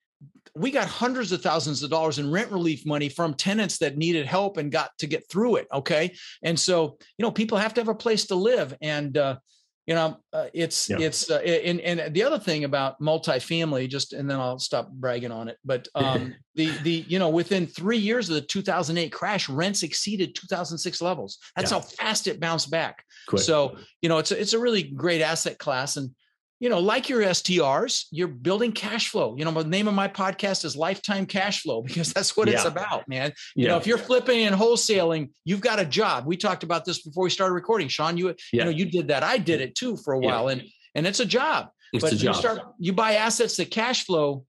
we 0.56 0.72
got 0.72 0.88
hundreds 0.88 1.32
of 1.32 1.42
thousands 1.42 1.84
of 1.84 1.90
dollars 1.90 2.20
in 2.20 2.32
rent 2.32 2.52
relief 2.52 2.86
money 2.86 3.10
from 3.10 3.34
tenants 3.34 3.78
that 3.78 3.98
needed 3.98 4.26
help 4.26 4.58
and 4.58 4.72
got 4.72 4.92
to 5.00 5.08
get 5.08 5.30
through 5.30 5.58
it. 5.58 5.68
Okay. 5.74 6.14
And 6.44 6.60
so, 6.60 6.98
you 7.18 7.24
know, 7.24 7.32
people 7.32 7.58
have 7.58 7.74
to 7.76 7.82
have 7.82 7.88
a 7.88 7.96
place 7.96 8.26
to 8.28 8.36
live. 8.36 8.76
And, 8.82 9.18
uh, 9.18 9.38
you 9.88 9.96
know, 9.96 10.18
uh, 10.32 10.48
it's, 10.54 10.90
yeah. 10.90 11.00
it's, 11.00 11.30
uh, 11.32 11.38
and, 11.38 11.80
and 11.82 12.14
the 12.14 12.24
other 12.24 12.38
thing 12.38 12.66
about 12.66 13.00
multifamily, 13.00 13.90
just, 13.90 14.14
and 14.14 14.30
then 14.30 14.40
I'll 14.40 14.60
stop 14.60 14.92
bragging 14.92 15.32
on 15.32 15.48
it. 15.48 15.58
But 15.64 15.88
um, 15.96 16.36
the, 16.56 16.68
the, 16.84 17.06
you 17.08 17.18
know, 17.18 17.30
within 17.30 17.66
three 17.66 17.98
years 17.98 18.30
of 18.30 18.36
the 18.36 18.42
2008 18.42 19.10
crash, 19.12 19.50
rents 19.50 19.84
exceeded 19.84 20.36
2006 20.36 21.02
levels. 21.02 21.40
That's 21.56 21.72
yeah. 21.72 21.80
how 21.80 21.82
fast 21.82 22.28
it 22.28 22.40
bounced 22.40 22.70
back. 22.70 23.04
Quick. 23.28 23.42
So, 23.42 23.78
you 24.02 24.10
know, 24.10 24.18
it's 24.18 24.32
a, 24.32 24.40
it's 24.40 24.54
a 24.54 24.60
really 24.60 24.84
great 24.84 25.22
asset 25.22 25.58
class. 25.58 25.98
And, 25.98 26.12
you 26.62 26.70
know, 26.70 26.80
like 26.80 27.10
your 27.10 27.22
STRs, 27.22 28.06
you're 28.12 28.28
building 28.28 28.72
cash 28.72 29.10
flow. 29.10 29.36
You 29.36 29.46
know, 29.46 29.52
the 29.52 29.64
name 29.64 29.88
of 29.88 29.96
my 29.96 30.08
podcast 30.08 30.64
is 30.64 30.76
Lifetime 30.76 31.26
Cash 31.26 31.64
Flow 31.64 31.82
because 31.86 32.14
that's 32.14 32.38
what 32.38 32.48
yeah. 32.48 32.54
it's 32.54 32.66
about, 32.66 33.10
man. 33.10 33.34
You 33.56 33.64
yeah. 33.66 33.72
know, 33.72 33.78
if 33.78 33.88
you're 33.88 33.98
flipping 33.98 34.46
and 34.46 34.56
wholesaling, 34.56 35.32
you've 35.44 35.60
got 35.60 35.80
a 35.80 35.86
job. 35.86 36.28
We 36.28 36.38
talked 36.38 36.62
about 36.62 36.86
this 36.86 37.02
before 37.02 37.24
we 37.24 37.32
started 37.32 37.56
recording. 37.56 37.88
Sean, 37.88 38.16
you 38.16 38.28
yeah. 38.28 38.34
you 38.52 38.64
know, 38.66 38.70
you 38.70 38.86
did 38.86 39.08
that. 39.08 39.24
I 39.24 39.40
did 39.40 39.60
it 39.60 39.74
too 39.74 39.98
for 39.98 40.14
a 40.14 40.20
while, 40.20 40.50
and 40.50 40.64
and 40.94 41.08
it's 41.08 41.20
a 41.20 41.26
job. 41.26 41.70
It's 41.94 42.04
but 42.04 42.14
a 42.14 42.16
job. 42.16 42.36
you 42.36 42.40
start 42.40 42.60
you 42.78 42.94
buy 42.94 43.14
assets 43.14 43.58
that 43.58 43.72
cash 43.72 44.06
flow. 44.06 44.46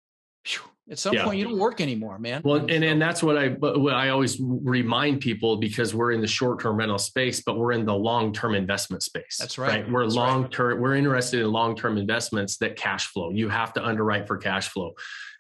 Whew, 0.47 0.61
at 0.93 0.99
some 0.99 1.15
yeah. 1.15 1.25
point, 1.25 1.39
you 1.39 1.45
don't 1.45 1.59
work 1.59 1.81
anymore, 1.81 2.19
man. 2.19 2.43
Well, 2.45 2.57
and, 2.57 2.85
and 2.85 3.01
that's 3.01 3.23
what 3.23 3.39
I 3.39 3.49
what 3.49 3.95
I 3.95 4.11
always 4.11 4.39
remind 4.39 5.21
people 5.21 5.57
because 5.57 5.95
we're 5.95 6.13
in 6.13 6.21
the 6.21 6.27
short 6.27 6.61
term 6.61 6.77
rental 6.77 6.99
space, 6.99 7.41
but 7.41 7.57
we're 7.57 7.73
in 7.73 7.87
the 7.87 7.95
long 7.95 8.31
term 8.35 8.55
investment 8.55 9.03
space. 9.03 9.39
That's 9.41 9.57
right. 9.57 9.85
right? 9.85 9.91
We're 9.91 10.05
long 10.05 10.51
term. 10.51 10.75
Right. 10.75 10.79
We're 10.79 10.95
interested 10.95 11.41
in 11.41 11.51
long 11.51 11.75
term 11.77 11.97
investments 11.97 12.59
that 12.59 12.77
cash 12.77 13.07
flow. 13.07 13.31
You 13.31 13.49
have 13.49 13.73
to 13.73 13.85
underwrite 13.85 14.29
for 14.29 14.37
cash 14.37 14.69
flow, 14.69 14.93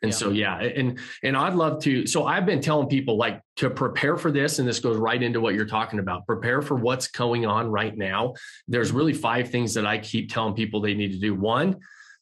and 0.02 0.10
yeah. 0.10 0.16
so 0.16 0.30
yeah, 0.30 0.58
and 0.58 0.98
and 1.22 1.36
I'd 1.36 1.54
love 1.54 1.82
to. 1.82 2.06
So 2.06 2.24
I've 2.24 2.46
been 2.46 2.62
telling 2.62 2.88
people 2.88 3.18
like 3.18 3.42
to 3.56 3.68
prepare 3.68 4.16
for 4.16 4.32
this, 4.32 4.58
and 4.58 4.66
this 4.66 4.80
goes 4.80 4.96
right 4.96 5.22
into 5.22 5.42
what 5.42 5.54
you're 5.54 5.66
talking 5.66 5.98
about. 5.98 6.26
Prepare 6.26 6.62
for 6.62 6.76
what's 6.76 7.08
going 7.08 7.44
on 7.44 7.68
right 7.68 7.94
now. 7.94 8.32
There's 8.68 8.90
really 8.90 9.12
five 9.12 9.50
things 9.50 9.74
that 9.74 9.84
I 9.84 9.98
keep 9.98 10.32
telling 10.32 10.54
people 10.54 10.80
they 10.80 10.94
need 10.94 11.12
to 11.12 11.18
do. 11.18 11.34
One 11.34 11.76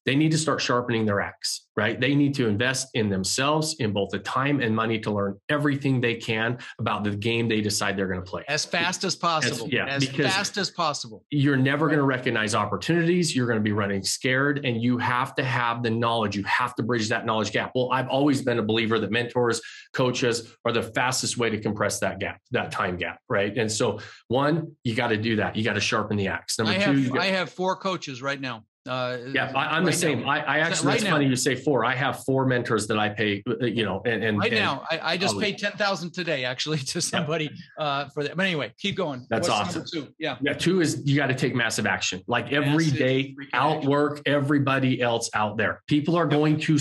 they 0.07 0.17
need 0.17 0.33
to 0.33 0.39
start 0.39 0.61
sharpening 0.61 1.05
their 1.05 1.21
axe, 1.21 1.67
right? 1.77 2.01
They 2.01 2.15
need 2.15 2.35
to 2.35 2.47
invest 2.47 2.89
in 2.95 3.11
themselves 3.11 3.77
in 3.81 3.93
both 3.93 4.11
the 4.11 4.19
time 4.19 4.61
and 4.61 4.75
money 4.75 4.99
to 5.01 5.11
learn 5.11 5.39
everything 5.49 6.01
they 6.01 6.15
can 6.15 6.59
about 6.79 7.05
the 7.05 7.11
game 7.11 7.49
they 7.49 7.61
decide 7.61 7.97
they're 7.97 8.09
going 8.09 8.23
to 8.23 8.29
play 8.29 8.45
as 8.49 8.65
fast 8.65 9.05
as 9.05 9.15
possible. 9.15 9.67
As, 9.67 9.73
yeah, 9.73 9.87
as 9.87 10.09
fast 10.09 10.57
as 10.57 10.71
possible. 10.71 11.25
You're 11.31 11.57
never 11.57 11.87
right. 11.87 11.93
going 11.93 11.99
to 11.99 12.07
recognize 12.07 12.55
opportunities. 12.55 13.37
You're 13.37 13.47
going 13.47 13.59
to 13.59 13.63
be 13.63 13.73
running 13.73 14.03
scared, 14.03 14.65
and 14.65 14.83
you 14.83 14.99
have 14.99 15.35
to 15.35 15.45
have 15.45 15.83
the 15.83 15.91
knowledge. 15.91 16.37
You 16.37 16.45
have 16.45 16.75
to 16.77 16.83
bridge 16.83 17.09
that 17.11 17.27
knowledge 17.27 17.53
gap. 17.53 17.73
Well, 17.75 17.91
I've 17.93 18.09
always 18.09 18.43
been 18.43 18.59
a 18.59 18.63
believer 18.63 18.99
that 18.99 19.11
mentors, 19.11 19.61
coaches 19.93 20.55
are 20.65 20.73
the 20.73 20.83
fastest 20.83 21.37
way 21.37 21.51
to 21.51 21.61
compress 21.61 22.01
that 22.01 22.19
gap, 22.19 22.41
that 22.53 22.71
time 22.71 22.97
gap, 22.97 23.21
right? 23.29 23.57
And 23.57 23.71
so, 23.71 24.01
one, 24.29 24.77
you 24.83 24.95
got 24.95 25.09
to 25.09 25.17
do 25.17 25.37
that. 25.37 25.57
You 25.57 25.65
got 25.65 25.75
to 25.75 25.81
sharpen 25.81 26.17
the 26.17 26.29
axe. 26.29 26.59
Number 26.59 26.73
I 26.73 26.79
two, 26.79 27.03
have, 27.03 27.13
got- 27.13 27.23
I 27.23 27.27
have 27.27 27.51
four 27.51 27.77
coaches 27.77 28.23
right 28.23 28.41
now. 28.41 28.65
Uh, 28.89 29.19
yeah, 29.35 29.53
I, 29.55 29.77
am 29.77 29.85
right 29.85 29.93
the 29.93 29.99
same. 29.99 30.27
I, 30.27 30.39
I 30.39 30.59
actually, 30.61 30.87
right 30.87 30.93
that's 30.95 31.05
now. 31.05 31.11
funny 31.11 31.27
you 31.27 31.37
say 31.37 31.55
four. 31.55 31.85
I 31.85 31.95
have 31.95 32.25
four 32.25 32.47
mentors 32.47 32.87
that 32.87 32.99
I 32.99 33.11
pay, 33.11 33.43
you 33.61 33.85
know, 33.85 34.01
and, 34.07 34.25
and 34.25 34.39
right 34.39 34.51
and 34.51 34.59
now 34.59 34.85
I, 34.91 35.13
I 35.13 35.17
just 35.19 35.39
paid 35.39 35.59
10,000 35.59 36.13
today 36.13 36.47
actually 36.47 36.79
to 36.93 37.01
somebody 37.03 37.51
yeah. 37.79 37.85
uh, 37.85 38.09
for 38.09 38.23
that. 38.23 38.37
But 38.37 38.47
anyway, 38.47 38.73
keep 38.79 38.97
going. 38.97 39.27
That's 39.29 39.49
What's 39.49 39.69
awesome. 39.69 39.85
Two? 39.93 40.09
Yeah. 40.19 40.39
Yeah. 40.41 40.55
Two 40.55 40.81
is 40.81 41.03
you 41.05 41.15
got 41.15 41.27
to 41.27 41.35
take 41.35 41.55
massive 41.55 41.87
action. 41.87 42.23
Like 42.27 42.53
every 42.53 42.87
massive 42.87 42.99
day, 42.99 43.37
outwork 43.53 44.23
everybody 44.25 45.03
else 45.03 45.29
out 45.35 45.59
there. 45.59 45.83
People 45.87 46.17
are 46.17 46.27
going 46.27 46.59
to, 46.61 46.79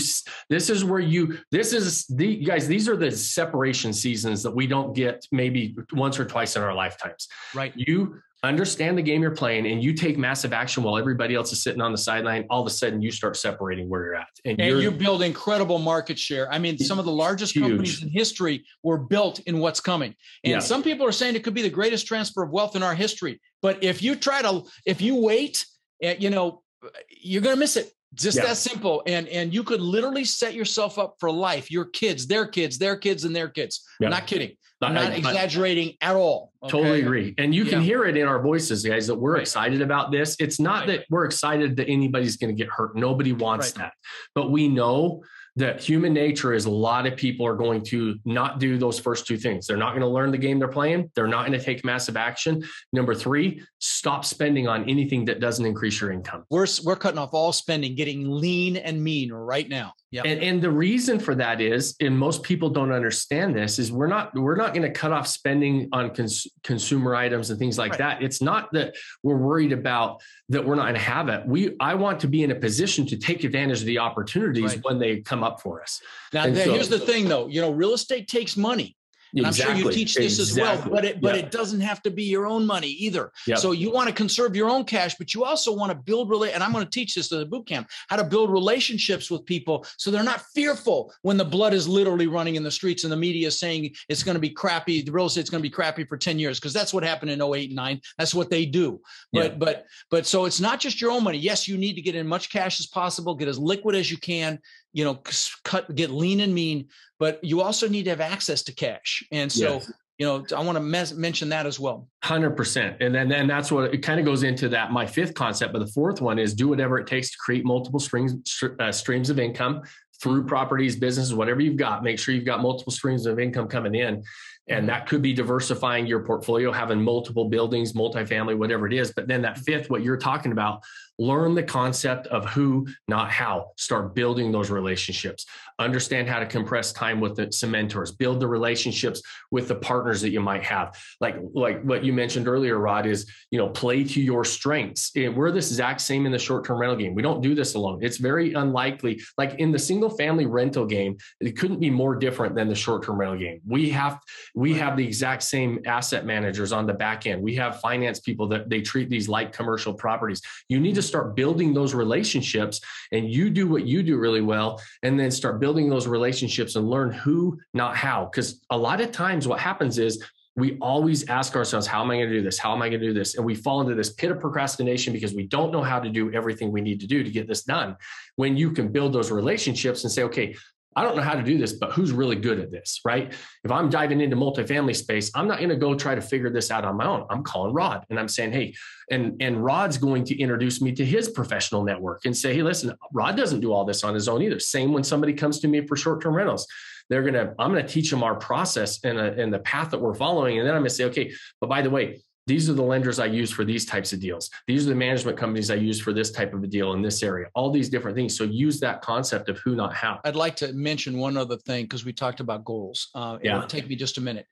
this 0.48 0.70
is 0.70 0.84
where 0.84 1.00
you, 1.00 1.38
this 1.50 1.74
is 1.74 2.06
the 2.06 2.36
guys, 2.38 2.66
these 2.66 2.88
are 2.88 2.96
the 2.96 3.10
separation 3.10 3.92
seasons 3.92 4.42
that 4.42 4.54
we 4.54 4.66
don't 4.66 4.94
get 4.94 5.26
maybe 5.32 5.76
once 5.92 6.18
or 6.18 6.24
twice 6.24 6.56
in 6.56 6.62
our 6.62 6.74
lifetimes. 6.74 7.28
Right. 7.54 7.74
You 7.76 8.22
understand 8.42 8.96
the 8.96 9.02
game 9.02 9.20
you're 9.20 9.30
playing 9.30 9.66
and 9.66 9.82
you 9.82 9.92
take 9.92 10.16
massive 10.16 10.52
action 10.52 10.82
while 10.82 10.96
everybody 10.96 11.34
else 11.34 11.52
is 11.52 11.62
sitting 11.62 11.82
on 11.82 11.92
the 11.92 11.98
sideline 11.98 12.46
all 12.48 12.60
of 12.60 12.66
a 12.66 12.70
sudden 12.70 13.02
you 13.02 13.10
start 13.10 13.36
separating 13.36 13.88
where 13.88 14.02
you're 14.02 14.14
at 14.14 14.28
and, 14.46 14.58
and 14.60 14.80
you 14.80 14.90
build 14.90 15.20
incredible 15.20 15.78
market 15.78 16.18
share 16.18 16.50
i 16.50 16.58
mean 16.58 16.78
some 16.78 16.98
of 16.98 17.04
the 17.04 17.12
largest 17.12 17.54
huge. 17.54 17.64
companies 17.64 18.02
in 18.02 18.08
history 18.08 18.64
were 18.82 18.96
built 18.96 19.40
in 19.40 19.58
what's 19.58 19.80
coming 19.80 20.14
and 20.44 20.52
yeah. 20.52 20.58
some 20.58 20.82
people 20.82 21.06
are 21.06 21.12
saying 21.12 21.36
it 21.36 21.44
could 21.44 21.54
be 21.54 21.62
the 21.62 21.68
greatest 21.68 22.06
transfer 22.06 22.42
of 22.42 22.50
wealth 22.50 22.76
in 22.76 22.82
our 22.82 22.94
history 22.94 23.38
but 23.60 23.82
if 23.84 24.02
you 24.02 24.16
try 24.16 24.40
to 24.40 24.62
if 24.86 25.02
you 25.02 25.16
wait 25.16 25.64
eh, 26.02 26.16
you 26.18 26.30
know 26.30 26.62
you're 27.10 27.42
going 27.42 27.54
to 27.54 27.60
miss 27.60 27.76
it 27.76 27.92
just 28.14 28.38
yeah. 28.38 28.46
that 28.46 28.56
simple 28.56 29.02
and 29.06 29.28
and 29.28 29.52
you 29.52 29.62
could 29.62 29.80
literally 29.80 30.24
set 30.24 30.54
yourself 30.54 30.98
up 30.98 31.14
for 31.20 31.30
life 31.30 31.70
your 31.70 31.84
kids 31.84 32.26
their 32.26 32.46
kids 32.46 32.78
their 32.78 32.96
kids 32.96 33.24
and 33.24 33.36
their 33.36 33.48
kids 33.48 33.84
yeah. 34.00 34.08
not 34.08 34.26
kidding 34.26 34.56
I'm 34.82 34.94
not 34.94 35.12
I, 35.12 35.16
exaggerating 35.16 35.94
at 36.00 36.16
all. 36.16 36.52
Okay? 36.62 36.70
Totally 36.70 37.00
agree. 37.00 37.34
And 37.38 37.54
you 37.54 37.64
can 37.64 37.82
hear 37.82 38.04
it 38.04 38.16
in 38.16 38.26
our 38.26 38.40
voices, 38.40 38.84
guys, 38.84 39.06
that 39.06 39.14
we're 39.14 39.34
right. 39.34 39.42
excited 39.42 39.82
about 39.82 40.10
this. 40.10 40.36
It's 40.38 40.58
not 40.58 40.80
right. 40.80 40.98
that 40.98 41.06
we're 41.10 41.26
excited 41.26 41.76
that 41.76 41.88
anybody's 41.88 42.36
going 42.36 42.54
to 42.54 42.58
get 42.58 42.70
hurt. 42.70 42.96
Nobody 42.96 43.32
wants 43.32 43.68
right. 43.76 43.84
that. 43.84 43.92
But 44.34 44.50
we 44.50 44.68
know 44.68 45.22
that 45.56 45.82
human 45.82 46.12
nature 46.12 46.54
is 46.54 46.66
a 46.66 46.70
lot 46.70 47.06
of 47.06 47.16
people 47.16 47.46
are 47.46 47.56
going 47.56 47.82
to 47.82 48.16
not 48.24 48.58
do 48.58 48.78
those 48.78 48.98
first 48.98 49.26
two 49.26 49.36
things. 49.36 49.66
They're 49.66 49.76
not 49.76 49.90
going 49.90 50.02
to 50.02 50.08
learn 50.08 50.30
the 50.30 50.38
game 50.38 50.58
they're 50.58 50.68
playing. 50.68 51.10
They're 51.14 51.26
not 51.26 51.46
going 51.46 51.58
to 51.58 51.64
take 51.64 51.84
massive 51.84 52.16
action. 52.16 52.62
Number 52.92 53.14
three, 53.14 53.62
stop 53.78 54.24
spending 54.24 54.68
on 54.68 54.88
anything 54.88 55.24
that 55.26 55.40
doesn't 55.40 55.66
increase 55.66 56.00
your 56.00 56.12
income. 56.12 56.44
We're, 56.50 56.66
we're 56.84 56.96
cutting 56.96 57.18
off 57.18 57.30
all 57.32 57.52
spending, 57.52 57.94
getting 57.94 58.30
lean 58.30 58.76
and 58.76 59.02
mean 59.02 59.32
right 59.32 59.68
now. 59.68 59.92
Yeah. 60.12 60.22
And, 60.24 60.42
and 60.42 60.60
the 60.60 60.70
reason 60.70 61.20
for 61.20 61.36
that 61.36 61.60
is, 61.60 61.94
and 62.00 62.18
most 62.18 62.42
people 62.42 62.68
don't 62.68 62.90
understand 62.90 63.54
this, 63.54 63.78
is 63.78 63.92
we're 63.92 64.08
not 64.08 64.34
we're 64.34 64.56
not 64.56 64.74
going 64.74 64.82
to 64.82 64.90
cut 64.90 65.12
off 65.12 65.28
spending 65.28 65.88
on 65.92 66.12
cons- 66.12 66.48
consumer 66.64 67.14
items 67.14 67.50
and 67.50 67.58
things 67.60 67.78
like 67.78 67.92
right. 67.92 67.98
that. 67.98 68.22
It's 68.22 68.42
not 68.42 68.72
that 68.72 68.96
we're 69.22 69.36
worried 69.36 69.70
about 69.70 70.20
that 70.48 70.64
we're 70.64 70.74
not 70.74 70.82
going 70.82 70.94
to 70.94 71.00
have 71.00 71.28
it. 71.28 71.46
We 71.46 71.76
I 71.78 71.94
want 71.94 72.18
to 72.20 72.26
be 72.26 72.42
in 72.42 72.50
a 72.50 72.56
position 72.56 73.06
to 73.06 73.16
take 73.16 73.44
advantage 73.44 73.80
of 73.80 73.86
the 73.86 73.98
opportunities 73.98 74.74
right. 74.74 74.84
when 74.84 74.98
they 74.98 75.20
come 75.20 75.44
up 75.44 75.60
for 75.60 75.80
us. 75.80 76.00
Now, 76.32 76.44
so, 76.44 76.72
here's 76.72 76.88
the 76.88 76.98
thing, 76.98 77.28
though. 77.28 77.46
You 77.46 77.60
know, 77.60 77.70
real 77.70 77.94
estate 77.94 78.26
takes 78.26 78.56
money. 78.56 78.96
And 79.34 79.46
exactly. 79.46 79.74
I'm 79.74 79.80
sure 79.80 79.90
you 79.90 79.96
teach 79.96 80.14
this 80.14 80.38
exactly. 80.38 80.62
as 80.62 80.86
well, 80.86 80.94
but 80.94 81.04
it 81.04 81.20
but 81.20 81.36
it 81.36 81.50
doesn't 81.50 81.80
have 81.80 82.02
to 82.02 82.10
be 82.10 82.24
your 82.24 82.46
own 82.46 82.66
money 82.66 82.88
either. 82.88 83.32
Yep. 83.46 83.58
So 83.58 83.72
you 83.72 83.90
want 83.90 84.08
to 84.08 84.14
conserve 84.14 84.56
your 84.56 84.68
own 84.68 84.84
cash, 84.84 85.14
but 85.16 85.34
you 85.34 85.44
also 85.44 85.74
want 85.74 85.90
to 85.90 85.96
build 85.96 86.30
relate. 86.30 86.52
And 86.52 86.62
I'm 86.62 86.72
going 86.72 86.84
to 86.84 86.90
teach 86.90 87.14
this 87.14 87.28
to 87.28 87.36
the 87.36 87.46
boot 87.46 87.66
camp 87.66 87.88
how 88.08 88.16
to 88.16 88.24
build 88.24 88.50
relationships 88.50 89.30
with 89.30 89.44
people 89.44 89.86
so 89.96 90.10
they're 90.10 90.22
not 90.22 90.42
fearful 90.54 91.12
when 91.22 91.36
the 91.36 91.44
blood 91.44 91.74
is 91.74 91.88
literally 91.88 92.26
running 92.26 92.56
in 92.56 92.62
the 92.62 92.70
streets 92.70 93.04
and 93.04 93.12
the 93.12 93.16
media 93.16 93.48
is 93.48 93.58
saying 93.58 93.94
it's 94.08 94.22
going 94.22 94.34
to 94.34 94.40
be 94.40 94.50
crappy. 94.50 95.02
The 95.02 95.12
real 95.12 95.26
estate's 95.26 95.50
going 95.50 95.62
to 95.62 95.68
be 95.68 95.72
crappy 95.72 96.04
for 96.04 96.16
10 96.16 96.38
years 96.38 96.58
because 96.58 96.72
that's 96.72 96.92
what 96.92 97.04
happened 97.04 97.30
in 97.30 97.42
08 97.42 97.70
and 97.70 97.76
9. 97.76 98.00
That's 98.18 98.34
what 98.34 98.50
they 98.50 98.66
do. 98.66 99.00
But 99.32 99.52
yeah. 99.52 99.58
but 99.58 99.86
but 100.10 100.26
so 100.26 100.44
it's 100.44 100.60
not 100.60 100.80
just 100.80 101.00
your 101.00 101.10
own 101.10 101.24
money. 101.24 101.38
Yes, 101.38 101.68
you 101.68 101.76
need 101.76 101.94
to 101.94 102.02
get 102.02 102.14
in 102.14 102.26
much 102.26 102.50
cash 102.50 102.80
as 102.80 102.86
possible, 102.86 103.34
get 103.34 103.48
as 103.48 103.58
liquid 103.58 103.94
as 103.94 104.10
you 104.10 104.18
can, 104.18 104.58
you 104.92 105.04
know, 105.04 105.20
cut 105.64 105.94
get 105.94 106.10
lean 106.10 106.40
and 106.40 106.54
mean, 106.54 106.88
but 107.18 107.42
you 107.42 107.60
also 107.60 107.88
need 107.88 108.04
to 108.04 108.10
have 108.10 108.20
access 108.20 108.62
to 108.62 108.74
cash. 108.74 109.24
And 109.30 109.50
so 109.50 109.74
yes. 109.74 109.92
you 110.18 110.26
know 110.26 110.44
i 110.54 110.62
want 110.62 110.76
to 110.76 110.82
mes- 110.82 111.14
mention 111.14 111.48
that 111.50 111.66
as 111.66 111.78
well. 111.80 112.08
100% 112.24 112.96
and 113.00 113.14
then 113.14 113.28
then 113.28 113.46
that's 113.46 113.72
what 113.72 113.94
it 113.94 113.98
kind 113.98 114.20
of 114.20 114.26
goes 114.26 114.42
into 114.42 114.68
that 114.68 114.92
my 114.92 115.06
fifth 115.06 115.34
concept 115.34 115.72
but 115.72 115.78
the 115.78 115.92
fourth 115.92 116.20
one 116.20 116.38
is 116.38 116.54
do 116.54 116.68
whatever 116.68 116.98
it 116.98 117.06
takes 117.06 117.30
to 117.30 117.36
create 117.38 117.64
multiple 117.64 117.98
streams 117.98 118.34
uh, 118.78 118.92
streams 118.92 119.30
of 119.30 119.38
income 119.38 119.82
through 120.20 120.44
properties 120.44 120.96
businesses 120.96 121.34
whatever 121.34 121.60
you've 121.60 121.76
got. 121.76 122.02
Make 122.02 122.18
sure 122.18 122.34
you've 122.34 122.44
got 122.44 122.60
multiple 122.60 122.92
streams 122.92 123.26
of 123.26 123.38
income 123.38 123.68
coming 123.68 123.94
in. 123.94 124.22
And 124.68 124.88
that 124.88 125.08
could 125.08 125.22
be 125.22 125.32
diversifying 125.32 126.06
your 126.06 126.20
portfolio 126.20 126.70
having 126.70 127.02
multiple 127.02 127.48
buildings 127.48 127.94
multifamily 127.94 128.56
whatever 128.56 128.86
it 128.86 128.92
is. 128.92 129.12
But 129.12 129.26
then 129.26 129.42
that 129.42 129.58
fifth 129.58 129.90
what 129.90 130.02
you're 130.02 130.18
talking 130.18 130.52
about 130.52 130.82
learn 131.20 131.54
the 131.54 131.62
concept 131.62 132.26
of 132.28 132.46
who, 132.46 132.86
not 133.06 133.30
how. 133.30 133.72
Start 133.76 134.14
building 134.14 134.50
those 134.50 134.70
relationships. 134.70 135.44
Understand 135.78 136.28
how 136.28 136.38
to 136.38 136.46
compress 136.46 136.92
time 136.92 137.20
with 137.20 137.36
the, 137.36 137.52
some 137.52 137.72
mentors. 137.72 138.10
Build 138.10 138.40
the 138.40 138.46
relationships 138.46 139.22
with 139.50 139.68
the 139.68 139.74
partners 139.74 140.22
that 140.22 140.30
you 140.30 140.40
might 140.40 140.64
have. 140.64 140.98
Like 141.20 141.36
like 141.52 141.82
what 141.82 142.04
you 142.04 142.12
mentioned 142.12 142.48
earlier, 142.48 142.78
Rod, 142.78 143.06
is 143.06 143.30
you 143.50 143.58
know 143.58 143.68
play 143.68 144.02
to 144.04 144.20
your 144.20 144.44
strengths. 144.44 145.10
Eh, 145.14 145.28
we're 145.28 145.50
the 145.50 145.58
exact 145.58 146.00
same 146.00 146.24
in 146.24 146.32
the 146.32 146.38
short 146.38 146.64
term 146.64 146.78
rental 146.78 146.96
game. 146.96 147.14
We 147.14 147.22
don't 147.22 147.42
do 147.42 147.54
this 147.54 147.74
alone. 147.74 147.98
It's 148.02 148.16
very 148.16 148.54
unlikely. 148.54 149.20
Like 149.36 149.54
in 149.58 149.72
the 149.72 149.78
single 149.78 150.10
family 150.10 150.46
rental 150.46 150.86
game, 150.86 151.18
it 151.40 151.58
couldn't 151.58 151.80
be 151.80 151.90
more 151.90 152.16
different 152.16 152.54
than 152.54 152.68
the 152.68 152.74
short 152.74 153.04
term 153.04 153.20
rental 153.20 153.38
game. 153.38 153.60
We 153.66 153.90
have 153.90 154.20
we 154.54 154.72
have 154.74 154.96
the 154.96 155.06
exact 155.06 155.42
same 155.42 155.80
asset 155.84 156.24
managers 156.24 156.72
on 156.72 156.86
the 156.86 156.94
back 156.94 157.26
end. 157.26 157.42
We 157.42 157.54
have 157.56 157.80
finance 157.80 158.20
people 158.20 158.48
that 158.48 158.70
they 158.70 158.80
treat 158.80 159.10
these 159.10 159.28
like 159.28 159.52
commercial 159.52 159.92
properties. 159.92 160.40
You 160.68 160.80
need 160.80 160.94
to 160.94 161.02
start 161.10 161.34
building 161.34 161.74
those 161.74 161.94
relationships 161.94 162.80
and 163.12 163.32
you 163.32 163.50
do 163.50 163.66
what 163.66 163.86
you 163.86 164.02
do 164.02 164.16
really 164.16 164.40
well 164.40 164.80
and 165.02 165.18
then 165.18 165.30
start 165.30 165.60
building 165.60 165.90
those 165.90 166.06
relationships 166.06 166.76
and 166.76 166.88
learn 166.88 167.10
who 167.12 167.58
not 167.74 167.96
how. 167.96 168.28
Because 168.30 168.60
a 168.70 168.78
lot 168.78 169.00
of 169.00 169.12
times 169.12 169.46
what 169.46 169.60
happens 169.60 169.98
is 169.98 170.24
we 170.56 170.78
always 170.80 171.28
ask 171.28 171.56
ourselves 171.56 171.86
how 171.86 172.02
am 172.02 172.10
i 172.10 172.16
going 172.16 172.28
to 172.28 172.34
do 172.34 172.42
this? 172.42 172.58
How 172.58 172.72
am 172.74 172.82
i 172.82 172.88
going 172.88 173.00
to 173.00 173.06
do 173.06 173.14
this? 173.14 173.36
And 173.36 173.44
we 173.44 173.54
fall 173.54 173.80
into 173.80 173.94
this 173.94 174.12
pit 174.12 174.30
of 174.30 174.40
procrastination 174.40 175.12
because 175.12 175.34
we 175.34 175.46
don't 175.46 175.72
know 175.72 175.82
how 175.82 176.00
to 176.00 176.08
do 176.08 176.32
everything 176.32 176.72
we 176.72 176.80
need 176.80 177.00
to 177.00 177.06
do 177.06 177.22
to 177.22 177.30
get 177.30 177.48
this 177.48 177.62
done. 177.64 177.96
When 178.36 178.56
you 178.56 178.70
can 178.70 178.88
build 178.88 179.12
those 179.12 179.30
relationships 179.30 180.04
and 180.04 180.12
say 180.12 180.22
okay 180.24 180.56
I 181.00 181.02
don't 181.02 181.16
know 181.16 181.22
how 181.22 181.34
to 181.34 181.42
do 181.42 181.56
this, 181.56 181.72
but 181.72 181.92
who's 181.92 182.12
really 182.12 182.36
good 182.36 182.60
at 182.60 182.70
this, 182.70 183.00
right? 183.06 183.32
If 183.64 183.72
I'm 183.72 183.88
diving 183.88 184.20
into 184.20 184.36
multifamily 184.36 184.94
space, 184.94 185.30
I'm 185.34 185.48
not 185.48 185.56
going 185.56 185.70
to 185.70 185.76
go 185.76 185.94
try 185.94 186.14
to 186.14 186.20
figure 186.20 186.50
this 186.50 186.70
out 186.70 186.84
on 186.84 186.98
my 186.98 187.06
own. 187.06 187.24
I'm 187.30 187.42
calling 187.42 187.72
Rod 187.72 188.04
and 188.10 188.20
I'm 188.20 188.28
saying, 188.28 188.52
hey, 188.52 188.74
and 189.10 189.40
and 189.40 189.64
Rod's 189.64 189.96
going 189.96 190.24
to 190.24 190.38
introduce 190.38 190.82
me 190.82 190.92
to 190.92 191.02
his 191.02 191.30
professional 191.30 191.84
network 191.84 192.26
and 192.26 192.36
say, 192.36 192.52
hey, 192.52 192.62
listen, 192.62 192.94
Rod 193.14 193.34
doesn't 193.34 193.60
do 193.60 193.72
all 193.72 193.86
this 193.86 194.04
on 194.04 194.12
his 194.12 194.28
own 194.28 194.42
either. 194.42 194.60
Same 194.60 194.92
when 194.92 195.02
somebody 195.02 195.32
comes 195.32 195.58
to 195.60 195.68
me 195.68 195.86
for 195.86 195.96
short-term 195.96 196.34
rentals. 196.34 196.66
They're 197.08 197.22
gonna, 197.22 197.54
I'm 197.58 197.72
gonna 197.72 197.88
teach 197.88 198.10
them 198.10 198.22
our 198.22 198.34
process 198.34 199.02
and, 199.02 199.18
uh, 199.18 199.32
and 199.38 199.50
the 199.50 199.60
path 199.60 199.92
that 199.92 200.00
we're 200.02 200.14
following. 200.14 200.58
And 200.58 200.68
then 200.68 200.74
I'm 200.74 200.82
gonna 200.82 200.90
say, 200.90 201.04
okay, 201.04 201.32
but 201.62 201.70
by 201.70 201.80
the 201.80 201.88
way, 201.88 202.20
these 202.50 202.68
are 202.68 202.72
the 202.72 202.82
lenders 202.82 203.20
I 203.20 203.26
use 203.26 203.52
for 203.52 203.64
these 203.64 203.86
types 203.86 204.12
of 204.12 204.18
deals. 204.18 204.50
These 204.66 204.84
are 204.84 204.88
the 204.88 204.96
management 204.96 205.38
companies 205.38 205.70
I 205.70 205.76
use 205.76 206.00
for 206.00 206.12
this 206.12 206.32
type 206.32 206.52
of 206.52 206.64
a 206.64 206.66
deal 206.66 206.94
in 206.94 207.00
this 207.00 207.22
area. 207.22 207.46
All 207.54 207.70
these 207.70 207.88
different 207.88 208.16
things. 208.16 208.36
So 208.36 208.42
use 208.42 208.80
that 208.80 209.02
concept 209.02 209.48
of 209.48 209.58
who, 209.58 209.76
not 209.76 209.94
how. 209.94 210.18
I'd 210.24 210.34
like 210.34 210.56
to 210.56 210.72
mention 210.72 211.16
one 211.16 211.36
other 211.36 211.56
thing 211.58 211.84
because 211.84 212.04
we 212.04 212.12
talked 212.12 212.40
about 212.40 212.64
goals. 212.64 213.08
Uh, 213.14 213.38
yeah. 213.40 213.56
It'll 213.56 213.68
take 213.68 213.88
me 213.88 213.94
just 213.94 214.18
a 214.18 214.20
minute. 214.20 214.46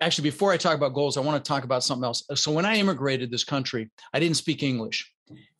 Actually, 0.00 0.30
before 0.30 0.52
I 0.52 0.56
talk 0.56 0.76
about 0.76 0.94
goals, 0.94 1.16
I 1.16 1.20
want 1.20 1.44
to 1.44 1.48
talk 1.48 1.64
about 1.64 1.82
something 1.82 2.04
else. 2.04 2.22
So 2.36 2.52
when 2.52 2.64
I 2.64 2.76
immigrated 2.76 3.28
this 3.32 3.42
country, 3.42 3.90
I 4.14 4.20
didn't 4.20 4.36
speak 4.36 4.62
English 4.62 5.12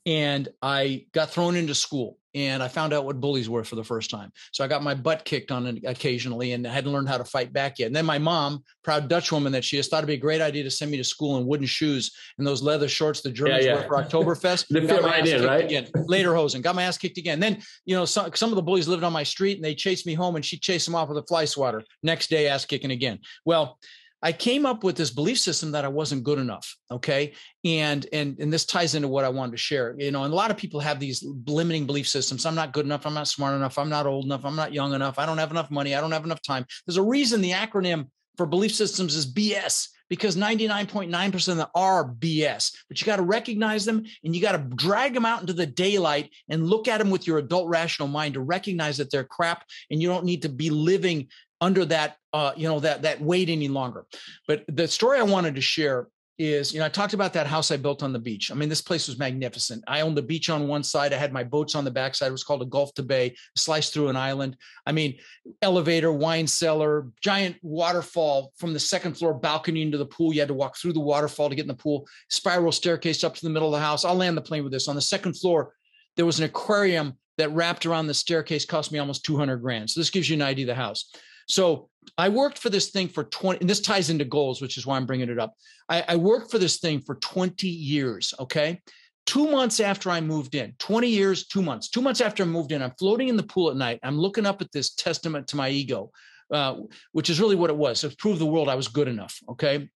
and 0.07 0.49
I 0.63 1.07
got 1.13 1.31
thrown 1.31 1.57
into 1.57 1.75
school 1.75 2.17
and 2.35 2.63
I 2.63 2.69
found 2.69 2.93
out 2.93 3.05
what 3.05 3.21
bullies 3.21 3.49
were 3.49 3.65
for 3.65 3.75
the 3.75 3.85
first 3.85 4.11
time. 4.11 4.33
So 4.53 4.65
I 4.65 4.69
got 4.69 4.83
my 4.83 4.95
butt 4.95 5.25
kicked 5.25 5.51
on 5.51 5.67
it 5.67 5.83
occasionally 5.85 6.53
and 6.53 6.67
I 6.67 6.73
hadn't 6.73 6.93
learned 6.93 7.09
how 7.09 7.19
to 7.19 7.25
fight 7.25 7.53
back 7.53 7.79
yet. 7.79 7.87
And 7.87 7.97
then 7.97 8.07
my 8.07 8.19
mom, 8.19 8.63
proud 8.85 9.09
Dutch 9.09 9.33
woman 9.33 9.53
that 9.53 9.65
she 9.65 9.79
is, 9.79 9.89
thought 9.89 9.99
it'd 9.99 10.07
be 10.07 10.15
a 10.15 10.17
great 10.17 10.41
idea 10.41 10.63
to 10.63 10.71
send 10.71 10.91
me 10.91 10.97
to 10.97 11.05
school 11.05 11.39
in 11.39 11.47
wooden 11.47 11.67
shoes 11.67 12.13
and 12.39 12.47
those 12.47 12.63
leather 12.63 12.89
shorts 12.89 13.21
the 13.21 13.31
Germans 13.31 13.65
yeah, 13.65 13.73
yeah. 13.73 13.89
wear 13.89 13.89
for 13.89 13.97
Oktoberfest. 13.97 14.69
they 14.69 14.87
fit 14.87 15.03
right 15.03 15.27
in, 15.27 15.45
right? 15.45 15.65
Again. 15.65 15.87
Lederhosen, 16.09 16.63
got 16.63 16.77
my 16.77 16.85
ass 16.85 16.99
kicked 16.99 17.19
again. 17.19 17.41
Then, 17.41 17.61
you 17.85 17.97
know, 17.97 18.05
some, 18.05 18.33
some 18.35 18.51
of 18.51 18.57
the 18.57 18.63
bullies 18.63 18.87
lived 18.87 19.05
on 19.05 19.13
my 19.13 19.25
street 19.25 19.57
and 19.57 19.65
they 19.65 19.75
chased 19.75 20.07
me 20.07 20.15
home 20.15 20.37
and 20.37 20.45
she 20.45 20.57
chased 20.59 20.87
them 20.87 20.95
off 20.95 21.09
with 21.09 21.19
a 21.19 21.25
fly 21.25 21.45
swatter. 21.45 21.83
Next 22.03 22.31
day, 22.31 22.49
ass 22.49 22.65
kicking 22.65 22.93
again. 22.93 23.19
Well, 23.45 23.79
I 24.23 24.33
came 24.33 24.67
up 24.67 24.85
with 24.85 24.97
this 24.97 25.11
belief 25.11 25.39
system 25.39 25.73
that 25.73 25.85
I 25.85 25.89
wasn't 25.89 26.25
good 26.25 26.39
enough. 26.39 26.77
Okay. 26.91 27.33
And 27.65 28.07
and 28.13 28.39
and 28.39 28.53
this 28.53 28.67
ties 28.67 28.95
into 28.95 29.09
what 29.09 29.25
I 29.25 29.29
wanted 29.29 29.53
to 29.53 29.59
share. 29.59 29.95
You 29.99 30.11
know, 30.11 30.25
and 30.25 30.33
a 30.33 30.37
lot 30.37 30.51
of 30.51 30.57
people 30.57 30.81
have 30.81 31.01
these 31.01 31.25
limiting 31.47 31.87
belief 31.87 32.09
systems. 32.09 32.45
I'm 32.45 32.55
not 32.55 32.73
good 32.73 32.85
enough, 32.85 33.07
I'm 33.07 33.15
not 33.15 33.29
smart 33.29 33.55
enough, 33.55 33.79
I'm 33.79 33.89
not 33.89 34.07
old 34.07 34.25
enough, 34.27 34.45
I'm 34.45 34.57
not 34.57 34.73
young 34.73 34.95
enough, 34.95 35.19
I 35.19 35.27
don't 35.27 35.39
have 35.39 35.51
enough 35.51 35.71
money, 35.71 35.95
I 35.95 36.01
don't 36.01 36.13
have 36.13 36.25
enough 36.25 36.43
time. 36.43 36.67
There's 36.87 36.97
a 36.97 37.03
reason 37.03 37.41
the 37.41 37.53
acronym 37.53 38.09
for 38.37 38.47
belief 38.47 38.75
systems 38.75 39.15
is 39.15 39.31
BS 39.31 39.89
because 40.09 40.37
99.9% 40.37 41.49
of 41.49 41.57
them 41.57 41.67
are 41.75 42.05
BS. 42.05 42.77
But 42.89 43.01
you 43.01 43.07
got 43.07 43.17
to 43.17 43.23
recognize 43.23 43.85
them 43.85 44.05
and 44.25 44.35
you 44.35 44.43
got 44.43 44.53
to 44.53 44.77
drag 44.77 45.15
them 45.15 45.25
out 45.25 45.41
into 45.41 45.53
the 45.53 45.67
daylight 45.67 46.31
and 46.49 46.67
look 46.67 46.89
at 46.89 46.99
them 46.99 47.11
with 47.11 47.27
your 47.27 47.39
adult 47.39 47.69
rational 47.69 48.09
mind 48.09 48.35
to 48.35 48.41
recognize 48.41 48.97
that 48.97 49.11
they're 49.11 49.25
crap 49.25 49.65
and 49.91 50.03
you 50.03 50.09
don't 50.09 50.25
need 50.25 50.43
to 50.43 50.49
be 50.49 50.69
living 50.69 51.29
under 51.61 51.85
that 51.87 52.17
uh, 52.33 52.53
you 52.57 52.69
know 52.69 52.81
that 52.81 53.03
that 53.03 53.21
weight 53.21 53.49
any 53.49 53.69
longer. 53.69 54.07
But 54.47 54.65
the 54.69 54.89
story 54.89 55.19
I 55.19 55.23
wanted 55.23 55.55
to 55.57 55.61
share 55.61 56.09
is, 56.41 56.73
you 56.73 56.81
know, 56.81 56.87
I 56.87 56.89
talked 56.89 57.13
about 57.13 57.35
that 57.35 57.47
house 57.47 57.71
I 57.71 57.77
built 57.77 58.03
on 58.03 58.15
the 58.15 58.19
beach. 58.19 58.51
I 58.51 58.55
mean, 58.55 58.71
this 58.71 58.81
place 58.81 59.09
was 59.09 59.19
magnificent. 59.19 59.85
I 59.87 60.01
owned 60.01 60.17
the 60.17 60.23
beach 60.23 60.49
on 60.49 60.69
one 60.69 60.83
side. 60.83 61.13
I 61.13 61.19
had 61.19 61.35
my 61.35 61.45
boats 61.45 61.75
on 61.75 61.85
the 61.85 61.91
backside. 61.91 62.29
It 62.29 62.33
was 62.33 62.45
called 62.45 62.63
a 62.63 62.67
Gulf 62.67 62.95
to 62.95 63.03
Bay, 63.03 63.37
sliced 63.59 63.93
through 63.93 64.09
an 64.09 64.17
island. 64.17 64.57
I 64.87 64.93
mean, 64.93 65.19
elevator, 65.61 66.11
wine 66.11 66.47
cellar, 66.47 67.09
giant 67.21 67.57
waterfall 67.61 68.55
from 68.57 68.73
the 68.73 68.81
second 68.81 69.19
floor 69.19 69.35
balcony 69.35 69.83
into 69.83 69.99
the 69.99 70.07
pool. 70.07 70.33
You 70.33 70.41
had 70.41 70.49
to 70.49 70.55
walk 70.55 70.79
through 70.79 70.95
the 70.95 71.01
waterfall 71.01 71.51
to 71.51 71.55
get 71.55 71.65
in 71.65 71.69
the 71.69 71.75
pool. 71.75 72.09
Spiral 72.31 72.73
staircase 72.73 73.23
up 73.23 73.35
to 73.35 73.43
the 73.43 73.51
middle 73.51 73.69
of 73.69 73.79
the 73.79 73.85
house. 73.85 74.07
I'll 74.07 74.15
land 74.15 74.35
the 74.35 74.43
plane 74.43 74.63
with 74.63 74.73
this. 74.73 74.89
On 74.89 74.97
the 74.97 75.03
second 75.03 75.35
floor, 75.35 75.75
there 76.17 76.27
was 76.27 76.39
an 76.39 76.47
aquarium 76.47 77.19
that 77.37 77.51
wrapped 77.53 77.85
around 77.85 78.07
the 78.07 78.15
staircase, 78.15 78.65
cost 78.65 78.93
me 78.93 78.99
almost 78.99 79.27
200 79.27 79.59
grand. 79.59 79.91
So 79.91 80.01
this 80.01 80.11
gives 80.11 80.31
you 80.31 80.37
an 80.37 80.43
idea 80.43 80.65
of 80.65 80.69
the 80.69 80.75
house. 80.75 81.13
So 81.51 81.89
I 82.17 82.29
worked 82.29 82.59
for 82.59 82.71
this 82.71 82.91
thing 82.91 83.09
for 83.09 83.25
20, 83.25 83.61
and 83.61 83.69
this 83.69 83.81
ties 83.81 84.09
into 84.09 84.25
goals, 84.25 84.63
which 84.63 84.79
is 84.79 84.87
why 84.87 84.97
I'm 84.97 85.07
bringing 85.07 85.29
it 85.29 85.39
up. 85.39 85.55
I, 85.89 86.05
I 86.09 86.17
worked 86.17 86.51
for 86.51 86.59
this 86.59 86.79
thing 86.79 87.01
for 87.01 87.17
20 87.17 87.67
years. 87.67 88.33
Okay. 88.39 88.81
Two 89.27 89.51
months 89.51 89.81
after 89.81 90.11
I 90.11 90.21
moved 90.21 90.55
in, 90.55 90.75
20 90.79 91.09
years, 91.09 91.47
two 91.47 91.63
months, 91.63 91.89
two 91.89 92.01
months 92.01 92.21
after 92.21 92.43
I 92.43 92.47
moved 92.47 92.73
in, 92.73 92.83
I'm 92.83 92.95
floating 92.99 93.29
in 93.29 93.37
the 93.37 93.43
pool 93.43 93.71
at 93.71 93.77
night. 93.77 94.01
I'm 94.03 94.19
looking 94.19 94.47
up 94.47 94.63
at 94.63 94.73
this 94.73 94.95
testament 94.95 95.49
to 95.49 95.57
my 95.57 95.69
ego, 95.69 96.11
uh, 96.53 96.77
which 97.13 97.31
is 97.31 97.41
really 97.41 97.57
what 97.57 97.71
it 97.71 97.77
was. 97.77 98.03
It 98.03 98.17
prove 98.19 98.39
the 98.39 98.47
world 98.47 98.69
I 98.69 98.77
was 98.77 98.89
good 98.89 99.09
enough. 99.09 99.39
Okay. 99.49 99.89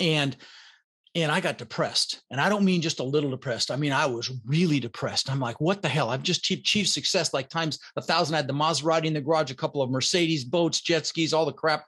And 0.00 0.36
and 1.14 1.30
I 1.30 1.40
got 1.40 1.58
depressed. 1.58 2.22
And 2.30 2.40
I 2.40 2.48
don't 2.48 2.64
mean 2.64 2.82
just 2.82 3.00
a 3.00 3.04
little 3.04 3.30
depressed. 3.30 3.70
I 3.70 3.76
mean, 3.76 3.92
I 3.92 4.06
was 4.06 4.32
really 4.44 4.80
depressed. 4.80 5.30
I'm 5.30 5.38
like, 5.38 5.60
what 5.60 5.80
the 5.80 5.88
hell? 5.88 6.10
I've 6.10 6.22
just 6.22 6.50
achieved 6.50 6.88
success 6.88 7.32
like 7.32 7.48
times 7.48 7.78
a 7.96 8.02
thousand. 8.02 8.34
I 8.34 8.38
had 8.38 8.48
the 8.48 8.52
Maserati 8.52 9.04
in 9.04 9.14
the 9.14 9.20
garage, 9.20 9.50
a 9.50 9.54
couple 9.54 9.80
of 9.80 9.90
Mercedes, 9.90 10.44
boats, 10.44 10.80
jet 10.80 11.06
skis, 11.06 11.32
all 11.32 11.46
the 11.46 11.52
crap. 11.52 11.84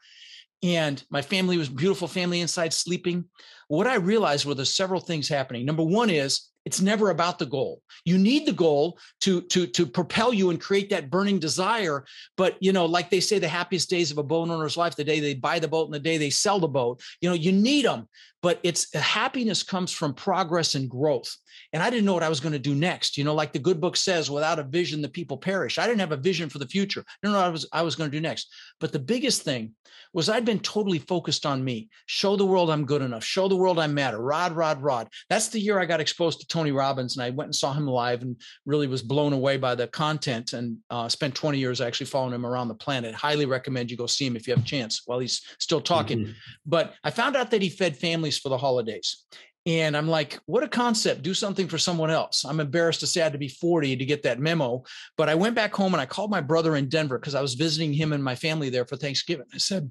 And 0.62 1.02
my 1.10 1.22
family 1.22 1.58
was 1.58 1.68
beautiful 1.68 2.08
family 2.08 2.40
inside 2.40 2.72
sleeping. 2.72 3.24
What 3.68 3.86
I 3.86 3.96
realized 3.96 4.46
were 4.46 4.54
the 4.54 4.64
several 4.64 5.00
things 5.00 5.28
happening. 5.28 5.66
Number 5.66 5.82
one 5.82 6.08
is 6.08 6.48
it's 6.66 6.80
never 6.80 7.10
about 7.10 7.38
the 7.38 7.46
goal. 7.46 7.80
You 8.04 8.18
need 8.18 8.44
the 8.44 8.52
goal 8.52 8.98
to 9.20 9.40
to 9.42 9.68
to 9.68 9.86
propel 9.86 10.34
you 10.34 10.50
and 10.50 10.60
create 10.60 10.90
that 10.90 11.10
burning 11.10 11.38
desire. 11.38 12.04
But 12.36 12.56
you 12.60 12.72
know, 12.72 12.86
like 12.86 13.08
they 13.08 13.20
say, 13.20 13.38
the 13.38 13.48
happiest 13.48 13.88
days 13.88 14.10
of 14.10 14.18
a 14.18 14.24
boat 14.24 14.48
owner's 14.48 14.76
life, 14.76 14.96
the 14.96 15.04
day 15.04 15.20
they 15.20 15.34
buy 15.34 15.60
the 15.60 15.68
boat 15.68 15.86
and 15.86 15.94
the 15.94 16.00
day 16.00 16.18
they 16.18 16.30
sell 16.30 16.58
the 16.58 16.66
boat. 16.66 17.00
You 17.20 17.28
know, 17.28 17.36
you 17.36 17.52
need 17.52 17.84
them. 17.84 18.08
But 18.46 18.61
it's 18.62 18.94
happiness 18.94 19.64
comes 19.64 19.90
from 19.90 20.14
progress 20.14 20.76
and 20.76 20.88
growth. 20.88 21.37
And 21.72 21.82
I 21.82 21.90
didn't 21.90 22.04
know 22.04 22.14
what 22.14 22.22
I 22.22 22.28
was 22.28 22.38
going 22.38 22.52
to 22.52 22.61
do 22.61 22.76
next. 22.76 23.18
You 23.18 23.24
know, 23.24 23.35
like 23.35 23.52
the 23.52 23.59
good 23.59 23.80
book 23.80 23.96
says, 23.96 24.30
without 24.30 24.61
a 24.61 24.62
vision, 24.62 25.02
the 25.02 25.09
people 25.09 25.37
perish. 25.37 25.78
I 25.78 25.87
didn't 25.88 25.98
have 25.98 26.12
a 26.12 26.16
vision 26.16 26.48
for 26.48 26.59
the 26.59 26.68
future. 26.68 27.00
I 27.00 27.14
don't 27.24 27.32
know 27.32 27.38
what 27.38 27.46
I 27.46 27.50
was 27.50 27.68
I 27.72 27.82
was 27.82 27.96
going 27.96 28.09
to 28.09 28.16
do 28.16 28.20
next. 28.20 28.46
But 28.78 28.92
the 28.92 29.00
biggest 29.00 29.42
thing 29.42 29.72
was 30.12 30.28
I'd 30.28 30.44
been 30.44 30.61
totally 30.61 30.98
focused 30.98 31.44
on 31.44 31.64
me. 31.64 31.88
Show 32.06 32.37
the 32.37 32.46
world 32.46 32.70
I'm 32.70 32.87
good 32.87 33.02
enough. 33.02 33.24
Show 33.24 33.48
the 33.48 33.56
world 33.56 33.78
I 33.78 33.87
matter. 33.87 34.18
Rod, 34.18 34.52
rod, 34.52 34.82
rod. 34.82 35.09
That's 35.28 35.48
the 35.48 35.61
year 35.61 35.80
I 35.80 35.85
got 35.85 36.00
exposed 36.00 36.40
to 36.40 36.46
Tony 36.46 36.72
Robbins, 36.72 37.16
and 37.16 37.24
I 37.24 37.30
went 37.30 37.48
and 37.48 37.54
saw 37.54 37.72
him 37.72 37.87
live, 37.87 38.22
and 38.22 38.37
really 38.64 38.87
was 38.87 39.02
blown 39.02 39.32
away 39.32 39.56
by 39.56 39.74
the 39.74 39.88
content. 39.88 40.52
And 40.52 40.78
uh, 40.88 41.09
spent 41.09 41.35
20 41.35 41.59
years 41.59 41.80
actually 41.80 42.06
following 42.06 42.35
him 42.35 42.46
around 42.46 42.68
the 42.68 42.74
planet. 42.74 43.14
Highly 43.14 43.46
recommend 43.46 43.90
you 43.90 43.96
go 43.96 44.06
see 44.06 44.26
him 44.26 44.37
if 44.37 44.46
you 44.46 44.54
have 44.54 44.62
a 44.62 44.66
chance 44.66 45.02
while 45.04 45.18
he's 45.18 45.42
still 45.59 45.80
talking. 45.80 46.20
Mm-hmm. 46.20 46.32
But 46.64 46.94
I 47.04 47.11
found 47.11 47.37
out 47.37 47.50
that 47.50 47.62
he 47.62 47.68
fed 47.68 47.96
families 47.96 48.36
for 48.38 48.49
the 48.49 48.59
holidays. 48.59 49.25
And 49.66 49.96
I'm 49.96 50.07
like, 50.07 50.38
what 50.46 50.62
a 50.62 50.68
concept. 50.68 51.22
Do 51.22 51.35
something 51.35 51.66
for 51.66 51.77
someone 51.77 52.11
else. 52.11 52.44
I'm 52.44 52.61
embarrassed 52.61 53.01
to 53.01 53.07
say 53.07 53.20
I 53.20 53.25
had 53.25 53.33
to 53.33 53.38
be 53.38 53.49
40 53.49 53.96
to 53.96 54.05
get 54.05 54.22
that 54.22 54.38
memo. 54.38 54.85
But 55.16 55.29
I 55.29 55.35
went 55.35 55.57
back 55.57 55.75
home 55.75 55.92
and 55.92 56.01
I 56.01 56.07
called 56.07 56.31
my 56.31 56.40
brother 56.40 56.77
in 56.77 56.88
Denver 56.88 57.18
because 57.18 57.35
I 57.35 57.42
was 57.42 57.55
visiting 57.55 57.92
him 57.92 58.12
and 58.12 58.22
my 58.22 58.37
family 58.37 58.70
there 58.70 58.87
for 58.87 58.96
Thanksgiving. 58.96 59.46
I 59.53 59.59
said, 59.59 59.90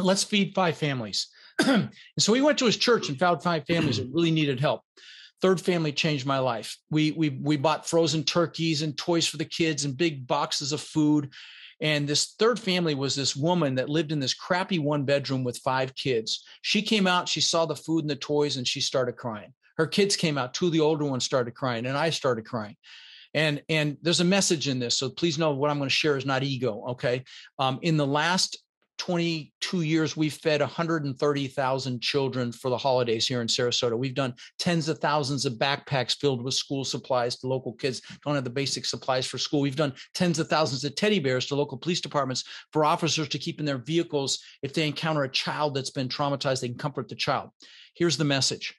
let's 0.00 0.24
feed 0.24 0.52
five 0.54 0.76
families. 0.76 1.28
and 1.66 1.90
so 2.18 2.32
we 2.32 2.42
went 2.42 2.58
to 2.58 2.66
his 2.66 2.76
church 2.76 3.08
and 3.08 3.18
found 3.18 3.40
five 3.40 3.64
families 3.66 3.98
that 3.98 4.10
really 4.12 4.32
needed 4.32 4.58
help. 4.58 4.82
Third 5.40 5.60
family 5.60 5.92
changed 5.92 6.26
my 6.26 6.38
life. 6.38 6.76
We 6.90 7.12
we 7.12 7.28
we 7.28 7.56
bought 7.56 7.88
frozen 7.88 8.24
turkeys 8.24 8.82
and 8.82 8.96
toys 8.96 9.26
for 9.26 9.36
the 9.36 9.44
kids 9.44 9.84
and 9.84 9.96
big 9.96 10.26
boxes 10.26 10.72
of 10.72 10.80
food. 10.80 11.32
And 11.84 12.08
this 12.08 12.34
third 12.38 12.58
family 12.58 12.94
was 12.94 13.14
this 13.14 13.36
woman 13.36 13.74
that 13.74 13.90
lived 13.90 14.10
in 14.10 14.18
this 14.18 14.32
crappy 14.32 14.78
one 14.78 15.04
bedroom 15.04 15.44
with 15.44 15.58
five 15.58 15.94
kids. 15.94 16.42
She 16.62 16.80
came 16.80 17.06
out, 17.06 17.28
she 17.28 17.42
saw 17.42 17.66
the 17.66 17.76
food 17.76 18.04
and 18.04 18.10
the 18.10 18.16
toys, 18.16 18.56
and 18.56 18.66
she 18.66 18.80
started 18.80 19.16
crying. 19.16 19.52
Her 19.76 19.86
kids 19.86 20.16
came 20.16 20.38
out, 20.38 20.54
two 20.54 20.66
of 20.66 20.72
the 20.72 20.80
older 20.80 21.04
ones 21.04 21.24
started 21.24 21.52
crying, 21.52 21.84
and 21.84 21.98
I 21.98 22.08
started 22.08 22.46
crying. 22.46 22.76
And, 23.34 23.62
and 23.68 23.98
there's 24.00 24.20
a 24.20 24.24
message 24.24 24.66
in 24.66 24.78
this. 24.78 24.96
So 24.96 25.10
please 25.10 25.38
know 25.38 25.50
what 25.50 25.70
I'm 25.70 25.76
going 25.76 25.90
to 25.90 25.94
share 25.94 26.16
is 26.16 26.24
not 26.24 26.42
ego. 26.42 26.84
Okay. 26.92 27.22
Um, 27.58 27.80
in 27.82 27.98
the 27.98 28.06
last 28.06 28.63
22 28.98 29.82
years, 29.82 30.16
we've 30.16 30.34
fed 30.34 30.60
130,000 30.60 32.00
children 32.00 32.52
for 32.52 32.70
the 32.70 32.78
holidays 32.78 33.26
here 33.26 33.40
in 33.40 33.48
Sarasota. 33.48 33.98
We've 33.98 34.14
done 34.14 34.34
tens 34.58 34.88
of 34.88 34.98
thousands 34.98 35.44
of 35.44 35.54
backpacks 35.54 36.16
filled 36.16 36.42
with 36.42 36.54
school 36.54 36.84
supplies 36.84 37.36
to 37.36 37.46
local 37.46 37.72
kids 37.72 38.00
don't 38.24 38.34
have 38.34 38.44
the 38.44 38.50
basic 38.50 38.84
supplies 38.84 39.26
for 39.26 39.38
school. 39.38 39.60
We've 39.60 39.76
done 39.76 39.94
tens 40.14 40.38
of 40.38 40.48
thousands 40.48 40.84
of 40.84 40.94
teddy 40.94 41.18
bears 41.18 41.46
to 41.46 41.54
local 41.54 41.78
police 41.78 42.00
departments 42.00 42.44
for 42.72 42.84
officers 42.84 43.28
to 43.28 43.38
keep 43.38 43.58
in 43.58 43.66
their 43.66 43.78
vehicles 43.78 44.38
if 44.62 44.72
they 44.72 44.86
encounter 44.86 45.24
a 45.24 45.28
child 45.28 45.74
that's 45.74 45.90
been 45.90 46.08
traumatized, 46.08 46.60
they 46.60 46.68
can 46.68 46.78
comfort 46.78 47.08
the 47.08 47.14
child. 47.14 47.50
Here's 47.94 48.16
the 48.16 48.24
message. 48.24 48.74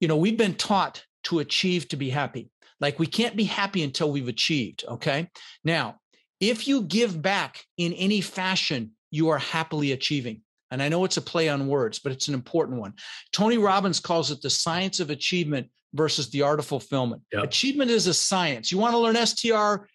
You 0.00 0.08
know, 0.08 0.16
we've 0.16 0.36
been 0.36 0.54
taught 0.54 1.04
to 1.24 1.40
achieve 1.40 1.88
to 1.88 1.96
be 1.96 2.10
happy. 2.10 2.50
Like 2.80 2.98
we 2.98 3.06
can't 3.06 3.36
be 3.36 3.44
happy 3.44 3.82
until 3.82 4.10
we've 4.10 4.28
achieved. 4.28 4.84
Okay. 4.86 5.28
Now, 5.64 5.96
if 6.40 6.68
you 6.68 6.82
give 6.82 7.20
back 7.20 7.64
in 7.76 7.92
any 7.94 8.20
fashion, 8.20 8.92
you 9.10 9.28
are 9.28 9.38
happily 9.38 9.92
achieving. 9.92 10.42
And 10.70 10.82
I 10.82 10.88
know 10.88 11.04
it's 11.04 11.16
a 11.16 11.22
play 11.22 11.48
on 11.48 11.66
words, 11.66 11.98
but 11.98 12.12
it's 12.12 12.28
an 12.28 12.34
important 12.34 12.78
one. 12.78 12.94
Tony 13.32 13.58
Robbins 13.58 14.00
calls 14.00 14.30
it 14.30 14.42
the 14.42 14.50
science 14.50 15.00
of 15.00 15.10
achievement 15.10 15.68
versus 15.94 16.28
the 16.30 16.42
art 16.42 16.58
of 16.58 16.66
fulfillment. 16.66 17.22
Yep. 17.32 17.44
Achievement 17.44 17.90
is 17.90 18.06
a 18.06 18.14
science. 18.14 18.70
You 18.70 18.78
want 18.78 18.92
to 18.92 18.98
learn 18.98 19.16
STR, 19.26 19.86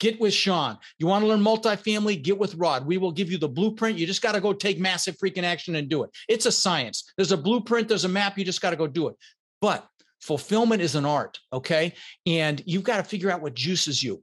get 0.00 0.20
with 0.20 0.32
Sean. 0.32 0.78
You 0.98 1.06
want 1.06 1.22
to 1.22 1.28
learn 1.28 1.40
multifamily, 1.40 2.22
get 2.22 2.38
with 2.38 2.54
Rod. 2.56 2.86
We 2.86 2.98
will 2.98 3.12
give 3.12 3.30
you 3.30 3.38
the 3.38 3.48
blueprint. 3.48 3.98
You 3.98 4.06
just 4.06 4.22
got 4.22 4.32
to 4.32 4.40
go 4.40 4.52
take 4.52 4.80
massive 4.80 5.16
freaking 5.18 5.44
action 5.44 5.76
and 5.76 5.88
do 5.88 6.02
it. 6.02 6.10
It's 6.28 6.46
a 6.46 6.52
science. 6.52 7.12
There's 7.16 7.32
a 7.32 7.36
blueprint, 7.36 7.88
there's 7.88 8.04
a 8.04 8.08
map. 8.08 8.38
You 8.38 8.44
just 8.44 8.60
got 8.60 8.70
to 8.70 8.76
go 8.76 8.86
do 8.86 9.08
it. 9.08 9.16
But 9.60 9.86
fulfillment 10.20 10.82
is 10.82 10.94
an 10.94 11.04
art 11.04 11.38
okay? 11.52 11.92
And 12.26 12.62
you've 12.66 12.82
got 12.82 12.98
to 12.98 13.02
figure 13.02 13.30
out 13.30 13.42
what 13.42 13.54
juices 13.54 14.02
you. 14.02 14.22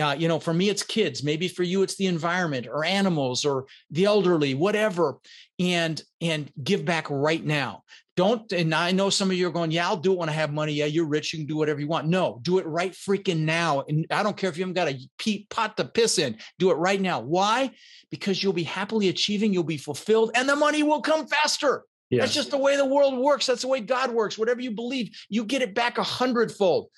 Uh, 0.00 0.14
you 0.18 0.28
know 0.28 0.38
for 0.38 0.52
me 0.52 0.68
it's 0.68 0.82
kids. 0.82 1.22
Maybe 1.22 1.48
for 1.48 1.62
you 1.62 1.82
it's 1.82 1.96
the 1.96 2.06
environment 2.06 2.66
or 2.66 2.84
animals 2.84 3.44
or 3.44 3.66
the 3.90 4.04
elderly 4.04 4.54
whatever. 4.54 5.18
And 5.58 6.02
and 6.20 6.50
give 6.62 6.84
back 6.84 7.08
right 7.08 7.44
now. 7.44 7.82
Don't 8.16 8.50
and 8.52 8.74
i 8.74 8.92
know 8.92 9.10
some 9.10 9.30
of 9.30 9.36
you 9.36 9.46
are 9.46 9.52
going 9.52 9.70
yeah 9.70 9.86
i'll 9.86 9.96
do 9.96 10.12
it 10.12 10.18
when 10.18 10.28
i 10.28 10.32
have 10.32 10.52
money. 10.52 10.72
Yeah 10.72 10.86
you're 10.86 11.06
rich 11.06 11.32
you 11.32 11.38
can 11.38 11.46
do 11.46 11.56
whatever 11.56 11.80
you 11.80 11.86
want. 11.86 12.08
No 12.08 12.40
do 12.42 12.58
it 12.58 12.66
right 12.66 12.92
freaking 12.92 13.40
now. 13.40 13.84
And 13.88 14.06
i 14.10 14.22
don't 14.22 14.36
care 14.36 14.50
if 14.50 14.58
you 14.58 14.64
haven't 14.64 14.74
got 14.74 14.88
a 14.88 15.46
pot 15.48 15.76
to 15.78 15.84
piss 15.84 16.18
in. 16.18 16.36
Do 16.58 16.70
it 16.70 16.74
right 16.74 17.00
now. 17.00 17.20
Why? 17.20 17.70
Because 18.10 18.42
you'll 18.42 18.52
be 18.52 18.64
happily 18.64 19.08
achieving 19.08 19.52
you'll 19.52 19.64
be 19.64 19.78
fulfilled 19.78 20.32
and 20.34 20.48
the 20.48 20.56
money 20.56 20.82
will 20.82 21.00
come 21.00 21.26
faster 21.26 21.84
yeah. 22.10 22.20
That's 22.20 22.34
just 22.34 22.50
the 22.50 22.58
way 22.58 22.76
the 22.76 22.84
world 22.84 23.18
works. 23.18 23.46
That's 23.46 23.62
the 23.62 23.68
way 23.68 23.80
God 23.80 24.10
works. 24.10 24.38
Whatever 24.38 24.60
you 24.60 24.70
believe, 24.70 25.10
you 25.28 25.44
get 25.44 25.62
it 25.62 25.74
back 25.74 25.98
a 25.98 26.02
hundredfold. 26.02 26.88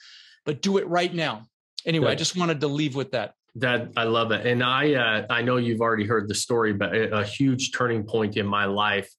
But 0.45 0.63
do 0.63 0.79
it 0.79 0.87
right 0.87 1.13
now. 1.13 1.47
Anyway, 1.87 2.11
I 2.11 2.15
just 2.15 2.37
wanted 2.37 2.61
to 2.61 2.69
leave 2.69 2.95
with 2.95 3.13
that. 3.13 3.35
That 3.57 3.91
I 3.97 4.05
love 4.05 4.31
it, 4.33 4.47
and 4.47 4.63
I 4.63 4.95
uh, 4.95 5.27
I 5.31 5.43
know 5.43 5.57
you've 5.57 5.81
already 5.81 6.07
heard 6.07 6.29
the 6.29 6.35
story, 6.35 6.73
but 6.73 6.95
a, 6.95 7.19
a 7.19 7.25
huge 7.25 7.73
turning 7.73 8.05
point 8.05 8.37
in 8.37 8.47
my 8.47 8.67
life 8.67 9.11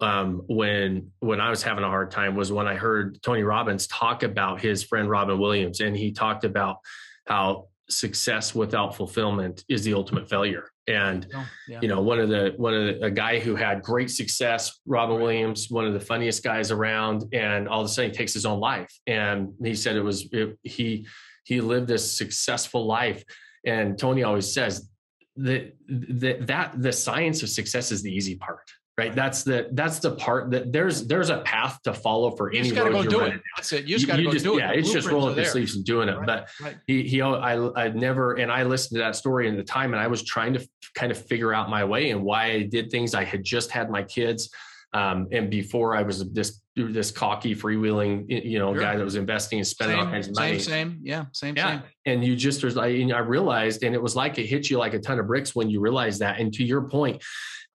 um, 0.00 0.42
when 0.48 1.10
when 1.20 1.40
I 1.40 1.50
was 1.50 1.62
having 1.62 1.84
a 1.84 1.88
hard 1.88 2.10
time 2.10 2.36
was 2.36 2.52
when 2.52 2.66
I 2.66 2.74
heard 2.74 3.20
Tony 3.22 3.42
Robbins 3.42 3.86
talk 3.86 4.22
about 4.22 4.60
his 4.60 4.82
friend 4.82 5.08
Robin 5.08 5.38
Williams, 5.38 5.80
and 5.80 5.96
he 5.96 6.12
talked 6.12 6.44
about 6.44 6.78
how 7.26 7.68
success 7.88 8.54
without 8.54 8.96
fulfillment 8.96 9.64
is 9.68 9.84
the 9.84 9.94
ultimate 9.94 10.28
failure. 10.28 10.70
And 10.88 11.26
oh, 11.34 11.46
yeah. 11.66 11.80
you 11.82 11.88
know, 11.88 12.00
one 12.00 12.20
of 12.20 12.28
the 12.28 12.54
one 12.56 12.74
of 12.74 12.86
the, 12.86 13.06
a 13.06 13.10
guy 13.10 13.40
who 13.40 13.56
had 13.56 13.82
great 13.82 14.10
success, 14.10 14.80
Robin 14.86 15.20
Williams, 15.20 15.68
one 15.68 15.84
of 15.84 15.92
the 15.92 16.00
funniest 16.00 16.44
guys 16.44 16.70
around, 16.70 17.24
and 17.32 17.68
all 17.68 17.80
of 17.80 17.86
a 17.86 17.88
sudden 17.88 18.10
he 18.10 18.16
takes 18.16 18.32
his 18.32 18.46
own 18.46 18.60
life. 18.60 18.92
And 19.06 19.52
he 19.62 19.74
said 19.74 19.96
it 19.96 20.02
was 20.02 20.28
it, 20.32 20.56
he 20.62 21.06
he 21.44 21.60
lived 21.60 21.90
a 21.90 21.98
successful 21.98 22.86
life. 22.86 23.24
And 23.66 23.98
Tony 23.98 24.22
always 24.22 24.52
says 24.52 24.88
that 25.36 25.74
that 25.88 26.46
that 26.46 26.80
the 26.80 26.92
science 26.92 27.42
of 27.42 27.48
success 27.48 27.90
is 27.90 28.02
the 28.02 28.14
easy 28.14 28.36
part 28.36 28.70
right 28.98 29.14
that's 29.14 29.42
the 29.42 29.68
that's 29.72 29.98
the 29.98 30.12
part 30.12 30.50
that 30.50 30.72
there's 30.72 31.06
there's 31.06 31.28
a 31.28 31.38
path 31.38 31.80
to 31.82 31.92
follow 31.92 32.30
for 32.30 32.52
you 32.52 32.60
any 32.60 32.72
road 32.72 32.92
go 32.92 33.02
you're 33.02 33.10
do 33.10 33.18
running. 33.20 33.34
it 33.34 33.42
that's 33.56 33.72
it 33.72 33.84
you 33.84 33.96
just 33.96 34.06
got 34.06 34.16
to 34.16 34.22
go 34.22 34.32
just, 34.32 34.44
do 34.44 34.56
it. 34.56 34.60
yeah 34.60 34.72
it 34.72 34.78
it's 34.78 34.92
just 34.92 35.08
rolling 35.08 35.32
up 35.32 35.36
your 35.36 35.44
sleeves 35.44 35.76
and 35.76 35.84
doing 35.84 36.08
it 36.08 36.16
right, 36.16 36.26
but 36.26 36.48
right. 36.60 36.76
he 36.86 37.02
he 37.02 37.20
I 37.20 37.56
I 37.76 37.88
never 37.90 38.34
and 38.34 38.50
I 38.50 38.62
listened 38.62 38.96
to 38.96 39.02
that 39.02 39.16
story 39.16 39.48
in 39.48 39.56
the 39.56 39.64
time 39.64 39.92
and 39.92 40.02
I 40.02 40.06
was 40.06 40.22
trying 40.22 40.54
to 40.54 40.68
kind 40.94 41.12
of 41.12 41.18
figure 41.18 41.52
out 41.52 41.68
my 41.68 41.84
way 41.84 42.10
and 42.10 42.22
why 42.22 42.52
I 42.52 42.62
did 42.62 42.90
things 42.90 43.14
I 43.14 43.24
had 43.24 43.44
just 43.44 43.70
had 43.70 43.90
my 43.90 44.02
kids 44.02 44.50
um, 44.92 45.28
and 45.30 45.50
before 45.50 45.94
I 45.94 46.02
was 46.02 46.30
this 46.32 46.60
this 46.74 47.10
cocky 47.10 47.54
freewheeling 47.54 48.24
you 48.28 48.58
know 48.58 48.72
sure. 48.72 48.82
guy 48.82 48.96
that 48.96 49.04
was 49.04 49.16
investing 49.16 49.58
and 49.58 49.66
spending 49.66 49.96
same, 49.96 50.06
all 50.06 50.12
kinds 50.12 50.28
of 50.28 50.34
money 50.34 50.58
same 50.58 50.90
same 50.90 51.00
yeah 51.02 51.24
same 51.32 51.56
yeah 51.56 51.80
same. 51.80 51.82
and 52.06 52.24
you 52.24 52.36
just 52.36 52.64
I, 52.76 53.10
I 53.14 53.18
realized 53.18 53.82
and 53.82 53.94
it 53.94 54.02
was 54.02 54.16
like 54.16 54.38
it 54.38 54.46
hit 54.46 54.70
you 54.70 54.78
like 54.78 54.94
a 54.94 54.98
ton 54.98 55.18
of 55.18 55.26
bricks 55.26 55.54
when 55.54 55.68
you 55.68 55.80
realize 55.80 56.18
that 56.20 56.38
and 56.40 56.52
to 56.54 56.64
your 56.64 56.82
point 56.82 57.22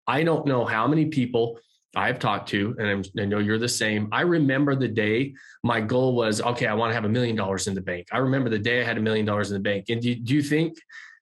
I 0.07 0.23
don't 0.23 0.45
know 0.45 0.65
how 0.65 0.87
many 0.87 1.05
people 1.05 1.59
I've 1.95 2.19
talked 2.19 2.49
to, 2.49 2.75
and 2.79 2.87
I'm, 2.87 3.03
i 3.19 3.25
know 3.25 3.39
you're 3.39 3.57
the 3.57 3.67
same. 3.67 4.07
I 4.11 4.21
remember 4.21 4.75
the 4.75 4.87
day 4.87 5.33
my 5.63 5.81
goal 5.81 6.15
was, 6.15 6.41
okay, 6.41 6.67
I 6.67 6.73
want 6.73 6.91
to 6.91 6.95
have 6.95 7.05
a 7.05 7.09
million 7.09 7.35
dollars 7.35 7.67
in 7.67 7.75
the 7.75 7.81
bank. 7.81 8.07
I 8.11 8.19
remember 8.19 8.49
the 8.49 8.59
day 8.59 8.81
I 8.81 8.85
had 8.85 8.97
a 8.97 9.01
million 9.01 9.25
dollars 9.25 9.51
in 9.51 9.55
the 9.55 9.61
bank. 9.61 9.89
And 9.89 10.01
do, 10.01 10.15
do 10.15 10.33
you 10.33 10.41
think, 10.41 10.77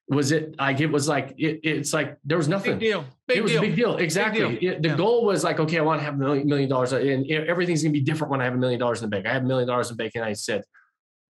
was 0.07 0.31
it 0.31 0.55
like, 0.59 0.79
it 0.79 0.87
was 0.87 1.07
like, 1.07 1.33
it, 1.37 1.59
it's 1.63 1.91
like, 1.91 2.17
there 2.23 2.37
was 2.37 2.47
nothing. 2.47 2.73
Big 2.73 2.91
deal. 2.91 3.05
Big 3.27 3.37
it 3.37 3.41
was 3.41 3.51
deal. 3.51 3.61
a 3.61 3.65
big 3.65 3.75
deal. 3.75 3.97
Exactly. 3.97 4.41
Big 4.47 4.59
deal. 4.59 4.71
It, 4.73 4.81
the 4.83 4.89
yeah. 4.89 4.95
goal 4.95 5.25
was 5.25 5.43
like, 5.43 5.59
okay, 5.59 5.79
I 5.79 5.81
want 5.81 6.01
to 6.01 6.05
have 6.05 6.13
a 6.13 6.17
million, 6.17 6.47
million 6.47 6.69
dollars 6.69 6.93
and 6.93 7.29
everything's 7.31 7.81
going 7.81 7.93
to 7.93 7.99
be 7.99 8.05
different 8.05 8.29
when 8.29 8.41
I 8.41 8.43
have 8.43 8.53
a 8.53 8.57
million 8.57 8.79
dollars 8.79 9.01
in 9.01 9.09
the 9.09 9.15
bank. 9.15 9.25
I 9.25 9.33
have 9.33 9.43
a 9.43 9.47
million 9.47 9.67
dollars 9.67 9.89
in 9.89 9.97
the 9.97 10.03
bank. 10.03 10.13
And 10.15 10.23
I 10.23 10.33
said, 10.33 10.63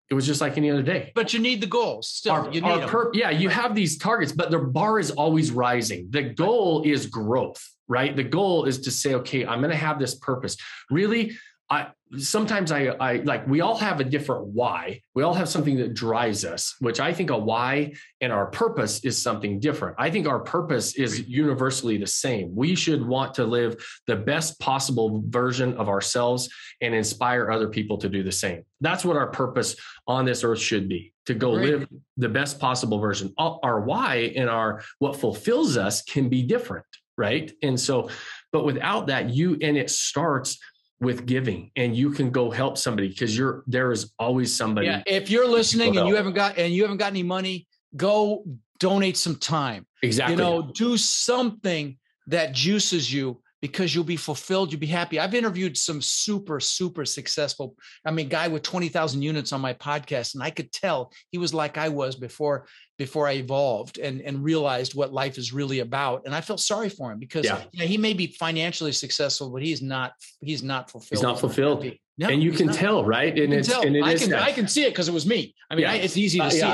it 0.09 0.13
was 0.13 0.25
just 0.25 0.41
like 0.41 0.57
any 0.57 0.69
other 0.69 0.83
day. 0.83 1.11
But 1.15 1.33
you 1.33 1.39
need 1.39 1.61
the 1.61 1.67
goals 1.67 2.09
still. 2.09 2.33
Our, 2.33 2.51
you 2.51 2.61
need 2.61 2.81
per, 2.87 3.11
yeah, 3.13 3.31
you 3.31 3.49
have 3.49 3.73
these 3.73 3.97
targets, 3.97 4.31
but 4.31 4.51
the 4.51 4.59
bar 4.59 4.99
is 4.99 5.11
always 5.11 5.51
rising. 5.51 6.07
The 6.11 6.23
goal 6.23 6.83
is 6.83 7.07
growth, 7.07 7.63
right? 7.87 8.15
The 8.15 8.23
goal 8.23 8.65
is 8.65 8.81
to 8.81 8.91
say, 8.91 9.15
okay, 9.15 9.45
I'm 9.45 9.59
going 9.59 9.71
to 9.71 9.77
have 9.77 9.99
this 9.99 10.15
purpose. 10.15 10.57
Really, 10.91 11.35
I 11.75 11.91
sometimes 12.17 12.71
I, 12.71 12.85
I 12.99 13.13
like 13.17 13.47
we 13.47 13.61
all 13.61 13.75
have 13.77 13.99
a 13.99 14.03
different 14.03 14.47
why. 14.47 15.01
We 15.13 15.23
all 15.23 15.33
have 15.33 15.49
something 15.49 15.75
that 15.77 15.93
drives 15.93 16.45
us, 16.45 16.75
which 16.79 16.99
I 16.99 17.13
think 17.13 17.29
a 17.29 17.37
why 17.37 17.93
and 18.21 18.31
our 18.31 18.45
purpose 18.47 19.03
is 19.03 19.21
something 19.21 19.59
different. 19.59 19.95
I 19.99 20.09
think 20.09 20.27
our 20.27 20.39
purpose 20.39 20.95
is 20.95 21.27
universally 21.27 21.97
the 21.97 22.07
same. 22.07 22.55
We 22.55 22.75
should 22.75 23.05
want 23.05 23.33
to 23.35 23.45
live 23.45 23.83
the 24.07 24.15
best 24.15 24.59
possible 24.59 25.23
version 25.27 25.75
of 25.77 25.89
ourselves 25.89 26.49
and 26.81 26.93
inspire 26.93 27.51
other 27.51 27.67
people 27.67 27.97
to 27.97 28.09
do 28.09 28.23
the 28.23 28.31
same. 28.31 28.63
That's 28.81 29.03
what 29.03 29.17
our 29.17 29.27
purpose 29.27 29.75
on 30.07 30.25
this 30.25 30.43
earth 30.43 30.59
should 30.59 30.87
be 30.87 31.13
to 31.25 31.33
go 31.33 31.55
Great. 31.55 31.69
live 31.69 31.87
the 32.17 32.29
best 32.29 32.59
possible 32.59 32.99
version. 32.99 33.33
Our 33.37 33.81
why 33.81 34.33
and 34.35 34.49
our 34.49 34.83
what 34.99 35.19
fulfills 35.19 35.75
us 35.75 36.03
can 36.03 36.29
be 36.29 36.43
different, 36.43 36.85
right? 37.17 37.51
And 37.63 37.79
so, 37.79 38.09
but 38.51 38.63
without 38.63 39.07
that, 39.07 39.29
you 39.31 39.57
and 39.61 39.75
it 39.75 39.89
starts 39.89 40.59
with 41.01 41.25
giving 41.25 41.71
and 41.75 41.95
you 41.95 42.09
can 42.09 42.31
go 42.31 42.49
help 42.49 42.77
somebody 42.77 43.09
because 43.09 43.37
you're 43.37 43.63
there 43.67 43.91
is 43.91 44.13
always 44.17 44.55
somebody 44.55 44.87
yeah 44.87 45.03
if 45.05 45.29
you're 45.29 45.47
listening 45.47 45.97
and 45.97 46.07
you 46.07 46.15
haven't 46.15 46.33
got 46.33 46.57
and 46.57 46.73
you 46.73 46.83
haven't 46.83 46.97
got 46.97 47.07
any 47.07 47.23
money 47.23 47.67
go 47.95 48.43
donate 48.79 49.17
some 49.17 49.35
time. 49.35 49.85
Exactly 50.01 50.33
you 50.33 50.37
know 50.37 50.71
do 50.73 50.97
something 50.97 51.97
that 52.27 52.53
juices 52.53 53.11
you 53.11 53.41
because 53.67 53.89
you'll 53.95 54.03
be 54.03 54.15
fulfilled 54.29 54.71
you'll 54.71 54.79
be 54.79 54.85
happy 55.01 55.19
i've 55.19 55.33
interviewed 55.41 55.75
some 55.75 55.99
super 56.01 56.59
super 56.59 57.03
successful 57.05 57.75
i 58.05 58.11
mean 58.11 58.27
guy 58.29 58.47
with 58.47 58.61
20,000 58.61 59.21
units 59.21 59.51
on 59.53 59.59
my 59.61 59.73
podcast 59.73 60.35
and 60.35 60.43
i 60.43 60.51
could 60.51 60.71
tell 60.71 61.11
he 61.31 61.37
was 61.39 61.51
like 61.61 61.77
i 61.77 61.89
was 61.89 62.15
before 62.15 62.67
before 62.97 63.27
i 63.27 63.33
evolved 63.33 63.97
and 63.97 64.21
and 64.21 64.43
realized 64.43 64.93
what 64.93 65.11
life 65.11 65.37
is 65.39 65.51
really 65.51 65.79
about 65.79 66.21
and 66.25 66.35
i 66.35 66.41
felt 66.41 66.59
sorry 66.59 66.89
for 66.89 67.11
him 67.11 67.17
because 67.19 67.43
Yeah. 67.45 67.63
you 67.71 67.79
know, 67.79 67.87
he 67.87 67.97
may 67.97 68.13
be 68.13 68.27
financially 68.27 68.91
successful 68.91 69.49
but 69.51 69.61
he's 69.63 69.81
not 69.81 70.11
he's 70.41 70.63
not 70.63 70.91
fulfilled 70.91 71.17
He's 71.17 71.23
not 71.23 71.39
fulfilled. 71.39 71.85
No, 72.17 72.29
and 72.29 72.41
you 72.41 72.53
can 72.53 72.67
not. 72.67 72.75
tell, 72.77 73.03
right? 73.03 73.37
And 73.37 73.53
it's 73.53 73.67
tell. 73.67 73.81
and 73.85 73.93
it 73.93 74.01
I 74.01 74.15
can. 74.15 74.33
I 74.33 74.53
can 74.53 74.69
see 74.69 74.83
it 74.83 74.91
because 74.91 75.09
it 75.09 75.13
was 75.13 75.25
me. 75.25 75.53
I 75.69 75.75
mean, 75.75 75.81
Yeah. 75.83 75.91
I, 75.91 75.95
it's 75.95 76.15
easy 76.15 76.39
to 76.39 76.45
Uh, 76.45 76.49
see. 76.49 76.59
yeah. 76.59 76.73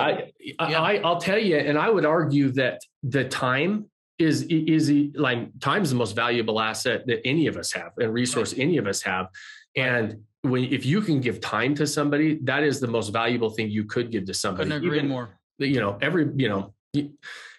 I, 0.59 0.69
Yeah. 0.69 0.81
I, 0.89 0.93
I'll 1.03 1.19
tell 1.19 1.39
you, 1.39 1.57
and 1.57 1.79
I 1.79 1.89
would 1.89 2.05
argue 2.05 2.51
that 2.61 2.77
the 3.01 3.23
time 3.27 3.89
is 4.21 4.43
is 4.43 4.91
like 5.15 5.49
time 5.59 5.81
is 5.81 5.89
the 5.89 5.95
most 5.95 6.15
valuable 6.15 6.59
asset 6.61 7.05
that 7.07 7.19
any 7.25 7.47
of 7.47 7.57
us 7.57 7.71
have, 7.73 7.91
and 7.99 8.13
resource 8.13 8.53
any 8.57 8.77
of 8.77 8.87
us 8.87 9.01
have. 9.01 9.27
And 9.75 10.21
when 10.43 10.65
if 10.65 10.85
you 10.85 11.01
can 11.01 11.19
give 11.21 11.39
time 11.41 11.75
to 11.75 11.85
somebody, 11.87 12.39
that 12.43 12.63
is 12.63 12.79
the 12.79 12.87
most 12.87 13.09
valuable 13.09 13.49
thing 13.49 13.69
you 13.69 13.83
could 13.85 14.11
give 14.11 14.25
to 14.25 14.33
somebody. 14.33 14.69
Couldn't 14.69 14.85
agree 14.85 14.97
Even, 14.99 15.09
more. 15.09 15.37
You 15.59 15.79
know, 15.79 15.97
every 16.01 16.29
you 16.35 16.49
know, 16.49 16.73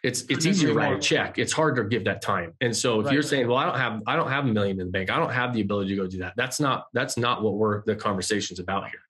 it's 0.02 0.22
it's 0.28 0.46
easy 0.46 0.66
to 0.66 0.74
write 0.74 0.92
a 0.96 0.98
check. 0.98 1.38
It's 1.38 1.52
hard 1.52 1.76
to 1.76 1.84
give 1.84 2.04
that 2.04 2.22
time. 2.22 2.54
And 2.60 2.76
so 2.76 3.00
if 3.00 3.06
Right. 3.06 3.14
you're 3.14 3.22
saying, 3.22 3.46
well, 3.48 3.56
I 3.58 3.64
don't 3.66 3.78
have 3.78 4.02
I 4.06 4.16
don't 4.16 4.28
have 4.30 4.44
a 4.44 4.52
million 4.52 4.80
in 4.80 4.86
the 4.86 4.92
bank, 4.92 5.10
I 5.10 5.18
don't 5.18 5.30
have 5.32 5.52
the 5.54 5.60
ability 5.60 5.90
to 5.90 5.96
go 5.96 6.06
do 6.06 6.18
that. 6.18 6.34
That's 6.36 6.58
not 6.60 6.86
that's 6.92 7.16
not 7.16 7.42
what 7.42 7.54
we're 7.54 7.82
the 7.84 7.94
conversation's 7.96 8.58
about 8.58 8.88
here. 8.90 9.00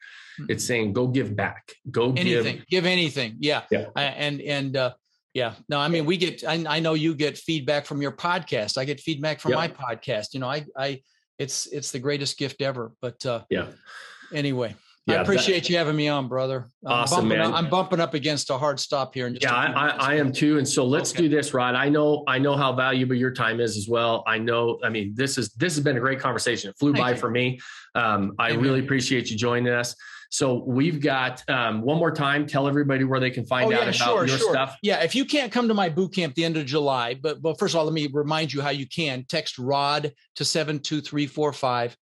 It's 0.49 0.65
saying 0.65 0.93
go 0.95 1.07
give 1.07 1.37
back, 1.37 1.73
go 1.91 2.13
anything 2.17 2.57
give. 2.57 2.67
give 2.69 2.87
anything 2.87 3.37
yeah, 3.41 3.63
Yeah. 3.71 3.87
I- 3.97 4.05
and 4.05 4.41
and 4.41 4.77
uh 4.77 4.93
yeah 5.35 5.55
no 5.69 5.79
i 5.79 5.89
mean 5.89 6.05
we 6.05 6.17
get 6.17 6.45
I, 6.45 6.65
I 6.69 6.81
know 6.81 6.95
you 6.95 7.15
get 7.15 7.39
feedback 7.39 7.87
from 7.87 8.03
your 8.03 8.13
podcast 8.13 8.77
i 8.79 8.85
get 8.85 9.01
feedback 9.01 9.41
from 9.41 9.53
Yep. 9.53 9.59
my 9.59 9.69
podcast 9.69 10.35
you 10.35 10.41
know 10.41 10.49
i 10.49 10.65
i 10.77 11.01
it's 11.39 11.67
it's 11.67 11.91
the 11.91 11.99
greatest 11.99 12.39
gift 12.39 12.61
ever 12.63 12.93
but 13.01 13.25
uh 13.27 13.43
Yeah. 13.51 13.67
anyway 14.35 14.75
Yeah, 15.07 15.15
i 15.15 15.17
that- 15.17 15.23
appreciate 15.23 15.69
you 15.71 15.77
having 15.79 15.97
me 15.97 16.09
on 16.09 16.29
brother 16.29 16.67
I'm 16.85 16.93
Awesome, 16.93 17.29
man. 17.29 17.41
up, 17.41 17.55
i'm 17.55 17.71
bumping 17.71 18.01
up 18.01 18.13
against 18.15 18.51
a 18.51 18.59
hard 18.59 18.79
stop 18.79 19.15
here 19.15 19.29
Yeah, 19.29 19.55
I, 19.55 19.67
I. 19.73 19.89
I 20.13 20.15
am 20.17 20.33
too. 20.33 20.59
And 20.59 20.69
so 20.69 20.85
let's 20.85 21.13
Okay. 21.13 21.23
do 21.23 21.29
this, 21.29 21.55
Rod. 21.55 21.75
I 21.75 21.89
know, 21.89 22.25
I 22.27 22.39
know 22.39 22.57
how 22.57 22.73
valuable 22.73 23.15
your 23.15 23.31
time 23.33 23.59
is 23.61 23.77
as 23.77 23.89
well. 23.89 24.23
I 24.27 24.39
know, 24.39 24.79
I 24.85 24.89
mean, 24.91 25.13
this 25.15 25.39
is, 25.39 25.51
this 25.55 25.75
has 25.77 25.83
been 25.85 25.97
a 25.97 26.01
great 26.01 26.19
conversation. 26.21 26.71
It 26.71 26.77
flew 26.79 26.93
Thank 26.93 27.05
by 27.05 27.11
you. 27.13 27.17
for 27.17 27.31
me. 27.31 27.61
Um, 27.95 28.35
I 28.39 28.51
Amen. 28.51 28.63
really 28.65 28.81
appreciate 28.81 29.31
you 29.31 29.37
joining 29.37 29.73
us. 29.73 29.95
So 30.33 30.65
we've 30.67 30.99
got, 30.99 31.47
um, 31.51 31.83
one 31.83 31.99
more 31.99 32.11
time, 32.11 32.47
tell 32.47 32.67
everybody 32.67 33.05
where 33.05 33.21
they 33.21 33.31
can 33.31 33.45
find 33.45 33.67
Oh, 33.67 33.77
out 33.77 33.83
yeah, 33.83 33.89
about 33.91 33.95
sure, 33.95 34.27
your 34.27 34.39
sure. 34.39 34.51
stuff. 34.55 34.79
Yeah, 34.83 35.03
if 35.05 35.15
you 35.15 35.27
can't 35.27 35.53
come 35.53 35.69
to 35.69 35.75
my 35.75 35.91
boot 35.91 36.15
camp 36.15 36.35
the 36.35 36.45
end 36.47 36.57
of 36.57 36.65
July, 36.65 37.13
but 37.13 37.43
but 37.43 37.59
first 37.59 37.75
of 37.75 37.79
all, 37.79 37.85
let 37.85 37.93
me 37.93 38.09
remind 38.11 38.51
you 38.51 38.63
how 38.63 38.71
you 38.71 38.89
can 38.89 39.27
text 39.29 39.59
Rod 39.59 40.11
to 40.37 40.45
72345 40.47 41.95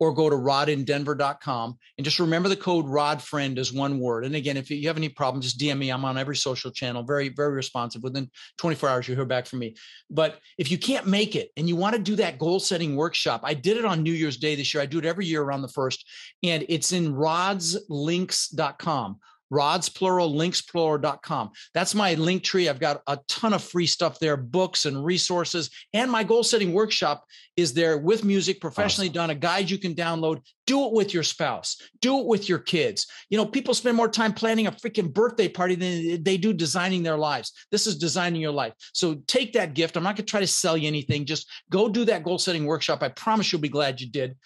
or 0.00 0.12
go 0.12 0.30
to 0.30 0.36
rodindenver.com 0.36 1.76
and 1.96 2.04
just 2.04 2.20
remember 2.20 2.48
the 2.48 2.56
code 2.56 2.86
rodfriend 2.86 3.58
is 3.58 3.72
one 3.72 3.98
word. 3.98 4.24
And 4.24 4.36
again, 4.36 4.56
if 4.56 4.70
you 4.70 4.86
have 4.88 4.96
any 4.96 5.08
problem, 5.08 5.42
just 5.42 5.58
DM 5.58 5.78
me. 5.78 5.90
I'm 5.90 6.04
on 6.04 6.18
every 6.18 6.36
social 6.36 6.70
channel, 6.70 7.02
very, 7.02 7.28
very 7.28 7.52
responsive. 7.52 8.02
Within 8.02 8.30
24 8.58 8.88
hours, 8.88 9.08
you'll 9.08 9.16
hear 9.16 9.24
back 9.24 9.46
from 9.46 9.58
me. 9.58 9.74
But 10.10 10.38
if 10.56 10.70
you 10.70 10.78
can't 10.78 11.06
make 11.06 11.36
it 11.36 11.50
and 11.56 11.68
you 11.68 11.76
want 11.76 11.96
to 11.96 12.02
do 12.02 12.16
that 12.16 12.38
goal 12.38 12.60
setting 12.60 12.96
workshop, 12.96 13.40
I 13.44 13.54
did 13.54 13.76
it 13.76 13.84
on 13.84 14.02
New 14.02 14.12
Year's 14.12 14.36
Day 14.36 14.54
this 14.54 14.72
year. 14.72 14.82
I 14.82 14.86
do 14.86 14.98
it 14.98 15.04
every 15.04 15.26
year 15.26 15.42
around 15.42 15.62
the 15.62 15.68
first, 15.68 16.08
and 16.42 16.64
it's 16.68 16.92
in 16.92 17.14
rodslinks.com 17.14 19.18
rods 19.50 19.88
plural 19.88 20.34
links 20.34 20.60
plural.com 20.62 21.50
that's 21.74 21.94
my 21.94 22.14
link 22.14 22.42
tree. 22.42 22.68
I've 22.68 22.80
got 22.80 23.02
a 23.06 23.18
ton 23.28 23.52
of 23.52 23.62
free 23.62 23.86
stuff 23.86 24.18
there 24.18 24.36
books 24.36 24.86
and 24.86 25.04
resources. 25.04 25.70
And 25.92 26.10
my 26.10 26.24
goal 26.24 26.42
setting 26.42 26.72
workshop 26.72 27.24
is 27.56 27.74
there 27.74 27.98
with 27.98 28.24
music 28.24 28.60
professionally 28.60 29.08
done 29.08 29.30
a 29.30 29.34
guide 29.34 29.70
you 29.70 29.78
can 29.78 29.94
download. 29.94 30.40
Do 30.66 30.86
it 30.86 30.92
with 30.92 31.14
your 31.14 31.22
spouse. 31.22 31.76
Do 32.00 32.20
it 32.20 32.26
with 32.26 32.48
your 32.48 32.58
kids. 32.58 33.06
You 33.30 33.38
know 33.38 33.46
people 33.46 33.74
spend 33.74 33.96
more 33.96 34.08
time 34.08 34.32
planning 34.32 34.66
a 34.66 34.72
freaking 34.72 35.12
birthday 35.12 35.48
party 35.48 35.74
than 35.74 36.22
they 36.22 36.36
do 36.36 36.52
designing 36.52 37.02
their 37.02 37.18
lives. 37.18 37.52
This 37.70 37.86
is 37.86 37.98
designing 37.98 38.40
your 38.40 38.52
life. 38.52 38.74
So 38.92 39.16
take 39.26 39.52
that 39.54 39.74
gift. 39.74 39.96
I'm 39.96 40.02
not 40.02 40.16
going 40.16 40.26
to 40.26 40.30
try 40.30 40.40
to 40.40 40.46
sell 40.46 40.76
you 40.76 40.88
anything. 40.88 41.24
Just 41.24 41.50
go 41.70 41.88
do 41.88 42.04
that 42.06 42.24
goal 42.24 42.38
setting 42.38 42.66
workshop. 42.66 43.02
I 43.02 43.08
promise 43.08 43.52
you'll 43.52 43.60
be 43.60 43.68
glad 43.68 44.00
you 44.00 44.10
did 44.10 44.36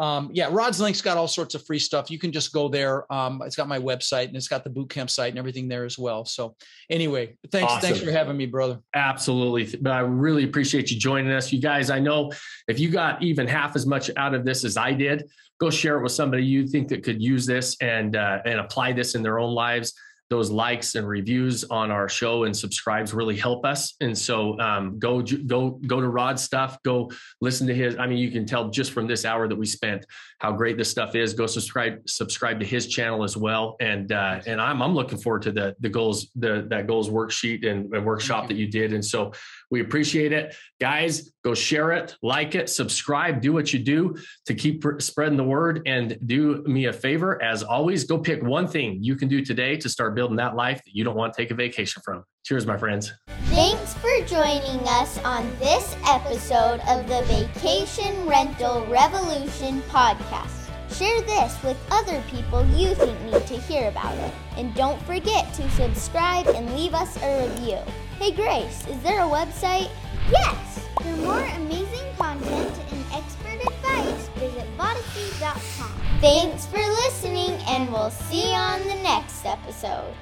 um, 0.00 0.30
yeah, 0.32 0.48
Rod's 0.50 0.80
Link's 0.80 1.02
got 1.02 1.18
all 1.18 1.28
sorts 1.28 1.54
of 1.54 1.64
free 1.66 1.78
stuff. 1.78 2.10
You 2.10 2.18
can 2.18 2.32
just 2.32 2.54
go 2.54 2.68
there. 2.68 3.10
Um, 3.12 3.42
it's 3.44 3.54
got 3.54 3.68
my 3.68 3.78
website 3.78 4.28
and 4.28 4.36
it's 4.36 4.48
got 4.48 4.64
the 4.64 4.70
boot 4.70 4.88
camp 4.88 5.10
site 5.10 5.28
and 5.28 5.38
everything 5.38 5.68
there 5.68 5.84
as 5.84 5.98
well. 5.98 6.24
So 6.24 6.56
anyway, 6.88 7.36
thanks, 7.52 7.70
thanks 7.78 8.00
for 8.00 8.10
having 8.10 8.38
me, 8.38 8.46
brother. 8.46 8.80
Absolutely. 8.94 9.78
But 9.78 9.92
I 9.92 10.00
really 10.00 10.44
appreciate 10.44 10.90
you 10.90 10.98
joining 10.98 11.30
us. 11.30 11.52
You 11.52 11.60
guys, 11.60 11.90
I 11.90 11.98
know 11.98 12.32
if 12.66 12.80
you 12.80 12.88
got 12.88 13.22
even 13.22 13.46
half 13.46 13.76
as 13.76 13.84
much 13.84 14.10
out 14.16 14.34
of 14.34 14.46
this 14.46 14.64
as 14.64 14.78
I 14.78 14.94
did, 14.94 15.28
go 15.60 15.68
share 15.68 15.98
it 15.98 16.02
with 16.02 16.12
somebody 16.12 16.44
you 16.46 16.66
think 16.66 16.88
that 16.88 17.04
could 17.04 17.22
use 17.22 17.44
this 17.44 17.76
and 17.82 18.16
uh, 18.16 18.38
and 18.46 18.58
apply 18.58 18.92
this 18.92 19.14
in 19.14 19.22
their 19.22 19.38
own 19.38 19.52
lives. 19.52 19.92
Those 20.30 20.50
likes 20.50 20.94
and 20.94 21.06
reviews 21.06 21.64
on 21.64 21.90
our 21.90 22.08
show 22.08 22.44
and 22.44 22.56
subscribes 22.56 23.12
really 23.12 23.36
help 23.36 23.66
us. 23.66 23.94
And 24.00 24.16
so 24.16 24.58
um, 24.60 24.98
go 24.98 25.22
go 25.22 25.70
go 25.86 26.00
to 26.00 26.08
Rod's 26.08 26.42
stuff. 26.42 26.80
Go 26.84 27.10
listen 27.40 27.66
to 27.66 27.74
his. 27.74 27.98
I 27.98 28.06
mean, 28.06 28.18
you 28.18 28.30
can 28.30 28.46
tell 28.46 28.70
just 28.70 28.92
from 28.92 29.08
this 29.08 29.24
hour 29.24 29.48
that 29.48 29.56
we 29.56 29.66
spent 29.66 30.06
how 30.38 30.52
great 30.52 30.78
this 30.78 30.88
stuff 30.88 31.16
is. 31.16 31.34
Go 31.34 31.46
subscribe 31.46 32.08
subscribe 32.08 32.60
to 32.60 32.66
his 32.66 32.86
channel 32.86 33.24
as 33.24 33.36
well. 33.36 33.76
And 33.80 34.12
uh, 34.12 34.40
and 34.46 34.60
I'm 34.60 34.80
I'm 34.82 34.94
looking 34.94 35.18
forward 35.18 35.42
to 35.42 35.52
the 35.52 35.74
the 35.80 35.88
goals 35.88 36.30
the 36.36 36.66
that 36.70 36.86
goals 36.86 37.10
worksheet 37.10 37.66
and, 37.66 37.92
and 37.92 38.06
workshop 38.06 38.48
that 38.48 38.54
you 38.54 38.68
did. 38.68 38.92
And 38.92 39.04
so 39.04 39.32
we 39.70 39.80
appreciate 39.80 40.32
it, 40.32 40.54
guys. 40.80 41.30
Go 41.44 41.54
share 41.54 41.92
it, 41.92 42.16
like 42.22 42.54
it, 42.54 42.68
subscribe, 42.68 43.40
do 43.40 43.52
what 43.52 43.72
you 43.72 43.78
do 43.78 44.16
to 44.46 44.54
keep 44.54 44.84
spreading 44.98 45.36
the 45.36 45.44
word. 45.44 45.82
And 45.86 46.18
do 46.26 46.62
me 46.66 46.86
a 46.86 46.92
favor, 46.92 47.40
as 47.42 47.62
always, 47.62 48.04
go 48.04 48.18
pick 48.18 48.42
one 48.42 48.66
thing 48.66 48.98
you 49.00 49.16
can 49.16 49.28
do 49.28 49.44
today 49.44 49.76
to 49.76 49.88
start 49.88 50.14
building 50.14 50.36
that 50.36 50.56
life 50.56 50.82
that 50.84 50.94
you 50.94 51.04
don't 51.04 51.16
want 51.16 51.32
to 51.32 51.40
take 51.40 51.50
a 51.50 51.54
vacation 51.54 52.02
from. 52.04 52.24
Cheers, 52.44 52.66
my 52.66 52.76
friends. 52.76 53.12
Thanks 53.46 53.94
for 53.94 54.10
joining 54.26 54.80
us 54.88 55.18
on 55.24 55.48
this 55.58 55.96
episode 56.06 56.80
of 56.88 57.06
the 57.08 57.22
Vacation 57.26 58.26
Rental 58.26 58.84
Revolution 58.86 59.82
podcast. 59.82 60.68
Share 60.92 61.20
this 61.22 61.62
with 61.62 61.78
other 61.90 62.22
people 62.30 62.66
you 62.66 62.94
think 62.94 63.18
need 63.22 63.46
to 63.46 63.56
hear 63.56 63.88
about 63.88 64.16
it. 64.18 64.34
And 64.56 64.74
don't 64.74 65.00
forget 65.02 65.52
to 65.54 65.70
subscribe 65.70 66.48
and 66.48 66.74
leave 66.74 66.94
us 66.94 67.16
a 67.22 67.48
review. 67.48 67.78
Hey 68.20 68.32
Grace, 68.32 68.86
is 68.86 69.02
there 69.02 69.20
a 69.20 69.26
website? 69.26 69.88
Yes! 70.30 70.86
For 71.02 71.08
more 71.24 71.40
amazing 71.40 72.04
content 72.18 72.78
and 72.90 73.04
expert 73.14 73.58
advice, 73.66 74.28
visit 74.36 74.68
Vodacy.com. 74.76 75.90
Thanks 76.20 76.66
for 76.66 76.76
listening, 76.76 77.52
and 77.66 77.90
we'll 77.90 78.10
see 78.10 78.50
you 78.50 78.56
on 78.56 78.80
the 78.80 78.96
next 78.96 79.46
episode. 79.46 80.12